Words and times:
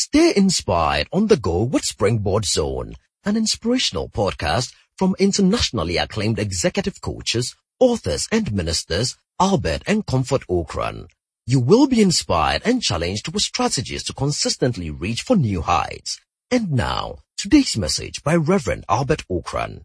Stay 0.00 0.32
inspired 0.36 1.08
on 1.12 1.26
the 1.26 1.36
go 1.36 1.64
with 1.64 1.82
Springboard 1.82 2.44
Zone, 2.44 2.94
an 3.24 3.36
inspirational 3.36 4.08
podcast 4.08 4.72
from 4.96 5.16
internationally 5.18 5.96
acclaimed 5.96 6.38
executive 6.38 7.00
coaches, 7.00 7.56
authors, 7.80 8.28
and 8.30 8.52
ministers 8.52 9.16
Albert 9.40 9.82
and 9.88 10.06
Comfort 10.06 10.42
Ocran. 10.48 11.08
You 11.46 11.58
will 11.58 11.88
be 11.88 12.00
inspired 12.00 12.62
and 12.64 12.80
challenged 12.80 13.32
with 13.34 13.42
strategies 13.42 14.04
to 14.04 14.12
consistently 14.12 14.88
reach 14.88 15.22
for 15.22 15.34
new 15.34 15.62
heights. 15.62 16.20
And 16.48 16.70
now, 16.70 17.18
today's 17.36 17.76
message 17.76 18.22
by 18.22 18.36
Reverend 18.36 18.84
Albert 18.88 19.24
Ocran. 19.28 19.80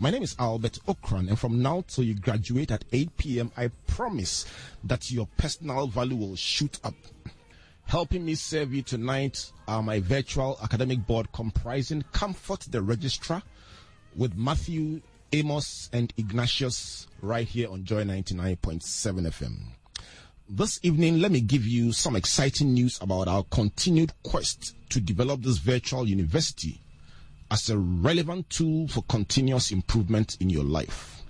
My 0.00 0.08
name 0.08 0.22
is 0.22 0.34
Albert 0.38 0.78
Ocran, 0.88 1.28
and 1.28 1.38
from 1.38 1.60
now 1.60 1.84
till 1.86 2.04
you 2.04 2.14
graduate 2.14 2.70
at 2.70 2.86
8 2.90 3.18
p.m., 3.18 3.52
I 3.54 3.68
promise 3.86 4.46
that 4.82 5.10
your 5.10 5.28
personal 5.36 5.88
value 5.88 6.16
will 6.16 6.36
shoot 6.36 6.80
up. 6.82 6.94
Helping 7.84 8.24
me 8.24 8.34
serve 8.34 8.72
you 8.72 8.82
tonight 8.82 9.52
um, 9.68 9.74
are 9.76 9.82
my 9.82 10.00
virtual 10.00 10.58
academic 10.62 11.06
board 11.06 11.30
comprising 11.32 12.02
Comfort 12.12 12.60
the 12.70 12.80
Registrar 12.80 13.42
with 14.16 14.34
Matthew, 14.34 15.02
Amos, 15.32 15.90
and 15.92 16.12
Ignatius 16.16 17.06
right 17.20 17.46
here 17.46 17.70
on 17.70 17.84
Joy 17.84 18.04
99.7 18.04 18.82
FM. 19.28 19.56
This 20.48 20.80
evening, 20.82 21.20
let 21.20 21.32
me 21.32 21.40
give 21.40 21.66
you 21.66 21.92
some 21.92 22.16
exciting 22.16 22.74
news 22.74 22.98
about 23.00 23.28
our 23.28 23.44
continued 23.44 24.12
quest 24.22 24.74
to 24.90 25.00
develop 25.00 25.42
this 25.42 25.58
virtual 25.58 26.08
university 26.08 26.80
as 27.50 27.68
a 27.70 27.78
relevant 27.78 28.48
tool 28.50 28.88
for 28.88 29.02
continuous 29.02 29.70
improvement 29.70 30.36
in 30.40 30.50
your 30.50 30.64
life. 30.64 31.21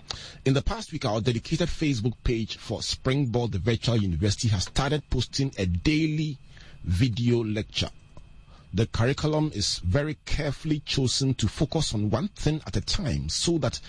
In 0.44 0.54
the 0.54 0.62
past 0.62 0.92
week, 0.92 1.04
our 1.04 1.20
dedicated 1.20 1.68
Facebook 1.68 2.14
page 2.24 2.56
for 2.56 2.82
Springboard, 2.82 3.52
the 3.52 3.58
virtual 3.58 3.96
university, 3.96 4.48
has 4.48 4.64
started 4.64 5.08
posting 5.10 5.52
a 5.58 5.66
daily 5.66 6.38
video 6.84 7.44
lecture. 7.44 7.90
The 8.74 8.86
curriculum 8.86 9.52
is 9.54 9.78
very 9.78 10.16
carefully 10.24 10.80
chosen 10.80 11.34
to 11.34 11.48
focus 11.48 11.94
on 11.94 12.10
one 12.10 12.28
thing 12.28 12.60
at 12.66 12.76
a 12.76 12.80
time 12.80 13.28
so 13.28 13.58
that 13.58 13.80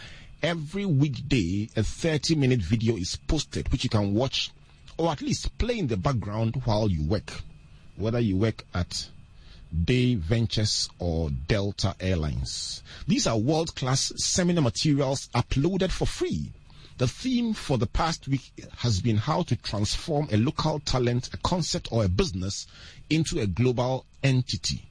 every 0.42 0.86
weekday 0.86 1.70
a 1.76 1.84
30 1.84 2.36
minute 2.36 2.60
video 2.60 2.98
is 2.98 3.16
posted 3.16 3.72
which 3.72 3.86
you 3.86 3.90
can 3.90 4.14
watch 4.14 4.52
or 4.98 5.10
at 5.12 5.22
least 5.22 5.58
play 5.58 5.80
in 5.80 5.88
the 5.88 5.98
background 5.98 6.62
while 6.66 6.90
you 6.90 7.02
work, 7.04 7.32
whether 7.96 8.20
you 8.20 8.36
work 8.36 8.66
at 8.74 9.10
Day 9.84 10.16
Ventures 10.16 10.90
or 11.00 11.30
Delta 11.30 11.96
Airlines. 12.00 12.84
These 13.08 13.28
are 13.28 13.38
world 13.38 13.76
class 13.76 14.12
seminar 14.18 14.64
materials 14.64 15.30
uploaded 15.34 15.92
for 15.92 16.06
free 16.06 16.52
the 16.98 17.08
theme 17.08 17.54
for 17.54 17.80
the 17.80 17.88
past 17.88 18.28
week 18.28 18.54
has 18.78 19.02
been 19.02 19.18
how 19.18 19.42
to 19.44 19.56
transform 19.56 20.28
a 20.32 20.38
local 20.38 20.80
talent, 20.80 21.34
a 21.34 21.38
concept, 21.38 21.92
or 21.92 22.06
a 22.06 22.10
business 22.10 22.68
into 23.10 23.40
a 23.40 23.48
global 23.48 24.06
entity. 24.22 24.86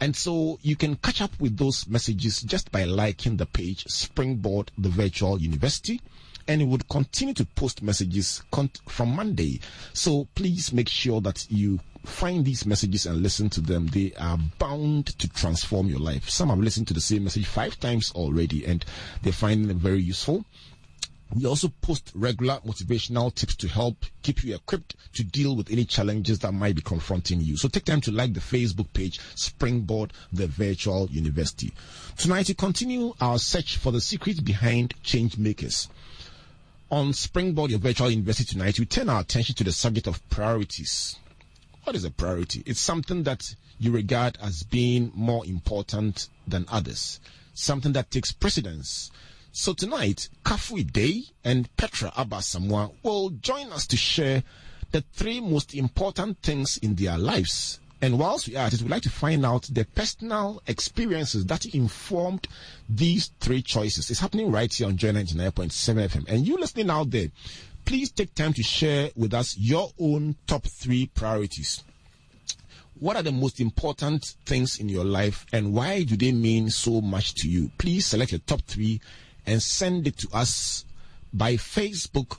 And 0.00 0.14
so 0.14 0.58
you 0.62 0.76
can 0.76 0.96
catch 0.96 1.20
up 1.20 1.32
with 1.40 1.56
those 1.56 1.88
messages 1.88 2.40
just 2.42 2.70
by 2.70 2.84
liking 2.84 3.36
the 3.36 3.46
page 3.46 3.84
Springboard 3.88 4.70
the 4.78 4.88
Virtual 4.88 5.40
University. 5.40 6.00
And 6.46 6.62
it 6.62 6.66
would 6.66 6.88
continue 6.88 7.34
to 7.34 7.46
post 7.46 7.82
messages 7.82 8.42
from 8.86 9.16
Monday. 9.16 9.60
So 9.92 10.28
please 10.34 10.72
make 10.72 10.88
sure 10.88 11.20
that 11.22 11.46
you 11.50 11.80
find 12.04 12.44
these 12.44 12.66
messages 12.66 13.06
and 13.06 13.22
listen 13.22 13.50
to 13.50 13.60
them. 13.60 13.86
They 13.88 14.12
are 14.18 14.38
bound 14.58 15.18
to 15.18 15.28
transform 15.28 15.88
your 15.88 16.00
life. 16.00 16.28
Some 16.28 16.50
have 16.50 16.58
listened 16.58 16.88
to 16.88 16.94
the 16.94 17.00
same 17.00 17.24
message 17.24 17.46
five 17.46 17.78
times 17.80 18.12
already 18.12 18.64
and 18.66 18.84
they're 19.22 19.32
finding 19.32 19.68
them 19.68 19.78
very 19.78 20.00
useful. 20.00 20.44
We 21.34 21.46
also 21.46 21.68
post 21.80 22.12
regular 22.14 22.60
motivational 22.64 23.34
tips 23.34 23.56
to 23.56 23.68
help 23.68 24.04
keep 24.22 24.44
you 24.44 24.54
equipped 24.54 24.94
to 25.14 25.24
deal 25.24 25.56
with 25.56 25.70
any 25.70 25.84
challenges 25.84 26.38
that 26.40 26.52
might 26.52 26.76
be 26.76 26.82
confronting 26.82 27.40
you. 27.40 27.56
So 27.56 27.66
take 27.68 27.86
time 27.86 28.00
to 28.02 28.12
like 28.12 28.34
the 28.34 28.40
Facebook 28.40 28.92
page 28.92 29.18
Springboard 29.34 30.12
the 30.32 30.46
Virtual 30.46 31.08
University. 31.10 31.72
Tonight 32.16 32.48
we 32.48 32.54
continue 32.54 33.14
our 33.20 33.38
search 33.38 33.78
for 33.78 33.90
the 33.90 34.00
secrets 34.00 34.40
behind 34.40 34.94
change 35.02 35.36
makers. 35.36 35.88
On 36.90 37.12
Springboard 37.12 37.70
your 37.70 37.80
Virtual 37.80 38.10
University 38.10 38.52
tonight, 38.52 38.78
we 38.78 38.86
turn 38.86 39.08
our 39.08 39.22
attention 39.22 39.56
to 39.56 39.64
the 39.64 39.72
subject 39.72 40.06
of 40.06 40.26
priorities. 40.28 41.16
What 41.84 41.96
is 41.96 42.04
a 42.04 42.10
priority? 42.10 42.62
It's 42.66 42.80
something 42.80 43.22
that 43.22 43.54
you 43.78 43.92
regard 43.92 44.38
as 44.42 44.62
being 44.62 45.12
more 45.14 45.46
important 45.46 46.28
than 46.46 46.66
others, 46.68 47.20
something 47.54 47.92
that 47.92 48.10
takes 48.10 48.32
precedence 48.32 49.10
so 49.56 49.72
tonight, 49.72 50.28
Kafui 50.44 50.82
Dey 50.92 51.26
and 51.44 51.74
Petra 51.76 52.12
Aba 52.16 52.38
Asamoah 52.38 52.90
will 53.04 53.30
join 53.30 53.70
us 53.70 53.86
to 53.86 53.96
share 53.96 54.42
the 54.90 55.02
three 55.12 55.40
most 55.40 55.74
important 55.74 56.42
things 56.42 56.76
in 56.78 56.96
their 56.96 57.16
lives. 57.16 57.78
And 58.02 58.18
whilst 58.18 58.48
we 58.48 58.56
are 58.56 58.66
at 58.66 58.72
it, 58.72 58.82
we'd 58.82 58.90
like 58.90 59.04
to 59.04 59.10
find 59.10 59.46
out 59.46 59.68
the 59.70 59.84
personal 59.84 60.60
experiences 60.66 61.46
that 61.46 61.66
informed 61.66 62.48
these 62.88 63.30
three 63.38 63.62
choices. 63.62 64.10
It's 64.10 64.18
happening 64.18 64.50
right 64.50 64.74
here 64.74 64.88
on 64.88 64.96
Joy 64.96 65.12
99.7 65.12 65.70
FM. 66.08 66.24
And 66.26 66.48
you 66.48 66.58
listening 66.58 66.90
out 66.90 67.12
there, 67.12 67.28
please 67.84 68.10
take 68.10 68.34
time 68.34 68.52
to 68.54 68.62
share 68.62 69.10
with 69.16 69.34
us 69.34 69.56
your 69.58 69.90
own 69.98 70.36
top 70.46 70.64
three 70.64 71.06
priorities. 71.06 71.82
What 72.98 73.16
are 73.16 73.22
the 73.22 73.32
most 73.32 73.60
important 73.60 74.24
things 74.46 74.78
in 74.78 74.88
your 74.88 75.04
life 75.04 75.44
and 75.52 75.74
why 75.74 76.04
do 76.04 76.16
they 76.16 76.32
mean 76.32 76.70
so 76.70 77.00
much 77.00 77.34
to 77.34 77.48
you? 77.48 77.70
Please 77.76 78.06
select 78.06 78.32
your 78.32 78.40
top 78.40 78.62
three 78.62 79.00
and 79.46 79.62
send 79.62 80.06
it 80.06 80.16
to 80.18 80.28
us 80.32 80.84
by 81.32 81.54
Facebook 81.54 82.38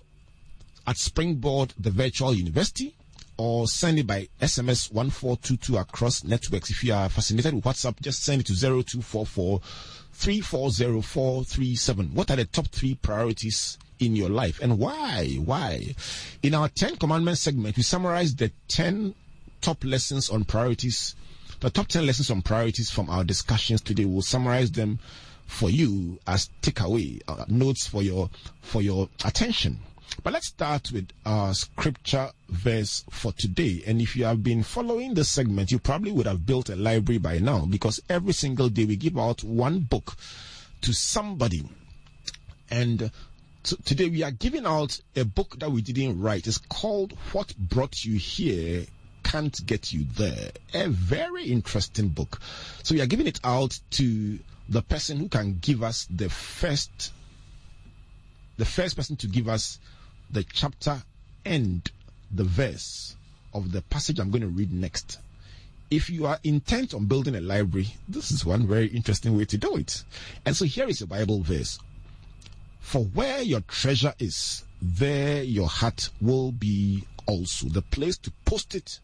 at 0.88 0.98
Springboard 0.98 1.74
the 1.80 1.92
Virtual 1.92 2.34
University 2.34 2.96
or 3.38 3.68
send 3.68 4.00
it 4.00 4.08
by 4.08 4.30
SMS 4.42 4.94
1422 4.94 5.78
across 5.78 6.24
networks. 6.24 6.70
If 6.70 6.84
you 6.84 6.94
are 6.94 7.10
fascinated 7.10 7.54
with 7.54 7.66
WhatsApp, 7.66 8.00
just 8.02 8.24
send 8.24 8.42
it 8.42 8.48
to 8.48 8.56
0244 8.56 9.60
340437. 10.14 12.14
What 12.14 12.32
are 12.32 12.38
the 12.38 12.46
top 12.46 12.68
three 12.68 12.96
priorities 12.96 13.78
in 14.00 14.16
your 14.16 14.30
life 14.30 14.60
and 14.62 14.78
why? 14.78 15.38
Why? 15.44 15.96
In 16.44 16.54
our 16.54 16.70
10 16.70 16.98
commandments 16.98 17.42
segment, 17.42 17.78
we 17.78 17.84
summarize 17.84 18.36
the 18.36 18.52
10 18.68 19.16
top 19.62 19.84
lessons 19.84 20.30
on 20.30 20.44
priorities, 20.44 21.16
the 21.60 21.70
top 21.70 21.88
10 21.88 22.06
lessons 22.06 22.30
on 22.30 22.42
priorities 22.42 22.90
from 22.90 23.10
our 23.10 23.24
discussions 23.24 23.82
today. 23.82 24.06
We'll 24.06 24.22
summarize 24.22 24.72
them 24.72 25.00
for 25.48 25.70
you 25.70 26.20
as 26.28 26.50
takeaway 26.62 27.22
uh, 27.28 27.46
notes 27.48 27.88
for 27.88 28.02
your 28.02 28.30
for 28.62 28.82
your 28.82 29.10
attention. 29.24 29.80
But 30.24 30.34
let's 30.34 30.48
start 30.48 30.92
with 30.92 31.10
our 31.26 31.54
scripture 31.54 32.30
verse 32.50 33.04
for 33.10 33.32
today. 33.34 33.84
And 33.86 34.02
if 34.02 34.16
you 34.16 34.26
have 34.26 34.44
been 34.44 34.64
following 34.64 35.14
this 35.14 35.30
segment, 35.30 35.72
you 35.72 35.80
probably 35.80 36.12
would 36.12 36.28
have 36.28 36.46
built 36.46 36.70
a 36.70 36.76
library 36.76 37.18
by 37.18 37.40
now 37.40 37.66
because 37.66 38.00
every 38.10 38.34
single 38.34 38.70
day 38.70 38.86
we 38.86 38.96
give 38.96 39.18
out 39.18 39.44
one 39.44 39.80
book 39.80 40.16
to 40.82 40.94
somebody. 40.94 41.68
And 42.70 43.12
t- 43.66 43.76
today 43.84 44.10
we 44.10 44.22
are 44.22 44.32
giving 44.32 44.66
out 44.66 45.00
a 45.16 45.26
book 45.26 45.58
that 45.60 45.72
we 45.72 45.82
didn't 45.82 46.22
write. 46.22 46.46
It's 46.46 46.60
called 46.60 47.14
What 47.32 47.56
Brought 47.58 48.06
You 48.06 48.18
Here 48.18 48.86
Can't 49.24 49.66
Get 49.66 49.92
You 49.92 50.06
There. 50.16 50.52
A 50.74 50.88
very 50.88 51.46
interesting 51.46 52.10
book. 52.10 52.40
So 52.84 52.94
we 52.94 53.02
are 53.02 53.08
giving 53.08 53.26
it 53.26 53.40
out 53.44 53.80
to 53.92 54.40
the 54.70 54.84
person 54.84 55.18
who 55.18 55.30
can 55.30 55.58
give 55.60 55.82
us 55.84 56.08
the 56.10 56.30
first 56.30 57.12
the 58.58 58.66
first 58.66 58.96
person 58.96 59.18
to 59.18 59.28
give 59.28 59.50
us 59.50 59.80
the 60.32 60.44
chapter 60.44 61.02
and 61.44 61.92
the 62.32 62.44
verse 62.44 63.16
of 63.54 63.72
the 63.72 63.82
passage 63.82 64.20
I'm 64.20 64.32
going 64.32 64.44
to 64.44 64.48
read 64.48 64.72
next. 64.72 65.20
If 65.92 66.10
you 66.10 66.26
are 66.26 66.40
intent 66.44 66.94
on 66.94 67.06
building 67.06 67.36
a 67.36 67.42
library, 67.42 67.96
this 68.08 68.32
is 68.32 68.46
one 68.46 68.66
very 68.66 68.88
interesting 68.88 69.36
way 69.36 69.46
to 69.46 69.58
do 69.58 69.76
it. 69.76 70.04
And 70.46 70.56
so 70.56 70.66
here 70.66 70.88
is 70.88 71.02
a 71.02 71.08
Bible 71.08 71.42
verse. 71.42 71.80
For 72.86 73.04
where 73.04 73.42
your 73.42 73.62
treasure 73.62 74.14
is, 74.20 74.64
there 74.80 75.42
your 75.42 75.68
heart 75.68 76.12
will 76.22 76.52
be 76.52 77.04
also. 77.26 77.68
The 77.68 77.82
place 77.82 78.16
to 78.20 78.32
post 78.46 78.76
it 78.76 79.00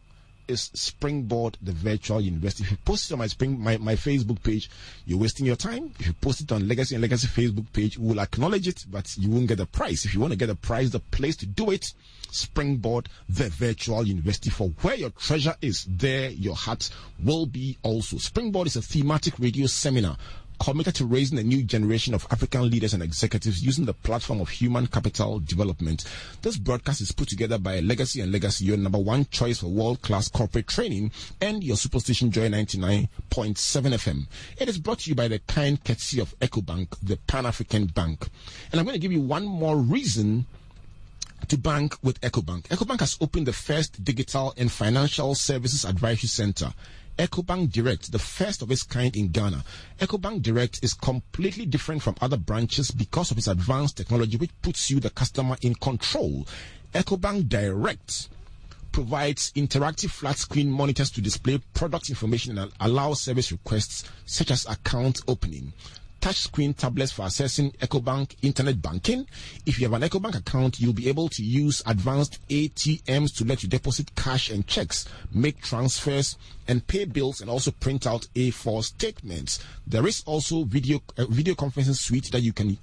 is 0.47 0.69
Springboard, 0.75 1.58
the 1.64 1.72
virtual 1.72 2.22
university. 2.22 2.64
If 2.64 2.72
you 2.72 2.78
post 2.86 3.10
it 3.10 3.13
on 3.13 3.19
my 3.19 3.28
spring 3.28 3.60
my, 3.60 3.78
my 3.78 3.95
Facebook 3.95 4.44
page, 4.44 4.69
you're 5.07 5.18
wasting 5.18 5.48
your 5.48 5.56
time. 5.56 5.92
If 5.98 6.06
you 6.06 6.13
post 6.13 6.42
it 6.42 6.51
on 6.51 6.68
Legacy 6.68 6.94
and 6.94 7.01
Legacy 7.01 7.25
Facebook 7.25 7.74
page, 7.74 7.98
we 7.98 8.10
will 8.10 8.19
acknowledge 8.19 8.68
it, 8.68 8.86
but 8.88 9.18
you 9.18 9.31
won't 9.31 9.48
get 9.48 9.57
the 9.57 9.66
prize. 9.66 10.06
If 10.06 10.13
you 10.13 10.19
want 10.19 10.31
to 10.34 10.38
get 10.38 10.48
the 10.48 10.56
prize, 10.56 10.92
the 10.92 11.00
place 11.00 11.36
to 11.38 11.48
do 11.48 11.72
it, 11.72 11.92
Springboard, 12.30 13.10
the 13.27 13.50
virtual 13.50 14.06
university. 14.07 14.51
For 14.51 14.69
where 14.81 14.95
your 14.95 15.10
treasure 15.10 15.56
is, 15.60 15.86
there 15.89 16.30
your 16.30 16.56
heart 16.56 16.92
will 17.22 17.48
be 17.48 17.80
also. 17.81 18.19
Springboard 18.19 18.68
is 18.68 18.75
a 18.75 18.81
thematic 18.81 19.39
radio 19.39 19.66
seminar 19.66 20.18
committed 20.62 20.94
to 20.94 21.08
raising 21.08 21.40
a 21.40 21.44
new 21.44 21.63
generation 21.63 22.13
of 22.13 22.28
African 22.30 22.69
leaders 22.69 22.94
and 22.94 23.02
executives 23.02 23.63
using 23.63 23.86
the 23.86 23.96
platform 23.96 24.40
of 24.40 24.48
human 24.50 24.86
capital 24.86 25.40
development. 25.40 26.04
This 26.44 26.56
broadcast 26.56 27.02
is 27.02 27.12
put 27.12 27.30
together 27.30 27.58
by 27.58 27.80
Legacy 27.80 28.22
and 28.22 28.31
Legacy, 28.31 28.66
your 28.66 28.78
number 28.78 29.00
one 29.00 29.25
choice 29.31 29.62
for 29.62 29.68
world 29.69 30.04
class 30.04 30.28
corporate 30.28 30.68
training, 30.68 31.12
and 31.42 31.63
your 31.63 31.78
Superstation 31.78 32.30
Joy 32.30 32.48
99.7 32.50 33.08
FM. 33.31 34.28
It 34.60 34.69
is 34.69 34.78
brought 34.78 35.00
to 35.00 35.10
you 35.10 35.16
by 35.16 35.28
the 35.30 35.40
kind 35.40 35.84
courtesy 35.84 36.22
of 36.22 36.38
EcoBank, 36.42 36.96
the 37.02 37.18
Pan 37.18 37.48
African 37.48 37.88
Bank. 37.88 38.28
And 38.72 38.80
I'm 38.80 38.86
going 38.86 38.94
to 38.94 39.00
give 39.00 39.12
you 39.12 39.22
one 39.22 39.46
more 39.46 39.78
reason 39.78 40.46
to 41.48 41.58
bank 41.58 41.96
with 42.04 42.22
EcoBank. 42.22 42.68
EcoBank 42.68 43.00
has 43.00 43.18
opened 43.19 43.48
the 43.48 43.54
first 43.54 44.04
digital 44.04 44.54
and 44.58 44.72
financial 44.72 45.34
services 45.34 45.86
advisory 45.86 46.28
center 46.30 46.72
EcoBank 47.21 47.71
Direct, 47.71 48.12
the 48.12 48.18
first 48.18 48.63
of 48.63 48.71
its 48.71 48.81
kind 48.81 49.15
in 49.15 49.27
Ghana. 49.27 49.63
EcoBank 50.00 50.41
Direct 50.41 50.83
is 50.83 50.95
completely 50.95 51.68
different 51.68 52.01
from 52.01 52.15
other 52.19 52.35
branches 52.35 52.89
because 52.89 53.29
of 53.29 53.38
its 53.38 53.45
advanced 53.45 53.95
technology, 53.97 54.38
which 54.38 54.50
puts 54.63 54.89
you, 54.89 55.00
the 55.00 55.12
customer, 55.12 55.56
in 55.62 55.75
control. 55.75 56.47
EcoBank 56.95 57.47
Direct 57.47 58.27
provides 58.91 59.51
interactive 59.51 60.09
flat 60.09 60.39
screen 60.39 60.71
monitors 60.71 61.12
to 61.12 61.21
display 61.21 61.59
product 61.75 62.09
information 62.09 62.57
and 62.57 62.71
allow 62.79 63.13
service 63.13 63.51
requests 63.51 64.03
such 64.25 64.50
as 64.50 64.65
account 64.65 65.21
opening. 65.27 65.74
Touchscreen 66.21 66.77
tablets 66.77 67.12
for 67.12 67.23
accessing 67.23 67.75
EcoBank 67.77 68.35
internet 68.44 68.79
banking. 68.79 69.25
If 69.65 69.79
you 69.79 69.89
have 69.89 70.00
an 70.00 70.07
EcoBank 70.07 70.38
account, 70.38 70.79
you'll 70.79 70.94
be 70.94 71.09
able 71.09 71.29
to 71.29 71.44
use 71.44 71.81
advanced 71.88 72.38
ATMs 72.47 73.35
to 73.38 73.44
let 73.44 73.63
you 73.63 73.69
deposit 73.69 74.15
cash 74.15 74.51
and 74.51 74.68
checks, 74.68 75.07
make 75.33 75.59
transfers, 75.62 76.38
and 76.68 76.85
pay 76.85 77.06
bills, 77.06 77.41
and 77.41 77.50
also 77.50 77.71
print 77.71 78.06
out 78.06 78.27
A4 78.35 78.83
statements. 78.83 79.59
There 79.88 80.06
is 80.06 80.21
also 80.27 80.63
video 80.63 81.01
uh, 81.18 81.25
video 81.25 81.56
conferencing 81.56 81.95
suite 81.95 82.31
that 82.31 82.41
you 82.41 82.53
can 82.53 82.77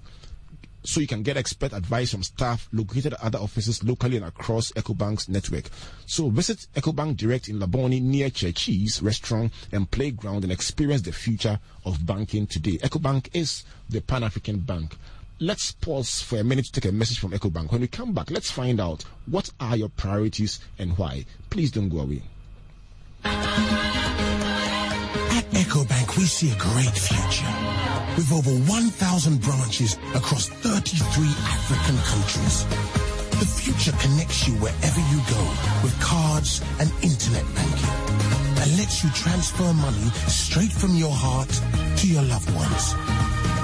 so 0.84 1.00
you 1.00 1.06
can 1.06 1.22
get 1.22 1.36
expert 1.36 1.72
advice 1.72 2.12
from 2.12 2.22
staff 2.22 2.68
located 2.72 3.14
at 3.14 3.22
other 3.22 3.38
offices 3.38 3.82
locally 3.84 4.16
and 4.16 4.26
across 4.26 4.72
EcoBank's 4.72 5.28
network. 5.28 5.68
So 6.06 6.30
visit 6.30 6.66
EcoBank 6.74 7.16
Direct 7.16 7.48
in 7.48 7.58
Labone 7.58 8.00
near 8.00 8.30
Churchies 8.30 9.02
Restaurant 9.02 9.52
and 9.72 9.90
Playground 9.90 10.44
and 10.44 10.52
experience 10.52 11.02
the 11.02 11.12
future 11.12 11.58
of 11.84 12.06
banking 12.06 12.46
today. 12.46 12.78
EcoBank 12.78 13.28
is 13.34 13.64
the 13.88 14.00
Pan-African 14.00 14.60
bank. 14.60 14.96
Let's 15.40 15.72
pause 15.72 16.20
for 16.20 16.38
a 16.38 16.44
minute 16.44 16.66
to 16.66 16.80
take 16.80 16.90
a 16.90 16.92
message 16.92 17.20
from 17.20 17.30
EcoBank. 17.30 17.70
When 17.70 17.80
we 17.80 17.86
come 17.86 18.12
back, 18.12 18.30
let's 18.30 18.50
find 18.50 18.80
out 18.80 19.04
what 19.26 19.50
are 19.60 19.76
your 19.76 19.88
priorities 19.88 20.58
and 20.78 20.98
why. 20.98 21.26
Please 21.50 21.70
don't 21.70 21.88
go 21.88 22.00
away. 22.00 22.22
At 23.24 23.34
EcoBank, 25.52 26.07
we 26.18 26.24
see 26.24 26.50
a 26.50 26.58
great 26.58 26.98
future 26.98 27.54
with 28.16 28.32
over 28.32 28.50
1,000 28.50 29.40
branches 29.40 29.94
across 30.16 30.48
33 30.48 30.98
African 31.46 31.96
countries. 32.10 32.66
The 33.38 33.46
future 33.46 33.94
connects 34.02 34.48
you 34.48 34.54
wherever 34.54 35.00
you 35.14 35.22
go 35.30 35.42
with 35.86 35.94
cards 36.00 36.60
and 36.80 36.90
internet 37.06 37.46
banking 37.54 37.94
and 38.58 38.76
lets 38.76 39.04
you 39.04 39.10
transfer 39.10 39.72
money 39.74 40.10
straight 40.26 40.72
from 40.72 40.96
your 40.96 41.14
heart 41.14 41.50
to 41.98 42.08
your 42.08 42.24
loved 42.24 42.50
ones. 42.50 42.84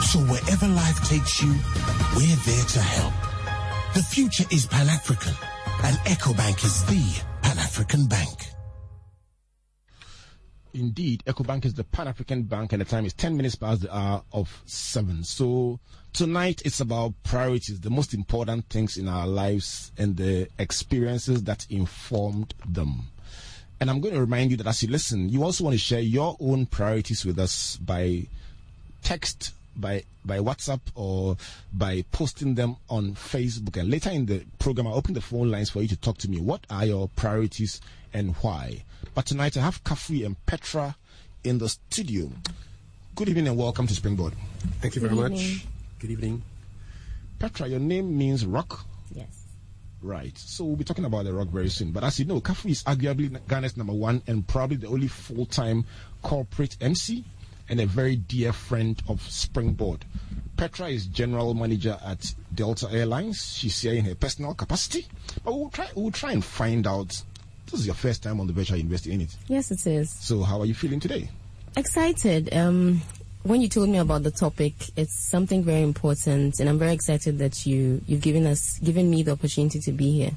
So 0.07 0.21
wherever 0.31 0.69
life 0.69 1.03
takes 1.09 1.43
you, 1.43 1.51
we're 2.15 2.39
there 2.47 2.67
to 2.71 2.81
help. 2.81 3.15
The 3.95 4.03
future 4.07 4.45
is 4.53 4.67
Pan-African 4.67 5.35
and 5.83 5.97
EcoBank 6.07 6.65
is 6.65 6.85
the 6.87 7.03
Pan-African 7.43 8.07
bank. 8.07 8.54
Indeed, 10.75 11.23
EcoBank 11.27 11.65
is 11.65 11.75
the 11.75 11.85
Pan 11.85 12.09
African 12.09 12.43
bank, 12.43 12.73
and 12.73 12.81
the 12.81 12.85
time 12.85 13.07
is 13.07 13.13
10 13.13 13.37
minutes 13.37 13.55
past 13.55 13.83
the 13.83 13.97
hour 13.97 14.25
of 14.33 14.61
7. 14.67 15.23
So, 15.23 15.79
tonight 16.13 16.63
it's 16.65 16.81
about 16.81 17.15
priorities, 17.23 17.81
the 17.81 17.91
most 17.91 18.13
important 18.13 18.69
things 18.69 18.97
in 18.97 19.09
our 19.09 19.27
lives, 19.27 19.93
and 19.97 20.17
the 20.17 20.49
experiences 20.59 21.45
that 21.45 21.65
informed 21.71 22.55
them. 22.67 23.05
And 23.81 23.89
I'm 23.89 24.01
going 24.01 24.15
to 24.15 24.21
remind 24.21 24.51
you 24.51 24.57
that 24.57 24.67
as 24.67 24.83
you 24.83 24.89
listen, 24.89 25.29
you 25.29 25.45
also 25.45 25.63
want 25.63 25.75
to 25.75 25.79
share 25.79 26.01
your 26.01 26.37
own 26.41 26.67
priorities 26.67 27.25
with 27.25 27.39
us 27.39 27.77
by 27.77 28.27
text, 29.03 29.53
by 29.77 30.05
by 30.25 30.39
WhatsApp, 30.39 30.81
or 30.95 31.37
by 31.73 32.05
posting 32.13 32.55
them 32.55 32.77
on 32.89 33.15
Facebook. 33.15 33.79
And 33.79 33.91
later 33.91 34.11
in 34.11 34.27
the 34.27 34.45
program, 34.59 34.87
I'll 34.87 34.95
open 34.95 35.15
the 35.15 35.21
phone 35.21 35.51
lines 35.51 35.71
for 35.71 35.83
you 35.83 35.89
to 35.89 35.97
talk 35.97 36.19
to 36.19 36.31
me. 36.31 36.41
What 36.41 36.67
are 36.71 36.87
your 36.87 37.09
priorities 37.17 37.81
and 38.13 38.35
why? 38.37 38.85
But 39.15 39.27
tonight 39.27 39.57
I 39.57 39.61
have 39.61 39.85
Kafui 39.85 40.25
and 40.25 40.37
Petra 40.47 40.97
in 41.45 41.59
the 41.59 41.69
studio. 41.69 42.31
Good 43.15 43.29
evening 43.29 43.49
and 43.49 43.57
welcome 43.57 43.87
to 43.87 43.95
Springboard. 43.95 44.33
Thank 44.81 44.97
you 44.97 45.03
very 45.03 45.15
Good 45.15 45.33
much. 45.33 45.67
Good 45.99 46.11
evening. 46.11 46.43
Petra, 47.39 47.69
your 47.69 47.81
name 47.81 48.17
means 48.17 48.47
rock. 48.47 48.87
Yes. 49.15 49.45
Right. 50.03 50.37
So 50.37 50.65
we'll 50.65 50.77
be 50.77 50.85
talking 50.85 51.05
about 51.05 51.25
the 51.25 51.33
rock 51.33 51.49
very 51.49 51.69
soon. 51.69 51.93
But 51.93 52.05
as 52.05 52.19
you 52.19 52.25
know, 52.25 52.41
Kafui 52.41 52.71
is 52.71 52.83
arguably 52.85 53.39
Ghana's 53.47 53.77
number 53.77 53.93
one 53.93 54.23
and 54.27 54.47
probably 54.47 54.77
the 54.79 54.89
only 54.89 55.09
full 55.09 55.47
time 55.47 55.85
corporate 56.23 56.77
MC 56.81 57.25
and 57.69 57.81
a 57.81 57.87
very 57.87 58.17
dear 58.17 58.53
friend 58.53 59.03
of 59.09 59.23
Springboard. 59.23 60.05
Petra 60.57 60.89
is 60.89 61.07
general 61.07 61.55
manager 61.55 61.99
at 62.05 62.35
Delta 62.55 62.89
Airlines. 62.93 63.57
She's 63.57 63.81
here 63.81 63.95
in 63.95 64.05
her 64.05 64.15
personal 64.15 64.55
capacity. 64.55 65.07
But 65.45 65.55
we'll 65.55 65.71
try 65.71 65.89
we'll 65.95 66.13
try 66.13 66.33
and 66.33 66.45
find 66.45 66.87
out. 66.87 67.23
This 67.71 67.81
is 67.81 67.87
your 67.87 67.95
first 67.95 68.23
time 68.23 68.41
on 68.41 68.47
the 68.47 68.53
Virtual 68.53 68.77
University, 68.77 69.13
in 69.13 69.23
it? 69.23 69.37
Yes, 69.49 69.71
it 69.71 69.85
is. 69.87 70.11
So 70.11 70.43
how 70.43 70.61
are 70.61 70.67
you 70.67 70.75
feeling 70.75 71.01
today? 71.01 71.31
Excited. 71.77 72.55
Um, 72.55 73.01
when 73.43 73.61
you 73.61 73.69
told 73.69 73.89
me 73.89 73.99
about 73.99 74.23
the 74.23 74.31
topic, 74.31 74.75
it's 74.97 75.29
something 75.29 75.65
very 75.65 75.83
important, 75.83 76.61
and 76.61 76.69
I'm 76.69 76.79
very 76.79 76.93
excited 76.93 77.39
that 77.39 77.67
you 77.67 78.01
you've 78.07 78.23
given 78.23 78.47
us 78.47 78.79
given 78.79 79.11
me 79.11 79.23
the 79.23 79.33
opportunity 79.33 79.81
to 79.81 79.93
be 79.93 80.13
here. 80.13 80.31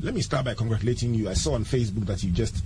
Let 0.00 0.14
me 0.14 0.20
start 0.20 0.44
by 0.44 0.54
congratulating 0.54 1.14
you. 1.14 1.28
I 1.28 1.34
saw 1.34 1.54
on 1.54 1.64
Facebook 1.64 2.06
that 2.06 2.22
you 2.22 2.30
just 2.30 2.62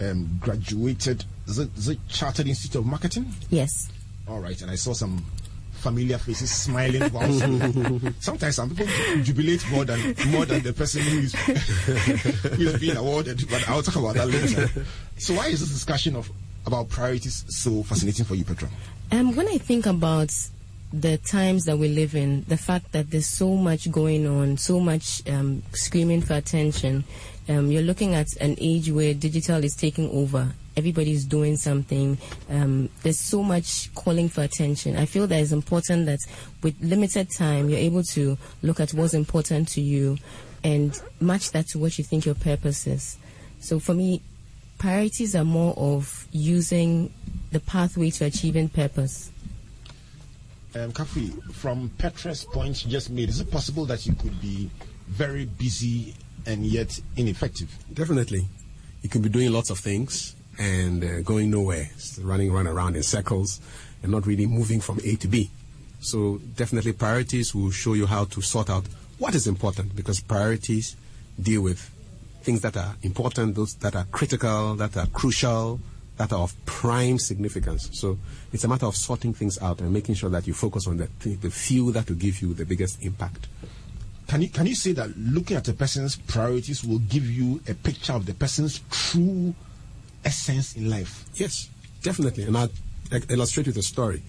um, 0.00 0.38
graduated. 0.40 1.24
Is 1.46 1.58
it, 1.58 1.70
is 1.76 1.88
it 1.88 1.98
Chartered 2.08 2.48
Institute 2.48 2.80
of 2.80 2.86
Marketing? 2.86 3.26
Yes. 3.50 3.90
All 4.26 4.40
right, 4.40 4.60
and 4.62 4.70
I 4.70 4.76
saw 4.76 4.92
some 4.94 5.24
familiar 5.84 6.16
faces 6.16 6.50
smiling. 6.50 7.02
Sometimes 8.20 8.56
some 8.56 8.70
people 8.70 8.86
jubilate 9.22 9.68
more 9.70 9.84
than 9.84 10.14
more 10.28 10.46
than 10.46 10.62
the 10.62 10.72
person 10.72 11.02
who 11.02 11.18
is 11.18 11.34
who 12.54 12.68
is 12.68 12.80
being 12.80 12.96
awarded. 12.96 13.44
But 13.50 13.68
I'll 13.68 13.82
talk 13.82 13.96
about 13.96 14.14
that 14.14 14.28
later. 14.28 14.70
So, 15.18 15.34
why 15.34 15.48
is 15.48 15.60
this 15.60 15.68
discussion 15.68 16.16
of 16.16 16.30
about 16.66 16.88
priorities 16.88 17.44
so 17.48 17.82
fascinating 17.82 18.24
for 18.24 18.34
you, 18.34 18.44
Petra? 18.44 18.68
Um, 19.12 19.36
when 19.36 19.46
I 19.48 19.58
think 19.58 19.84
about 19.84 20.32
the 21.00 21.18
times 21.18 21.64
that 21.64 21.76
we 21.76 21.88
live 21.88 22.14
in, 22.14 22.44
the 22.46 22.56
fact 22.56 22.92
that 22.92 23.10
there's 23.10 23.26
so 23.26 23.56
much 23.56 23.90
going 23.90 24.26
on, 24.26 24.56
so 24.56 24.78
much 24.78 25.22
um, 25.28 25.62
screaming 25.72 26.20
for 26.20 26.34
attention, 26.34 27.02
um, 27.48 27.70
you're 27.70 27.82
looking 27.82 28.14
at 28.14 28.28
an 28.40 28.54
age 28.58 28.90
where 28.90 29.12
digital 29.12 29.62
is 29.64 29.74
taking 29.74 30.08
over. 30.10 30.52
Everybody's 30.76 31.24
doing 31.24 31.56
something. 31.56 32.16
Um, 32.48 32.88
there's 33.02 33.18
so 33.18 33.42
much 33.42 33.92
calling 33.94 34.28
for 34.28 34.42
attention. 34.42 34.96
I 34.96 35.06
feel 35.06 35.26
that 35.26 35.40
it's 35.40 35.52
important 35.52 36.06
that 36.06 36.20
with 36.62 36.80
limited 36.80 37.28
time, 37.36 37.68
you're 37.68 37.78
able 37.78 38.02
to 38.14 38.38
look 38.62 38.78
at 38.78 38.94
what's 38.94 39.14
important 39.14 39.68
to 39.70 39.80
you 39.80 40.16
and 40.62 40.98
match 41.20 41.50
that 41.50 41.66
to 41.68 41.78
what 41.78 41.98
you 41.98 42.04
think 42.04 42.24
your 42.24 42.34
purpose 42.36 42.86
is. 42.86 43.18
So 43.60 43.80
for 43.80 43.94
me, 43.94 44.22
priorities 44.78 45.34
are 45.34 45.44
more 45.44 45.74
of 45.76 46.26
using 46.30 47.12
the 47.50 47.60
pathway 47.60 48.10
to 48.10 48.26
achieving 48.26 48.68
purpose. 48.68 49.30
Um, 50.76 50.90
from 51.52 51.88
Petra's 51.98 52.44
point 52.44 52.84
just 52.88 53.10
made, 53.10 53.28
is 53.28 53.40
it 53.40 53.50
possible 53.50 53.84
that 53.86 54.06
you 54.06 54.14
could 54.14 54.40
be 54.40 54.70
very 55.06 55.44
busy 55.44 56.14
and 56.46 56.66
yet 56.66 56.98
ineffective? 57.16 57.70
Definitely. 57.92 58.48
You 59.02 59.08
can 59.08 59.22
be 59.22 59.28
doing 59.28 59.52
lots 59.52 59.70
of 59.70 59.78
things 59.78 60.34
and 60.58 61.04
uh, 61.04 61.20
going 61.20 61.50
nowhere, 61.50 61.90
running 62.20 62.52
run 62.52 62.66
around 62.66 62.96
in 62.96 63.02
circles 63.02 63.60
and 64.02 64.10
not 64.10 64.26
really 64.26 64.46
moving 64.46 64.80
from 64.80 64.98
A 65.04 65.14
to 65.16 65.28
B. 65.28 65.50
So 66.00 66.40
definitely 66.56 66.92
priorities 66.92 67.54
will 67.54 67.70
show 67.70 67.94
you 67.94 68.06
how 68.06 68.24
to 68.24 68.42
sort 68.42 68.68
out 68.68 68.84
what 69.18 69.34
is 69.34 69.46
important 69.46 69.94
because 69.94 70.20
priorities 70.20 70.96
deal 71.40 71.62
with 71.62 71.78
things 72.42 72.60
that 72.62 72.76
are 72.76 72.96
important, 73.02 73.54
those 73.54 73.74
that 73.76 73.94
are 73.94 74.04
critical, 74.10 74.74
that 74.74 74.96
are 74.96 75.06
crucial, 75.06 75.80
that 76.16 76.32
are 76.32 76.40
of 76.40 76.64
prime 76.64 77.18
significance. 77.18 77.90
So 77.92 78.18
it's 78.52 78.64
a 78.64 78.68
matter 78.68 78.86
of 78.86 78.96
sorting 78.96 79.34
things 79.34 79.60
out 79.60 79.80
and 79.80 79.92
making 79.92 80.14
sure 80.14 80.30
that 80.30 80.46
you 80.46 80.54
focus 80.54 80.86
on 80.86 80.96
the, 80.98 81.08
th- 81.20 81.40
the 81.40 81.50
few 81.50 81.90
that 81.92 82.08
will 82.08 82.16
give 82.16 82.40
you 82.40 82.54
the 82.54 82.64
biggest 82.64 83.02
impact. 83.02 83.48
Can 84.28 84.40
you 84.42 84.48
can 84.48 84.66
you 84.66 84.74
say 84.74 84.92
that 84.92 85.16
looking 85.18 85.56
at 85.56 85.68
a 85.68 85.74
person's 85.74 86.16
priorities 86.16 86.82
will 86.82 86.98
give 87.00 87.28
you 87.28 87.60
a 87.68 87.74
picture 87.74 88.14
of 88.14 88.24
the 88.24 88.32
person's 88.32 88.80
true 88.90 89.54
essence 90.24 90.76
in 90.76 90.88
life? 90.88 91.26
Yes, 91.34 91.68
definitely. 92.02 92.44
And 92.44 92.56
I'll 92.56 92.70
illustrate 93.28 93.66
with 93.66 93.76
a 93.76 93.82
story. 93.82 94.22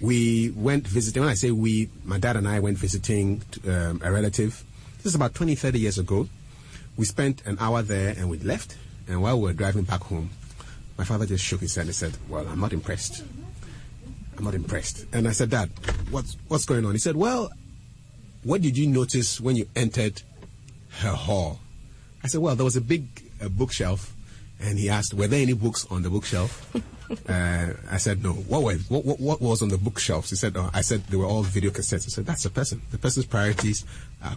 We 0.00 0.50
went 0.50 0.86
visiting, 0.86 1.22
when 1.22 1.30
I 1.30 1.34
say 1.34 1.50
we, 1.50 1.88
my 2.04 2.18
dad 2.18 2.36
and 2.36 2.46
I 2.46 2.60
went 2.60 2.76
visiting 2.76 3.42
um, 3.66 4.02
a 4.04 4.12
relative. 4.12 4.62
This 4.98 5.06
is 5.06 5.14
about 5.14 5.34
20, 5.34 5.54
30 5.54 5.78
years 5.78 5.98
ago. 5.98 6.28
We 6.96 7.06
spent 7.06 7.46
an 7.46 7.56
hour 7.60 7.82
there 7.82 8.14
and 8.16 8.28
we 8.28 8.38
left. 8.38 8.76
And 9.08 9.22
while 9.22 9.38
we 9.38 9.44
were 9.44 9.52
driving 9.52 9.84
back 9.84 10.02
home, 10.02 10.30
my 10.96 11.04
father 11.04 11.26
just 11.26 11.44
shook 11.44 11.60
his 11.60 11.74
head 11.74 11.86
and 11.86 11.94
said, 11.94 12.16
Well, 12.28 12.46
I'm 12.46 12.60
not 12.60 12.72
impressed. 12.72 13.24
I'm 14.36 14.44
not 14.44 14.54
impressed. 14.54 15.06
And 15.12 15.28
I 15.28 15.32
said, 15.32 15.50
Dad, 15.50 15.70
what's, 16.10 16.36
what's 16.48 16.64
going 16.64 16.84
on? 16.84 16.92
He 16.92 16.98
said, 16.98 17.16
Well, 17.16 17.50
what 18.42 18.62
did 18.62 18.76
you 18.76 18.86
notice 18.86 19.40
when 19.40 19.56
you 19.56 19.68
entered 19.74 20.22
her 20.98 21.12
hall? 21.12 21.60
I 22.22 22.28
said, 22.28 22.40
Well, 22.40 22.54
there 22.54 22.64
was 22.64 22.76
a 22.76 22.80
big 22.80 23.06
uh, 23.42 23.48
bookshelf. 23.48 24.14
And 24.60 24.78
he 24.78 24.88
asked, 24.88 25.14
Were 25.14 25.26
there 25.26 25.42
any 25.42 25.52
books 25.52 25.86
on 25.90 26.02
the 26.02 26.10
bookshelf? 26.10 26.74
uh, 27.28 27.72
I 27.90 27.96
said, 27.96 28.22
No. 28.22 28.32
What, 28.32 28.62
were, 28.62 28.74
what, 28.88 29.04
what, 29.04 29.20
what 29.20 29.40
was 29.42 29.62
on 29.62 29.68
the 29.68 29.78
bookshelves? 29.78 30.30
He 30.30 30.36
said, 30.36 30.56
oh, 30.56 30.70
I 30.72 30.80
said, 30.80 31.04
They 31.06 31.16
were 31.16 31.26
all 31.26 31.42
video 31.42 31.70
cassettes. 31.70 32.06
I 32.06 32.10
said, 32.10 32.26
That's 32.26 32.44
a 32.44 32.50
person. 32.50 32.82
The 32.90 32.98
person's 32.98 33.26
priorities 33.26 33.84
uh, 34.22 34.36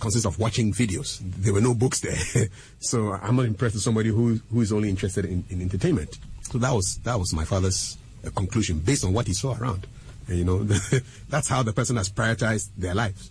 consist 0.00 0.26
of 0.26 0.38
watching 0.38 0.72
videos. 0.72 1.18
There 1.20 1.52
were 1.52 1.60
no 1.60 1.74
books 1.74 2.00
there. 2.00 2.48
so 2.80 3.12
I'm 3.12 3.36
not 3.36 3.46
impressed 3.46 3.74
with 3.74 3.84
somebody 3.84 4.08
who, 4.08 4.40
who 4.50 4.60
is 4.60 4.72
only 4.72 4.88
interested 4.88 5.24
in, 5.24 5.44
in 5.50 5.60
entertainment. 5.60 6.18
So 6.42 6.58
that 6.58 6.72
was 6.72 6.96
that 7.04 7.18
was 7.18 7.32
my 7.32 7.44
father's 7.44 7.96
uh, 8.26 8.30
conclusion 8.30 8.80
based 8.80 9.04
on 9.04 9.12
what 9.12 9.26
he 9.26 9.34
saw 9.34 9.56
around. 9.56 9.86
And, 10.26 10.38
you 10.38 10.44
know, 10.44 10.62
that's 11.28 11.48
how 11.48 11.62
the 11.62 11.72
person 11.72 11.96
has 11.96 12.10
prioritized 12.10 12.70
their 12.76 12.94
lives. 12.94 13.30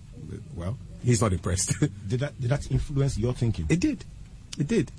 Well, 0.55 0.77
he's 1.03 1.21
not 1.21 1.33
impressed. 1.33 1.79
Did 2.07 2.19
that 2.21 2.39
did 2.39 2.49
that 2.49 2.69
influence 2.71 3.17
your 3.17 3.33
thinking? 3.33 3.65
it 3.69 3.79
did, 3.79 4.03
it 4.57 4.67
did, 4.67 4.91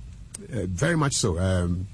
uh, 0.52 0.66
very 0.66 0.96
much 0.96 1.14
so. 1.14 1.38
Um, 1.38 1.86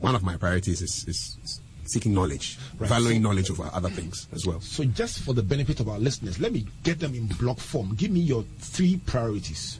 one 0.00 0.14
of 0.14 0.22
my 0.24 0.36
priorities 0.36 0.82
is, 0.82 1.04
is 1.06 1.60
seeking 1.92 2.14
knowledge, 2.14 2.58
Right. 2.78 2.88
valuing 2.88 3.18
So- 3.22 3.28
knowledge 3.28 3.50
over 3.50 3.70
other 3.72 3.90
things 3.90 4.26
as 4.32 4.46
well. 4.46 4.60
So, 4.60 4.84
just 4.84 5.20
for 5.20 5.34
the 5.34 5.42
benefit 5.42 5.80
of 5.80 5.88
our 5.88 5.98
listeners, 5.98 6.38
let 6.40 6.52
me 6.52 6.66
get 6.82 6.98
them 7.00 7.14
in 7.14 7.26
block 7.26 7.58
form. 7.60 7.94
Give 7.94 8.10
me 8.10 8.20
your 8.20 8.44
three 8.58 8.96
priorities. 8.96 9.78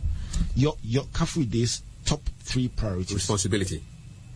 Your 0.54 0.76
your 0.83 1.04
Kafui 1.12 1.49
Dey's 1.49 1.83
top 2.04 2.23
three 2.40 2.69
priorities. 2.69 3.14
Responsibility, 3.14 3.83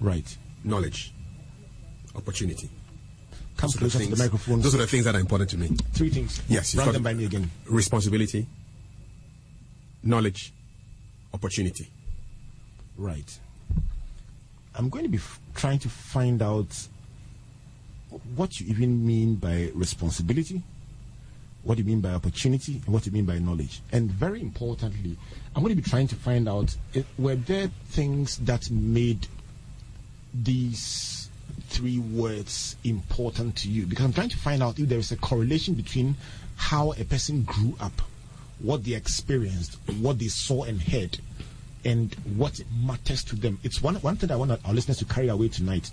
right. 0.01 0.37
knowledge, 0.65 1.13
opportunity. 2.15 2.69
Come 3.57 3.71
Those 3.71 3.77
are 3.77 3.79
the 3.79 3.91
to 3.91 3.99
the 3.99 4.05
things- 4.07 4.19
microphone. 4.19 4.61
Those 4.61 4.75
are 4.75 4.79
the 4.79 4.87
things 4.87 5.05
that 5.07 5.15
are 5.15 5.21
important 5.21 5.49
to 5.51 5.57
me. 5.59 5.69
three 5.95 6.11
things. 6.11 6.41
Yes, 6.49 6.75
Run 6.75 6.93
them 6.93 7.03
by 7.03 7.15
me 7.15 7.25
again. 7.25 7.51
Responsibility, 7.67 8.47
knowledge, 10.03 10.53
opportunity. 11.33 11.89
Right. 12.97 13.39
I'm 14.75 14.91
going 14.91 15.05
to 15.05 15.11
be 15.11 15.17
f- 15.17 15.41
trying 15.55 15.79
to 15.81 15.89
find 15.89 16.43
out 16.43 16.69
what 18.35 18.61
you 18.61 18.67
even 18.69 19.07
mean 19.07 19.37
by 19.37 19.71
responsibility, 19.75 20.63
what 21.63 21.79
you 21.79 21.85
mean 21.85 22.01
by 22.01 22.11
opportunity, 22.11 22.81
and 22.85 22.95
what 22.95 23.07
you 23.07 23.13
mean 23.13 23.25
by 23.25 23.39
knowledge. 23.39 23.81
And 23.93 24.11
very 24.11 24.41
importantly, 24.41 25.17
I'm 25.55 25.63
going 25.63 25.75
to 25.75 25.83
be 25.83 25.89
trying 25.89 26.09
to 26.09 26.15
find 26.17 26.49
out 26.49 26.77
eh, 26.95 27.03
were 27.19 27.35
there 27.35 27.71
things 27.89 28.39
that 28.39 28.71
made 28.71 29.27
these 30.33 31.29
three 31.69 31.99
words 31.99 32.77
important 32.85 33.57
to 33.57 33.69
you? 33.69 33.87
Because 33.87 34.05
I'm 34.05 34.13
trying 34.13 34.29
to 34.31 34.37
find 34.39 34.63
out 34.63 34.79
if 34.79 34.89
there 34.89 34.99
is 34.99 35.13
a 35.13 35.17
correlation 35.17 35.75
between 35.75 36.17
how 36.57 36.93
a 36.93 37.05
person 37.05 37.43
grew 37.43 37.77
up, 37.81 38.03
what 38.61 38.85
they 38.85 38.93
experienced, 38.95 39.79
what 40.01 40.19
they 40.19 40.29
saw 40.29 40.65
and 40.65 40.81
heard, 40.81 41.19
and 41.85 42.15
what 42.37 42.61
matters 42.85 43.23
to 43.25 43.37
them. 43.37 43.59
It's 43.63 43.83
one 43.83 43.97
one 43.97 44.17
thing 44.17 44.31
I 44.31 44.37
want 44.37 44.51
our 44.51 44.73
listeners 44.73 44.99
to 44.99 45.05
carry 45.05 45.29
away 45.29 45.49
tonight. 45.49 45.91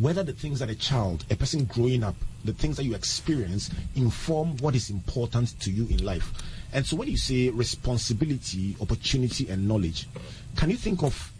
Whether 0.00 0.22
the 0.22 0.32
things 0.32 0.60
that 0.60 0.70
a 0.70 0.74
child, 0.74 1.24
a 1.30 1.36
person 1.36 1.64
growing 1.66 2.02
up, 2.02 2.14
the 2.44 2.52
things 2.54 2.76
that 2.78 2.84
you 2.84 2.94
experience 2.94 3.70
inform 3.94 4.56
what 4.58 4.74
is 4.74 4.90
important 4.90 5.58
to 5.60 5.70
you 5.70 5.86
in 5.88 6.04
life. 6.04 6.32
And 6.72 6.86
so 6.86 6.96
when 6.96 7.08
you 7.08 7.16
say 7.18 7.50
responsibility, 7.50 8.74
opportunity, 8.80 9.48
and 9.50 9.68
knowledge, 9.68 10.08
can 10.56 10.70
you 10.70 10.76
think 10.76 11.02
of 11.02 11.32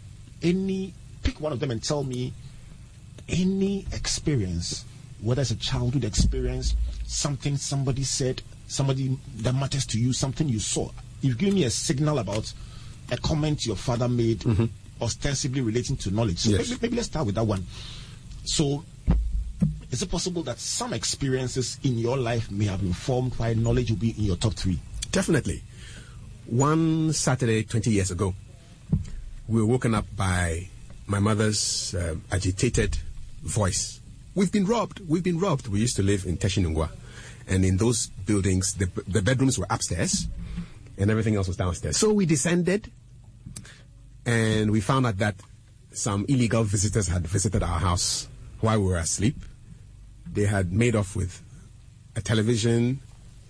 any 0.43 0.93
pick 1.23 1.39
one 1.39 1.51
of 1.51 1.59
them 1.59 1.71
and 1.71 1.81
tell 1.81 2.03
me 2.03 2.33
any 3.29 3.85
experience, 3.93 4.85
whether 5.21 5.41
it's 5.41 5.51
a 5.51 5.55
childhood 5.55 6.03
experience, 6.03 6.75
something 7.07 7.57
somebody 7.57 8.03
said, 8.03 8.41
somebody 8.67 9.17
that 9.37 9.55
matters 9.55 9.85
to 9.87 9.99
you, 9.99 10.13
something 10.13 10.47
you 10.49 10.59
saw. 10.59 10.89
You've 11.21 11.37
given 11.37 11.55
me 11.55 11.63
a 11.63 11.69
signal 11.69 12.19
about 12.19 12.51
a 13.11 13.17
comment 13.17 13.65
your 13.65 13.75
father 13.77 14.09
made, 14.09 14.39
mm-hmm. 14.39 14.65
ostensibly 15.01 15.61
relating 15.61 15.95
to 15.97 16.11
knowledge. 16.11 16.39
So 16.39 16.51
Yes. 16.51 16.69
maybe, 16.69 16.79
maybe 16.81 16.95
let's 16.97 17.07
start 17.07 17.25
with 17.25 17.35
that 17.35 17.45
one. 17.45 17.65
So, 18.43 18.83
is 19.91 20.01
it 20.01 20.09
possible 20.11 20.43
that 20.43 20.59
some 20.59 20.93
experiences 20.93 21.77
in 21.83 21.97
your 21.97 22.17
life 22.17 22.51
may 22.51 22.65
have 22.65 22.81
informed 22.81 23.33
why 23.35 23.53
knowledge 23.53 23.91
will 23.91 23.97
be 23.97 24.11
in 24.17 24.23
your 24.23 24.35
top 24.35 24.53
three? 24.53 24.79
Definitely. 25.11 25.61
One 26.47 27.13
Saturday, 27.13 27.63
20 27.63 27.89
years 27.91 28.11
ago, 28.11 28.33
we 29.47 29.61
were 29.61 29.67
woken 29.67 29.95
up 29.95 30.05
by 30.15 30.67
my 31.07 31.19
mother's 31.19 31.93
uh, 31.95 32.15
agitated 32.31 32.97
voice. 33.43 34.01
We've 34.35 34.51
been 34.51 34.65
robbed. 34.65 34.99
We've 35.07 35.23
been 35.23 35.39
robbed. 35.39 35.67
We 35.67 35.79
used 35.79 35.95
to 35.97 36.03
live 36.03 36.25
in 36.25 36.37
Teshie-Nungua. 36.37 36.89
And 37.47 37.63
in 37.63 37.77
those 37.77 38.07
buildings, 38.07 38.73
the, 38.73 38.85
the 39.07 39.21
bedrooms 39.21 39.59
were 39.59 39.67
upstairs 39.69 40.27
and 40.97 41.11
everything 41.11 41.35
else 41.35 41.47
was 41.47 41.57
downstairs. 41.57 41.97
So 41.97 42.13
we 42.13 42.25
descended 42.25 42.91
and 44.25 44.71
we 44.71 44.81
found 44.81 45.05
out 45.05 45.17
that 45.17 45.35
some 45.91 46.25
illegal 46.27 46.63
visitors 46.63 47.07
had 47.07 47.27
visited 47.27 47.61
our 47.61 47.79
house 47.79 48.27
while 48.63 48.79
we 48.79 48.87
were 48.87 48.97
asleep. 48.97 49.35
They 50.25 50.45
had 50.45 50.71
made 50.71 50.95
off 50.95 51.17
with 51.17 51.43
a 52.15 52.21
television, 52.21 53.01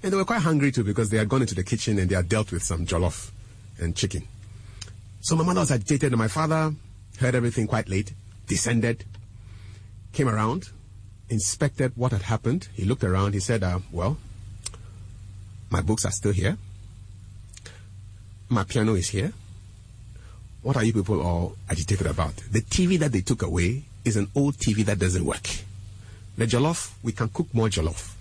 and 0.02 0.12
they 0.12 0.18
were 0.18 0.26
quite 0.26 0.42
hungry 0.42 0.72
too 0.72 0.84
because 0.84 1.12
they 1.12 1.18
had 1.18 1.30
gone 1.30 1.42
into 1.42 1.54
the 1.54 1.64
kitchen 1.64 2.00
and 2.00 2.10
they 2.10 2.16
had 2.16 2.28
dealt 2.28 2.52
with 2.52 2.64
some 2.64 2.88
jollof 2.88 3.30
and 3.80 3.96
chicken. 3.96 4.28
So 5.22 5.36
my 5.36 5.44
mother 5.44 5.60
was 5.60 5.72
agitated, 5.72 6.12
and 6.12 6.18
my 6.18 6.28
father 6.28 6.74
heard 7.20 7.36
everything 7.36 7.68
quite 7.68 7.88
late, 7.88 8.12
descended, 8.48 9.06
came 10.14 10.28
around, 10.28 10.70
inspected 11.30 11.94
what 11.96 12.12
had 12.12 12.24
happened. 12.24 12.68
He 12.74 12.84
looked 12.84 13.04
around, 13.04 13.34
he 13.34 13.40
said, 13.40 13.62
uh, 13.62 13.80
Well, 13.92 14.18
my 15.70 15.82
books 15.82 16.06
are 16.06 16.12
still 16.12 16.34
here, 16.34 16.58
my 18.50 18.64
piano 18.64 18.96
is 18.96 19.10
here. 19.10 19.32
What 20.64 20.76
are 20.76 20.84
you 20.84 20.94
people 20.94 21.22
all 21.22 21.56
agitated 21.70 22.08
about? 22.08 22.36
The 22.52 22.62
TV 22.62 22.98
that 23.00 23.12
they 23.12 23.22
took 23.22 23.44
away 23.44 23.84
is 24.06 24.18
an 24.18 24.28
old 24.36 24.56
TV 24.56 24.86
that 24.86 25.00
doesn't 25.00 25.26
work. 25.26 25.48
The 26.38 26.46
jollof, 26.46 26.94
we 27.04 27.12
can 27.12 27.30
cook 27.30 27.54
more 27.54 27.68
jollof. 27.68 28.14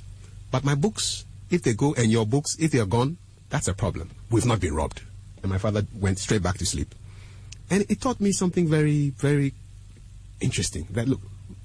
But 0.50 0.64
my 0.64 0.74
books, 0.74 1.24
if 1.50 1.62
they 1.62 1.72
go, 1.72 1.94
and 1.94 2.10
your 2.10 2.26
books, 2.26 2.56
if 2.58 2.70
they 2.72 2.78
are 2.78 2.86
gone, 2.86 3.16
that's 3.48 3.68
a 3.68 3.74
problem. 3.74 4.10
We've 4.30 4.46
not 4.46 4.60
been 4.60 4.74
robbed. 4.74 5.02
And 5.42 5.50
my 5.50 5.58
father 5.58 5.86
went 5.94 6.18
straight 6.18 6.42
back 6.42 6.58
to 6.58 6.66
sleep. 6.66 6.94
And 7.70 7.84
it 7.88 8.00
taught 8.00 8.20
me 8.20 8.32
something 8.32 8.68
very, 8.68 9.10
very 9.10 9.54
interesting. 10.40 10.86
That 10.90 11.08
look, 11.08 11.20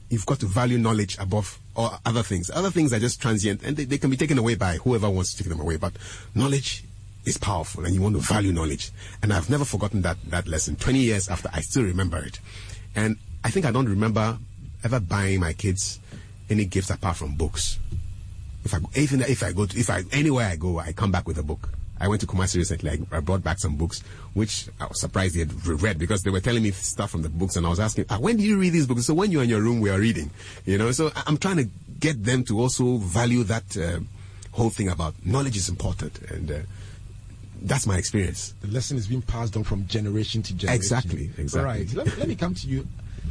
you've 0.10 0.26
got 0.26 0.40
to 0.40 0.46
value 0.46 0.78
knowledge 0.78 1.18
above 1.20 1.60
all 1.76 2.00
other 2.06 2.24
things. 2.24 2.50
Other 2.50 2.72
things 2.72 2.94
are 2.94 3.00
just 3.00 3.22
transient 3.22 3.62
and 3.64 3.76
they, 3.76 3.86
they 3.86 3.98
can 3.98 4.10
be 4.10 4.18
taken 4.18 4.38
away 4.38 4.56
by 4.56 4.76
whoever 4.78 5.10
wants 5.10 5.34
to 5.34 5.44
take 5.44 5.50
them 5.50 5.60
away. 5.60 5.78
But 5.78 5.94
knowledge 6.34 6.84
is 7.26 7.38
powerful 7.38 7.86
and 7.86 7.94
you 7.94 8.02
want 8.02 8.16
to 8.16 8.22
value 8.22 8.54
knowledge. 8.54 8.92
And 9.22 9.34
I've 9.34 9.50
never 9.50 9.66
forgotten 9.66 10.02
that, 10.04 10.18
that 10.28 10.48
lesson. 10.48 10.76
20 10.78 11.00
years 11.00 11.30
after, 11.30 11.50
I 11.54 11.62
still 11.62 11.84
remember 11.84 12.18
it. 12.20 12.40
And 12.96 13.18
I 13.48 13.50
think 13.50 13.66
I 13.66 13.72
don't 13.72 13.88
remember 13.88 14.38
ever 14.84 15.00
buying 15.00 15.40
my 15.40 15.54
kids 15.54 16.02
any 16.50 16.66
gifts 16.66 16.90
apart 16.90 17.16
from 17.16 17.36
books. 17.36 17.80
If 18.66 18.74
I 18.74 18.80
even 18.96 19.22
if 19.22 19.42
I 19.42 19.54
go 19.54 19.66
to 19.66 19.80
if 19.80 19.90
I 19.90 20.04
anywhere 20.12 20.48
I 20.48 20.58
go, 20.58 20.80
I 20.80 20.92
come 20.92 21.12
back 21.14 21.26
with 21.30 21.38
a 21.38 21.44
book. 21.44 21.70
I 21.98 22.10
went 22.10 22.20
to 22.22 22.28
Kumasi 22.28 22.58
recently. 22.58 22.92
I, 22.92 23.18
I 23.18 23.22
brought 23.22 23.46
back 23.46 23.60
some 23.60 23.78
books, 23.78 24.02
which 24.34 24.68
I 24.82 24.88
was 24.88 25.00
surprised 25.00 25.34
they 25.36 25.40
had 25.40 25.66
re- 25.66 25.76
read 25.76 25.98
because 25.98 26.24
they 26.24 26.30
were 26.30 26.42
telling 26.42 26.62
me 26.62 26.72
stuff 26.72 27.10
from 27.10 27.22
the 27.22 27.30
books, 27.30 27.56
and 27.56 27.66
I 27.66 27.70
was 27.70 27.80
asking, 27.80 28.06
ah, 28.10 28.20
"When 28.20 28.36
do 28.36 28.44
you 28.44 28.60
read 28.60 28.74
these 28.74 28.86
books?" 28.86 29.06
So 29.06 29.14
when 29.14 29.32
you're 29.32 29.44
in 29.44 29.50
your 29.50 29.62
room, 29.62 29.80
we 29.80 29.90
are 29.92 29.98
reading. 29.98 30.30
You 30.66 30.78
know, 30.78 30.92
so 30.92 31.10
I'm 31.26 31.38
trying 31.38 31.58
to 31.58 31.70
get 32.02 32.22
them 32.26 32.44
to 32.46 32.60
also 32.60 32.98
value 32.98 33.44
that 33.46 33.78
uh, 33.78 34.00
whole 34.52 34.72
thing 34.72 34.90
about 34.90 35.14
knowledge 35.26 35.56
is 35.56 35.70
important, 35.70 36.20
and 36.30 36.52
uh, 36.52 36.60
that's 37.62 37.88
my 37.88 37.96
experience. 37.98 38.54
The 38.60 38.68
lesson 38.68 38.98
is 38.98 39.08
being 39.08 39.22
passed 39.22 39.56
on 39.56 39.64
from 39.64 39.88
generation 39.88 40.44
to 40.44 40.54
generation. 40.54 40.76
Exactly, 40.76 41.32
exactly. 41.38 41.64
Right. 41.64 41.94
Let 41.94 42.18
let 42.18 42.28
me 42.28 42.36
come 42.36 42.54
to 42.54 42.68
you, 42.68 42.86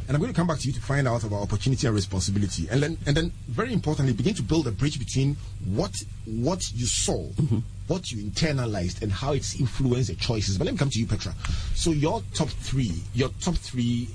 and 0.07 0.15
I'm 0.15 0.21
going 0.21 0.31
to 0.31 0.35
come 0.35 0.47
back 0.47 0.59
to 0.59 0.67
you 0.67 0.73
to 0.73 0.81
find 0.81 1.07
out 1.07 1.23
about 1.23 1.41
opportunity 1.41 1.85
and 1.87 1.95
responsibility, 1.95 2.67
and 2.71 2.81
then 2.81 2.97
and 3.05 3.15
then 3.15 3.31
very 3.47 3.73
importantly, 3.73 4.13
begin 4.13 4.33
to 4.35 4.43
build 4.43 4.67
a 4.67 4.71
bridge 4.71 4.97
between 4.99 5.35
what 5.65 5.95
what 6.25 6.63
you 6.73 6.85
saw, 6.85 7.27
Mm-hmm. 7.33 7.59
what 7.87 8.11
you 8.11 8.23
internalized, 8.23 9.01
and 9.01 9.11
how 9.11 9.33
it's 9.33 9.59
influenced 9.59 10.09
your 10.09 10.17
choices. 10.17 10.57
But 10.57 10.65
let 10.65 10.73
me 10.73 10.77
come 10.77 10.89
to 10.89 10.99
you, 10.99 11.07
Petra. 11.07 11.33
So 11.75 11.91
your 11.91 12.23
top 12.33 12.49
three, 12.49 13.03
your 13.13 13.29
top 13.41 13.55
three 13.55 14.09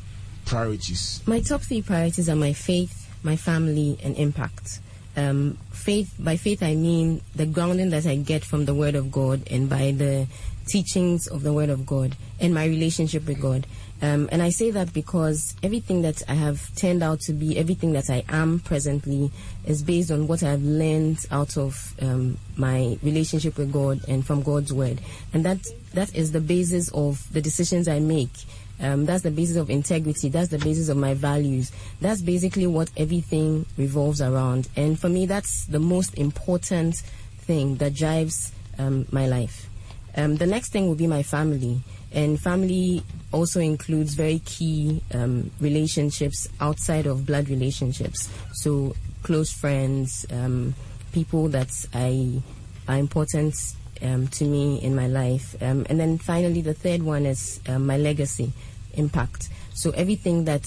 priorities. 0.44 1.20
My 1.26 1.40
top 1.40 1.60
three 1.62 1.82
priorities 1.82 2.28
are 2.28 2.36
my 2.36 2.52
faith, 2.52 3.08
my 3.22 3.36
family, 3.36 3.98
and 4.02 4.16
impact. 4.16 4.80
Um, 5.16 5.58
faith, 5.70 6.14
by 6.18 6.36
faith, 6.36 6.62
I 6.62 6.74
mean 6.74 7.20
the 7.36 7.44
grounding 7.46 7.90
that 7.90 8.06
I 8.06 8.16
get 8.16 8.44
from 8.44 8.64
the 8.64 8.74
Word 8.74 8.94
of 8.94 9.12
God 9.12 9.42
and 9.50 9.68
by 9.68 9.92
the 9.92 10.26
teachings 10.66 11.26
of 11.26 11.42
the 11.42 11.52
Word 11.52 11.68
of 11.68 11.84
God 11.84 12.16
and 12.40 12.54
my 12.54 12.64
relationship 12.64 13.26
with 13.26 13.40
God. 13.40 13.66
Um, 14.02 14.28
and 14.32 14.42
I 14.42 14.50
say 14.50 14.72
that 14.72 14.92
because 14.92 15.54
everything 15.62 16.02
that 16.02 16.22
I 16.28 16.34
have 16.34 16.74
turned 16.74 17.04
out 17.04 17.20
to 17.20 17.32
be, 17.32 17.56
everything 17.56 17.92
that 17.92 18.10
I 18.10 18.24
am 18.28 18.58
presently, 18.58 19.30
is 19.64 19.82
based 19.84 20.10
on 20.10 20.26
what 20.26 20.42
I've 20.42 20.62
learned 20.62 21.24
out 21.30 21.56
of 21.56 21.94
um, 22.02 22.36
my 22.56 22.98
relationship 23.04 23.56
with 23.56 23.72
God 23.72 24.00
and 24.08 24.26
from 24.26 24.42
God's 24.42 24.72
Word. 24.72 25.00
And 25.32 25.44
that 25.44 25.64
that 25.94 26.14
is 26.16 26.32
the 26.32 26.40
basis 26.40 26.88
of 26.90 27.32
the 27.32 27.40
decisions 27.40 27.86
I 27.86 28.00
make. 28.00 28.32
Um, 28.80 29.06
that's 29.06 29.22
the 29.22 29.30
basis 29.30 29.56
of 29.56 29.70
integrity. 29.70 30.28
That's 30.28 30.48
the 30.48 30.58
basis 30.58 30.88
of 30.88 30.96
my 30.96 31.14
values. 31.14 31.70
That's 32.00 32.22
basically 32.22 32.66
what 32.66 32.90
everything 32.96 33.66
revolves 33.76 34.20
around. 34.20 34.68
And 34.74 34.98
for 34.98 35.08
me, 35.08 35.26
that's 35.26 35.66
the 35.66 35.78
most 35.78 36.18
important 36.18 36.96
thing 37.38 37.76
that 37.76 37.94
drives 37.94 38.50
um, 38.78 39.06
my 39.12 39.28
life. 39.28 39.68
Um, 40.16 40.36
the 40.36 40.46
next 40.46 40.72
thing 40.72 40.88
will 40.88 40.96
be 40.96 41.06
my 41.06 41.22
family. 41.22 41.82
And 42.14 42.40
family 42.40 43.02
also 43.32 43.60
includes 43.60 44.14
very 44.14 44.40
key 44.40 45.02
um, 45.14 45.50
relationships 45.60 46.48
outside 46.60 47.06
of 47.06 47.26
blood 47.26 47.48
relationships. 47.48 48.28
So, 48.52 48.94
close 49.22 49.50
friends, 49.50 50.26
um, 50.30 50.74
people 51.12 51.48
that 51.48 51.70
I 51.94 52.42
are 52.88 52.98
important 52.98 53.54
um, 54.02 54.28
to 54.28 54.44
me 54.44 54.80
in 54.82 54.94
my 54.94 55.06
life. 55.06 55.60
Um, 55.62 55.86
and 55.88 55.98
then 55.98 56.18
finally, 56.18 56.60
the 56.60 56.74
third 56.74 57.02
one 57.02 57.26
is 57.26 57.60
um, 57.68 57.86
my 57.86 57.96
legacy, 57.96 58.52
impact. 58.94 59.48
So 59.74 59.90
everything 59.90 60.44
that 60.44 60.66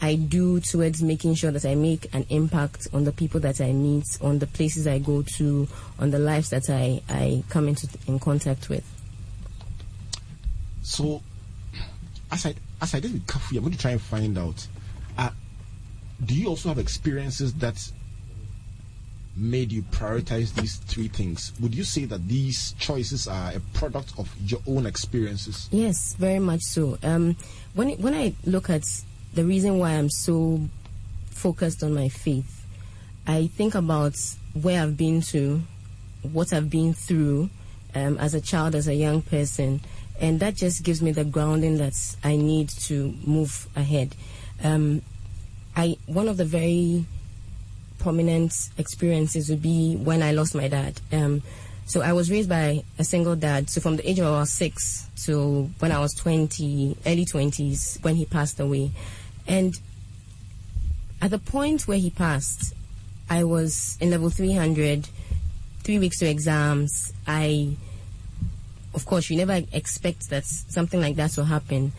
I 0.00 0.16
do 0.16 0.60
towards 0.60 1.02
making 1.02 1.36
sure 1.36 1.50
that 1.50 1.64
I 1.64 1.74
make 1.74 2.12
an 2.14 2.26
impact 2.28 2.88
on 2.92 3.04
the 3.04 3.12
people 3.12 3.40
that 3.40 3.60
I 3.60 3.72
meet, 3.72 4.04
on 4.20 4.38
the 4.38 4.46
places 4.46 4.86
I 4.86 4.98
go 4.98 5.22
to, 5.36 5.68
on 5.98 6.10
the 6.10 6.18
lives 6.18 6.50
that 6.50 6.68
I, 6.68 7.00
I 7.08 7.42
come 7.48 7.68
into 7.68 7.88
in 8.06 8.18
contact 8.18 8.68
with. 8.68 8.84
So, 10.84 11.22
as 12.30 12.44
I 12.44 12.54
as 12.80 12.94
I 12.94 13.00
did 13.00 13.14
with 13.14 13.26
Kafu, 13.26 13.56
I'm 13.56 13.62
going 13.62 13.72
to 13.72 13.78
try 13.78 13.92
and 13.92 14.00
find 14.00 14.38
out. 14.38 14.68
Uh, 15.16 15.30
do 16.24 16.34
you 16.34 16.46
also 16.48 16.68
have 16.68 16.78
experiences 16.78 17.54
that 17.54 17.90
made 19.34 19.72
you 19.72 19.82
prioritize 19.82 20.54
these 20.54 20.76
three 20.76 21.08
things? 21.08 21.52
Would 21.60 21.74
you 21.74 21.84
say 21.84 22.04
that 22.04 22.28
these 22.28 22.74
choices 22.78 23.26
are 23.26 23.52
a 23.52 23.60
product 23.72 24.12
of 24.18 24.32
your 24.38 24.60
own 24.66 24.84
experiences? 24.84 25.68
Yes, 25.72 26.14
very 26.16 26.38
much 26.38 26.60
so. 26.60 26.98
Um, 27.02 27.36
when 27.72 27.90
when 28.02 28.12
I 28.12 28.34
look 28.44 28.68
at 28.68 28.84
the 29.32 29.44
reason 29.44 29.78
why 29.78 29.92
I'm 29.92 30.10
so 30.10 30.60
focused 31.30 31.82
on 31.82 31.94
my 31.94 32.10
faith, 32.10 32.66
I 33.26 33.46
think 33.46 33.74
about 33.74 34.14
where 34.52 34.82
I've 34.82 34.98
been 34.98 35.22
to, 35.32 35.62
what 36.30 36.52
I've 36.52 36.68
been 36.68 36.92
through 36.92 37.48
um, 37.94 38.18
as 38.18 38.34
a 38.34 38.40
child, 38.40 38.74
as 38.74 38.86
a 38.86 38.94
young 38.94 39.22
person, 39.22 39.80
and 40.20 40.40
that 40.40 40.54
just 40.54 40.82
gives 40.84 41.02
me 41.02 41.12
the 41.12 41.24
grounding 41.24 41.78
that 41.78 41.94
I 42.22 42.36
need 42.36 42.68
to 42.68 43.14
move 43.24 43.68
ahead. 43.74 44.14
Um, 44.62 45.02
I 45.76 45.96
one 46.06 46.28
of 46.28 46.36
the 46.36 46.44
very 46.44 47.04
prominent 47.98 48.70
experiences 48.78 49.48
would 49.48 49.62
be 49.62 49.96
when 49.96 50.22
I 50.22 50.32
lost 50.32 50.54
my 50.54 50.68
dad. 50.68 51.00
Um, 51.12 51.42
so 51.86 52.00
I 52.00 52.12
was 52.12 52.30
raised 52.30 52.48
by 52.48 52.82
a 52.98 53.04
single 53.04 53.36
dad. 53.36 53.68
So 53.68 53.80
from 53.80 53.96
the 53.96 54.08
age 54.08 54.20
of 54.20 54.48
six 54.48 55.08
to 55.24 55.70
when 55.78 55.92
I 55.92 55.98
was 55.98 56.14
20, 56.14 56.96
early 57.06 57.24
20s, 57.24 58.02
when 58.02 58.16
he 58.16 58.24
passed 58.24 58.58
away. 58.58 58.90
And 59.46 59.74
at 61.20 61.30
the 61.30 61.38
point 61.38 61.86
where 61.86 61.98
he 61.98 62.10
passed, 62.10 62.74
I 63.28 63.44
was 63.44 63.98
in 64.00 64.10
level 64.10 64.30
300, 64.30 65.08
three 65.82 65.98
weeks 65.98 66.18
to 66.18 66.28
exams. 66.28 67.12
I, 67.26 67.76
of 68.94 69.06
course, 69.06 69.30
you 69.30 69.36
never 69.36 69.62
expect 69.72 70.30
that 70.30 70.44
something 70.44 71.00
like 71.00 71.16
that 71.16 71.36
will 71.36 71.44
happen. 71.44 71.92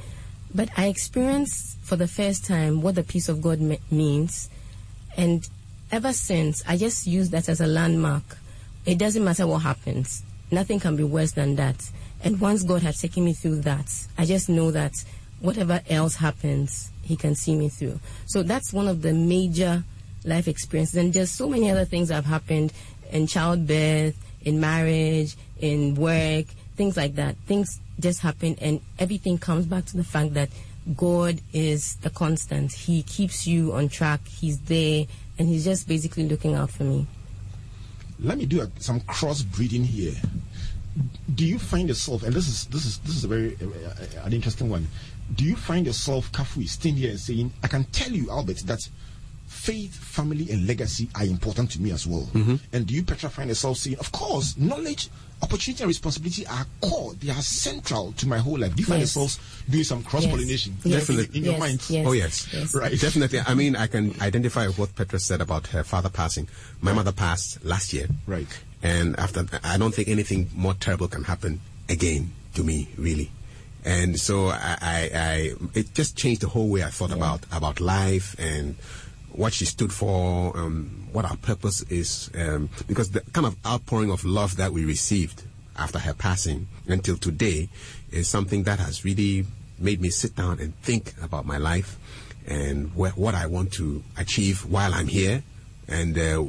But 0.54 0.70
I 0.78 0.88
experienced 0.88 1.78
for 1.82 1.96
the 1.96 2.08
first 2.08 2.46
time 2.46 2.82
what 2.82 2.96
the 2.96 3.04
peace 3.04 3.28
of 3.28 3.42
God 3.42 3.60
me- 3.60 3.80
means. 3.92 4.50
And 5.18 5.48
ever 5.92 6.14
since, 6.14 6.64
I 6.68 6.78
just 6.78 7.06
use 7.06 7.30
that 7.32 7.50
as 7.50 7.60
a 7.60 7.68
landmark. 7.68 8.38
It 8.86 8.98
doesn't 8.98 9.24
matter 9.24 9.46
what 9.48 9.60
happens. 9.60 10.24
Nothing 10.52 10.80
can 10.80 10.96
be 10.96 11.04
worse 11.04 11.34
than 11.34 11.56
that. 11.58 11.90
And 12.24 12.40
once 12.40 12.64
God 12.64 12.82
has 12.84 13.02
taken 13.02 13.26
me 13.26 13.34
through 13.34 13.62
that, 13.62 13.92
I 14.18 14.26
just 14.26 14.48
know 14.48 14.72
that 14.72 14.94
whatever 15.40 15.82
else 15.90 16.16
happens, 16.16 16.92
he 17.04 17.16
can 17.16 17.36
see 17.36 17.56
me 17.56 17.70
through. 17.70 18.00
So 18.26 18.42
that's 18.42 18.72
one 18.72 18.88
of 18.88 19.02
the 19.02 19.14
major 19.14 19.84
life 20.24 20.48
experiences. 20.48 20.96
And 20.96 21.14
just 21.14 21.36
so 21.36 21.50
many 21.50 21.70
other 21.70 21.86
things 21.86 22.10
have 22.10 22.26
happened 22.26 22.74
in 23.12 23.28
childbirth, 23.28 24.16
in 24.42 24.60
marriage, 24.60 25.36
in 25.60 25.96
work, 25.96 26.46
things 26.76 26.98
like 26.98 27.16
that. 27.16 27.36
Things 27.46 27.80
just 28.00 28.22
happen, 28.22 28.58
and 28.62 28.82
everything 29.00 29.38
comes 29.38 29.66
back 29.66 29.86
to 29.86 29.98
the 29.98 30.04
fact 30.04 30.34
that 30.34 30.50
God 30.96 31.42
is 31.54 31.96
the 31.98 32.10
constant. 32.10 32.72
He 32.72 33.04
keeps 33.04 33.48
you 33.48 33.74
on 33.74 33.90
track. 33.90 34.28
He's 34.28 34.60
there, 34.62 35.06
and 35.40 35.48
He's 35.48 35.66
just 35.66 35.88
basically 35.88 36.28
looking 36.28 36.56
out 36.56 36.72
for 36.72 36.84
me. 36.84 37.08
Let 38.20 38.38
me 38.38 38.46
do 38.46 38.62
a, 38.62 38.70
some 38.80 39.02
crossbreeding 39.02 39.86
here. 39.86 40.14
Do 41.34 41.46
you 41.46 41.60
find 41.60 41.90
yourself, 41.90 42.24
and 42.24 42.34
this 42.34 42.48
is 42.48 42.66
this 42.68 42.86
is 42.86 43.00
this 43.00 43.16
is 43.18 43.24
a 43.26 43.28
very 43.28 43.58
uh, 43.62 44.26
an 44.26 44.32
interesting 44.32 44.70
one 44.70 44.88
do 45.34 45.44
you 45.44 45.56
find 45.56 45.86
yourself, 45.86 46.32
Kafui, 46.32 46.68
standing 46.68 47.02
here 47.02 47.12
and 47.12 47.20
saying, 47.20 47.52
I 47.64 47.68
can 47.68 47.86
tell 47.86 48.12
you, 48.12 48.30
Albert, 48.30 48.58
that 48.66 48.88
faith, 49.48 49.96
family, 49.96 50.52
and 50.52 50.68
legacy 50.68 51.10
are 51.16 51.26
important 51.26 51.72
to 51.72 51.82
me 51.82 51.92
as 51.92 52.06
well? 52.06 52.30
Mm-hmm. 52.34 52.56
And 52.74 52.86
do 52.86 52.94
you, 52.94 53.04
Petra, 53.04 53.30
find 53.30 53.50
yourself 53.50 53.78
saying, 53.78 53.98
of 54.00 54.12
course, 54.12 54.58
knowledge, 54.58 55.10
opportunity, 55.42 55.84
and 55.84 55.88
responsibility 55.88 56.46
are 56.48 56.66
core, 56.82 57.14
they 57.16 57.32
are 57.32 57.42
central 57.42 58.12
to 58.14 58.28
my 58.28 58.38
whole 58.38 58.58
life? 58.58 58.76
Do 58.76 58.82
you 58.82 58.86
find 58.86 59.00
yes. 59.00 59.16
yourselves 59.16 59.40
doing 59.70 59.84
some 59.84 60.04
cross 60.04 60.26
pollination? 60.26 60.78
Yes. 60.84 61.08
Definitely. 61.08 61.40
In, 61.40 61.46
in 61.46 61.52
yes. 61.52 61.52
your 61.52 61.60
mind? 61.60 62.08
Oh, 62.08 62.12
yes. 62.14 62.54
yes. 62.54 62.76
Right. 62.76 63.00
Definitely. 63.00 63.40
I 63.46 63.54
mean, 63.54 63.76
I 63.76 63.88
can 63.88 64.20
identify 64.22 64.68
what 64.68 64.96
Petra 64.96 65.20
said 65.20 65.42
about 65.42 65.68
her 65.68 65.84
father 65.84 66.10
passing. 66.10 66.48
My 66.82 66.94
mother 66.94 67.12
passed 67.12 67.64
last 67.64 67.94
year. 67.94 68.08
Right. 68.28 68.48
And 68.84 69.18
after, 69.20 69.46
I 69.64 69.78
don't 69.78 69.94
think 69.94 70.08
anything 70.08 70.50
more 70.54 70.74
terrible 70.74 71.08
can 71.08 71.24
happen 71.24 71.62
again 71.90 72.34
to 72.54 72.64
me, 72.64 72.90
really 72.98 73.32
and 73.86 74.20
so 74.20 74.48
I, 74.48 74.78
I, 74.82 75.12
I, 75.14 75.52
it 75.76 75.94
just 75.94 76.18
changed 76.18 76.42
the 76.42 76.48
whole 76.48 76.68
way 76.68 76.84
I 76.84 76.90
thought 76.90 77.12
yeah. 77.12 77.18
about 77.18 77.46
about 77.52 77.80
life 77.80 78.36
and 78.40 78.76
what 79.38 79.54
she 79.54 79.66
stood 79.66 79.92
for, 79.92 80.56
um, 80.58 81.08
what 81.12 81.26
our 81.26 81.38
purpose 81.38 81.82
is, 81.84 82.30
um, 82.38 82.70
because 82.88 83.12
the 83.12 83.22
kind 83.34 83.46
of 83.46 83.56
outpouring 83.66 84.12
of 84.12 84.24
love 84.26 84.58
that 84.58 84.72
we 84.72 84.86
received 84.86 85.44
after 85.78 86.00
her 86.00 86.14
passing 86.14 86.68
until 86.88 87.18
today 87.18 87.70
is 88.12 88.28
something 88.28 88.64
that 88.64 88.80
has 88.80 89.04
really 89.04 89.46
made 89.78 90.00
me 90.02 90.10
sit 90.10 90.36
down 90.36 90.60
and 90.60 90.76
think 90.82 91.14
about 91.22 91.46
my 91.46 91.58
life 91.58 91.98
and 92.48 92.90
wh- 92.92 93.18
what 93.18 93.36
I 93.36 93.48
want 93.48 93.74
to 93.74 94.04
achieve 94.18 94.66
while 94.66 94.94
I'm 94.94 95.08
here. 95.08 95.44
And 95.88 96.18
uh, 96.18 96.44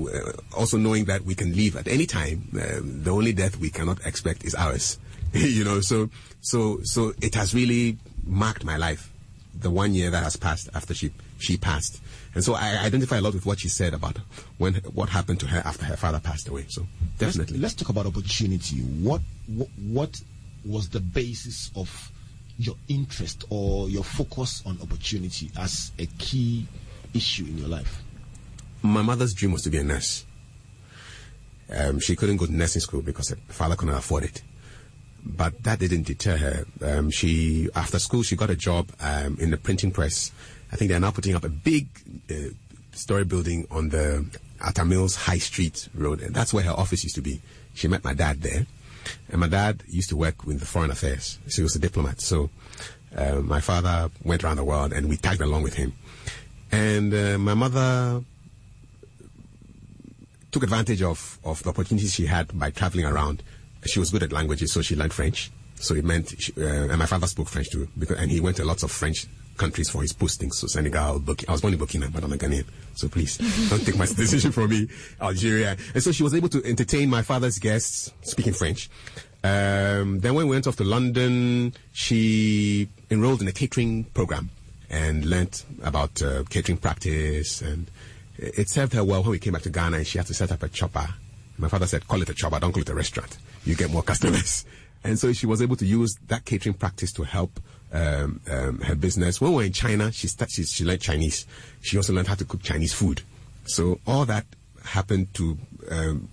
also 0.56 0.78
knowing 0.78 1.06
that 1.06 1.22
we 1.22 1.34
can 1.34 1.54
leave 1.54 1.76
at 1.76 1.88
any 1.88 2.06
time. 2.06 2.48
Uh, 2.54 2.80
the 2.82 3.10
only 3.10 3.32
death 3.34 3.58
we 3.58 3.68
cannot 3.68 3.98
expect 4.06 4.44
is 4.44 4.54
ours. 4.54 4.98
you 5.32 5.62
know, 5.62 5.80
so 5.80 6.08
so 6.40 6.78
so 6.84 7.12
it 7.20 7.34
has 7.34 7.54
really 7.54 7.98
marked 8.24 8.64
my 8.64 8.78
life. 8.78 9.12
The 9.60 9.70
one 9.70 9.94
year 9.94 10.10
that 10.10 10.22
has 10.22 10.36
passed 10.36 10.68
after 10.74 10.94
she 10.94 11.10
she 11.38 11.56
passed, 11.56 12.00
and 12.34 12.44
so 12.44 12.54
I 12.54 12.78
identify 12.84 13.18
a 13.18 13.20
lot 13.20 13.34
with 13.34 13.46
what 13.46 13.60
she 13.60 13.68
said 13.68 13.94
about 13.94 14.18
when 14.58 14.74
what 14.94 15.08
happened 15.08 15.40
to 15.40 15.46
her 15.46 15.62
after 15.64 15.84
her 15.86 15.96
father 15.96 16.20
passed 16.20 16.48
away. 16.48 16.66
So 16.68 16.86
definitely, 17.18 17.58
let's, 17.58 17.62
let's 17.62 17.74
talk 17.74 17.88
about 17.88 18.06
opportunity. 18.06 18.80
What, 18.80 19.22
what 19.46 19.68
what 19.88 20.20
was 20.64 20.88
the 20.90 21.00
basis 21.00 21.70
of 21.74 22.10
your 22.58 22.76
interest 22.88 23.44
or 23.50 23.88
your 23.88 24.04
focus 24.04 24.62
on 24.66 24.78
opportunity 24.82 25.50
as 25.58 25.92
a 25.98 26.06
key 26.18 26.66
issue 27.14 27.44
in 27.44 27.58
your 27.58 27.68
life? 27.68 28.02
My 28.82 29.02
mother's 29.02 29.34
dream 29.34 29.52
was 29.52 29.62
to 29.62 29.70
be 29.70 29.78
a 29.78 29.84
nurse. 29.84 30.24
Um, 31.74 31.98
she 31.98 32.14
couldn't 32.14 32.36
go 32.36 32.46
to 32.46 32.52
nursing 32.52 32.80
school 32.80 33.02
because 33.02 33.30
her 33.30 33.36
father 33.48 33.74
couldn't 33.74 33.94
afford 33.94 34.24
it 34.24 34.42
but 35.26 35.62
that 35.64 35.78
didn't 35.78 36.04
deter 36.04 36.36
her. 36.36 36.64
Um, 36.82 37.10
she, 37.10 37.68
after 37.74 37.98
school, 37.98 38.22
she 38.22 38.36
got 38.36 38.50
a 38.50 38.56
job 38.56 38.90
um, 39.00 39.36
in 39.40 39.50
the 39.50 39.56
printing 39.56 39.90
press. 39.90 40.30
I 40.72 40.76
think 40.76 40.90
they're 40.90 41.00
now 41.00 41.10
putting 41.10 41.34
up 41.34 41.44
a 41.44 41.48
big 41.48 41.88
uh, 42.30 42.50
story 42.92 43.24
building 43.24 43.66
on 43.70 43.88
the 43.88 44.24
Atta 44.60 44.84
Mills 44.84 45.16
High 45.16 45.38
Street 45.38 45.88
Road, 45.94 46.22
and 46.22 46.34
that's 46.34 46.54
where 46.54 46.64
her 46.64 46.72
office 46.72 47.02
used 47.02 47.16
to 47.16 47.22
be. 47.22 47.40
She 47.74 47.88
met 47.88 48.04
my 48.04 48.14
dad 48.14 48.42
there, 48.42 48.66
and 49.28 49.40
my 49.40 49.48
dad 49.48 49.82
used 49.88 50.08
to 50.10 50.16
work 50.16 50.44
with 50.44 50.60
the 50.60 50.66
Foreign 50.66 50.90
Affairs. 50.90 51.38
He 51.50 51.62
was 51.62 51.76
a 51.76 51.78
diplomat. 51.78 52.20
So 52.20 52.50
uh, 53.14 53.36
my 53.36 53.60
father 53.60 54.10
went 54.24 54.44
around 54.44 54.56
the 54.56 54.64
world, 54.64 54.92
and 54.92 55.08
we 55.08 55.16
tagged 55.16 55.40
along 55.40 55.62
with 55.62 55.74
him. 55.74 55.92
And 56.72 57.12
uh, 57.12 57.38
my 57.38 57.54
mother 57.54 58.22
took 60.50 60.62
advantage 60.62 61.02
of, 61.02 61.38
of 61.44 61.62
the 61.62 61.68
opportunities 61.68 62.14
she 62.14 62.26
had 62.26 62.58
by 62.58 62.70
traveling 62.70 63.04
around 63.04 63.42
she 63.86 63.98
was 63.98 64.10
good 64.10 64.22
at 64.22 64.32
languages, 64.32 64.72
so 64.72 64.82
she 64.82 64.96
learned 64.96 65.12
French. 65.12 65.50
So 65.76 65.94
it 65.94 66.04
meant, 66.04 66.34
she, 66.38 66.52
uh, 66.56 66.88
and 66.88 66.98
my 66.98 67.06
father 67.06 67.26
spoke 67.26 67.48
French 67.48 67.70
too, 67.70 67.88
because, 67.98 68.18
and 68.18 68.30
he 68.30 68.40
went 68.40 68.56
to 68.56 68.64
lots 68.64 68.82
of 68.82 68.90
French 68.90 69.26
countries 69.56 69.90
for 69.90 70.02
his 70.02 70.12
postings. 70.12 70.54
So 70.54 70.66
Senegal, 70.66 71.20
Burkina, 71.20 71.48
I 71.48 71.52
was 71.52 71.60
born 71.60 71.74
in 71.74 71.80
Burkina, 71.80 72.12
but 72.12 72.24
I'm 72.24 72.32
a 72.32 72.36
Ghanaian. 72.36 72.66
So 72.94 73.08
please, 73.08 73.36
don't 73.70 73.84
take 73.84 73.96
my 73.96 74.06
decision 74.06 74.52
from 74.52 74.70
me. 74.70 74.88
Algeria. 75.20 75.76
And 75.94 76.02
so 76.02 76.12
she 76.12 76.22
was 76.22 76.34
able 76.34 76.48
to 76.50 76.64
entertain 76.64 77.10
my 77.10 77.22
father's 77.22 77.58
guests 77.58 78.12
speaking 78.22 78.52
French. 78.52 78.88
Um, 79.44 80.20
then 80.20 80.34
when 80.34 80.46
we 80.46 80.54
went 80.54 80.66
off 80.66 80.76
to 80.76 80.84
London, 80.84 81.74
she 81.92 82.88
enrolled 83.10 83.42
in 83.42 83.48
a 83.48 83.52
catering 83.52 84.04
program 84.04 84.50
and 84.90 85.24
learnt 85.24 85.64
about 85.82 86.22
uh, 86.22 86.42
catering 86.48 86.78
practice. 86.78 87.60
And 87.60 87.90
it 88.38 88.68
served 88.68 88.92
her 88.94 89.04
well 89.04 89.22
when 89.22 89.32
we 89.32 89.38
came 89.38 89.52
back 89.52 89.62
to 89.62 89.70
Ghana 89.70 89.98
and 89.98 90.06
she 90.06 90.18
had 90.18 90.26
to 90.28 90.34
set 90.34 90.52
up 90.52 90.62
a 90.62 90.68
chop 90.68 90.92
bar. 90.94 91.14
My 91.58 91.68
father 91.68 91.86
said, 91.86 92.06
call 92.06 92.22
it 92.22 92.28
a 92.28 92.34
chop 92.34 92.50
bar, 92.50 92.60
don't 92.60 92.72
call 92.72 92.82
it 92.82 92.88
a 92.88 92.94
restaurant 92.94 93.36
you 93.66 93.74
get 93.74 93.90
more 93.90 94.02
customers. 94.02 94.64
And 95.04 95.16
so 95.16 95.32
she 95.32 95.46
was 95.46 95.62
able 95.62 95.76
to 95.76 95.86
use 95.86 96.16
that 96.26 96.44
catering 96.44 96.74
practice 96.74 97.12
to 97.12 97.22
help 97.22 97.60
um, 97.92 98.40
um, 98.50 98.80
her 98.80 98.96
business. 98.96 99.40
When 99.40 99.52
we 99.52 99.56
were 99.58 99.62
in 99.62 99.72
China, 99.72 100.10
she, 100.10 100.26
start, 100.26 100.50
she, 100.50 100.64
she 100.64 100.84
learned 100.84 101.00
Chinese. 101.00 101.46
She 101.80 101.96
also 101.96 102.12
learned 102.12 102.26
how 102.26 102.34
to 102.34 102.44
cook 102.44 102.60
Chinese 102.64 102.92
food. 102.92 103.22
So 103.66 104.00
all 104.04 104.24
that 104.24 104.46
happened 104.84 105.32
to 105.34 105.56
um, 105.92 106.28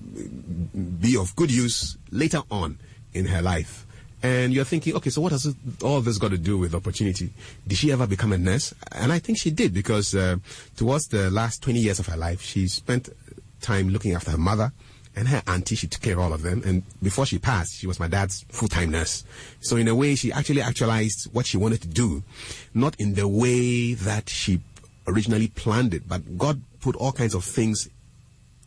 be 0.99 1.15
of 1.17 1.35
good 1.35 1.51
use 1.51 1.97
later 2.09 2.41
on 2.49 2.79
in 3.13 3.27
her 3.27 3.43
life. 3.43 3.85
And 4.23 4.51
you're 4.51 4.65
thinking, 4.65 4.95
okay, 4.95 5.11
so 5.11 5.21
what 5.21 5.33
has 5.33 5.55
all 5.83 6.01
this 6.01 6.17
got 6.17 6.31
to 6.31 6.39
do 6.39 6.57
with 6.57 6.73
opportunity? 6.73 7.31
Did 7.67 7.77
she 7.77 7.91
ever 7.91 8.07
become 8.07 8.33
a 8.33 8.39
nurse? 8.39 8.73
And 8.91 9.13
I 9.13 9.19
think 9.19 9.37
she 9.37 9.51
did 9.51 9.71
because 9.71 10.15
uh, 10.15 10.37
towards 10.77 11.09
the 11.09 11.29
last 11.29 11.61
20 11.61 11.79
years 11.79 11.99
of 11.99 12.07
her 12.07 12.17
life, 12.17 12.41
she 12.41 12.67
spent 12.67 13.09
time 13.61 13.89
looking 13.89 14.15
after 14.15 14.31
her 14.31 14.37
mother 14.37 14.73
and 15.15 15.27
her 15.27 15.43
auntie, 15.47 15.75
she 15.75 15.87
took 15.87 16.01
care 16.01 16.13
of 16.13 16.19
all 16.19 16.33
of 16.33 16.41
them. 16.41 16.63
And 16.65 16.83
before 17.01 17.25
she 17.25 17.37
passed, 17.37 17.75
she 17.75 17.87
was 17.87 17.99
my 17.99 18.07
dad's 18.07 18.45
full-time 18.49 18.91
nurse. 18.91 19.23
So 19.59 19.75
in 19.75 19.87
a 19.87 19.95
way, 19.95 20.15
she 20.15 20.31
actually 20.31 20.61
actualized 20.61 21.31
what 21.33 21.45
she 21.45 21.57
wanted 21.57 21.81
to 21.83 21.87
do, 21.87 22.23
not 22.73 22.95
in 22.99 23.13
the 23.13 23.27
way 23.27 23.93
that 23.93 24.29
she 24.29 24.61
originally 25.07 25.49
planned 25.49 25.93
it, 25.93 26.07
but 26.07 26.37
God 26.37 26.61
put 26.81 26.95
all 26.95 27.11
kinds 27.11 27.35
of 27.35 27.43
things 27.43 27.89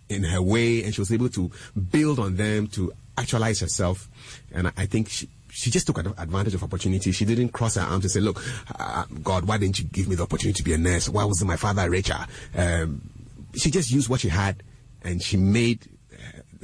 in 0.09 0.23
her 0.23 0.41
way, 0.41 0.85
and 0.85 0.95
she 0.95 1.01
was 1.01 1.13
able 1.13 1.29
to 1.31 1.51
build 1.91 2.19
on 2.19 2.37
them 2.37 2.69
to 2.69 2.93
actualize 3.19 3.61
herself. 3.61 4.09
And 4.53 4.69
I, 4.77 4.87
think 4.87 5.09
she, 5.09 5.29
she 5.51 5.71
just 5.71 5.87
took 5.87 5.99
advantage 5.99 6.55
of 6.55 6.63
opportunity. 6.63 7.11
She 7.11 7.25
didn't 7.25 7.49
cross 7.49 7.75
her 7.75 7.83
arms 7.83 8.05
and 8.05 8.11
say, 8.11 8.21
"Look, 8.21 8.41
uh, 8.79 9.05
God, 9.23 9.47
why 9.47 9.59
didn't 9.59 9.79
you 9.79 9.87
give 9.87 10.09
me 10.09 10.15
the 10.15 10.23
opportunity 10.23 10.59
to 10.59 10.63
be 10.63 10.75
a 10.75 10.79
nurse? 10.79 11.09
Why 11.09 11.25
wasn't 11.25 11.49
my 11.49 11.57
father 11.57 11.91
richer?" 11.91 12.25
Um, 12.55 13.11
she 13.57 13.71
just 13.71 13.91
used 13.91 14.09
what 14.09 14.21
she 14.21 14.29
had, 14.29 14.63
and 15.03 15.21
she 15.21 15.37
made 15.37 15.89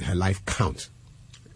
her 0.01 0.15
life 0.15 0.43
count. 0.45 0.89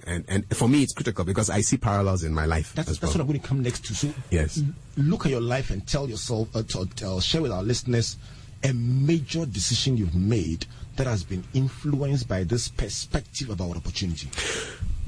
And 0.06 0.23
and 0.30 0.45
for 0.56 0.69
me, 0.69 0.84
it's 0.84 0.93
critical 0.93 1.26
because 1.26 1.50
I 1.50 1.60
see 1.62 1.76
parallels 1.78 2.23
in 2.23 2.34
my 2.34 2.45
life 2.45 2.73
That's, 2.73 2.88
that's 2.88 3.02
well. 3.02 3.12
what 3.12 3.21
I'm 3.21 3.28
going 3.28 3.39
to 3.41 3.47
come 3.47 3.62
next 3.62 3.86
to. 3.86 3.93
So, 3.95 4.10
Yes. 4.32 4.62
look 4.95 5.26
at 5.26 5.32
your 5.32 5.41
life 5.41 5.69
and 5.69 5.86
tell 5.86 6.10
yourself, 6.10 6.56
uh, 6.56 6.63
to, 6.63 6.86
tell, 6.95 7.19
share 7.19 7.41
with 7.41 7.52
our 7.52 7.63
listeners 7.63 8.15
a 8.63 8.73
major 8.73 9.45
decision 9.45 9.97
you've 9.97 10.15
made 10.15 10.65
that 10.95 11.08
has 11.08 11.23
been 11.23 11.43
influenced 11.54 12.28
by 12.28 12.43
this 12.43 12.69
perspective 12.69 13.50
about 13.50 13.76
opportunity. 13.76 14.30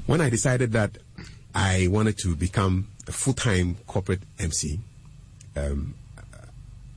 when 0.06 0.20
I 0.20 0.28
decided 0.28 0.72
that 0.72 0.98
I 1.54 1.88
wanted 1.90 2.16
to 2.18 2.36
become 2.36 2.86
a 3.08 3.12
full-time 3.12 3.76
corporate 3.86 4.20
MC, 4.38 4.78
um, 5.56 5.94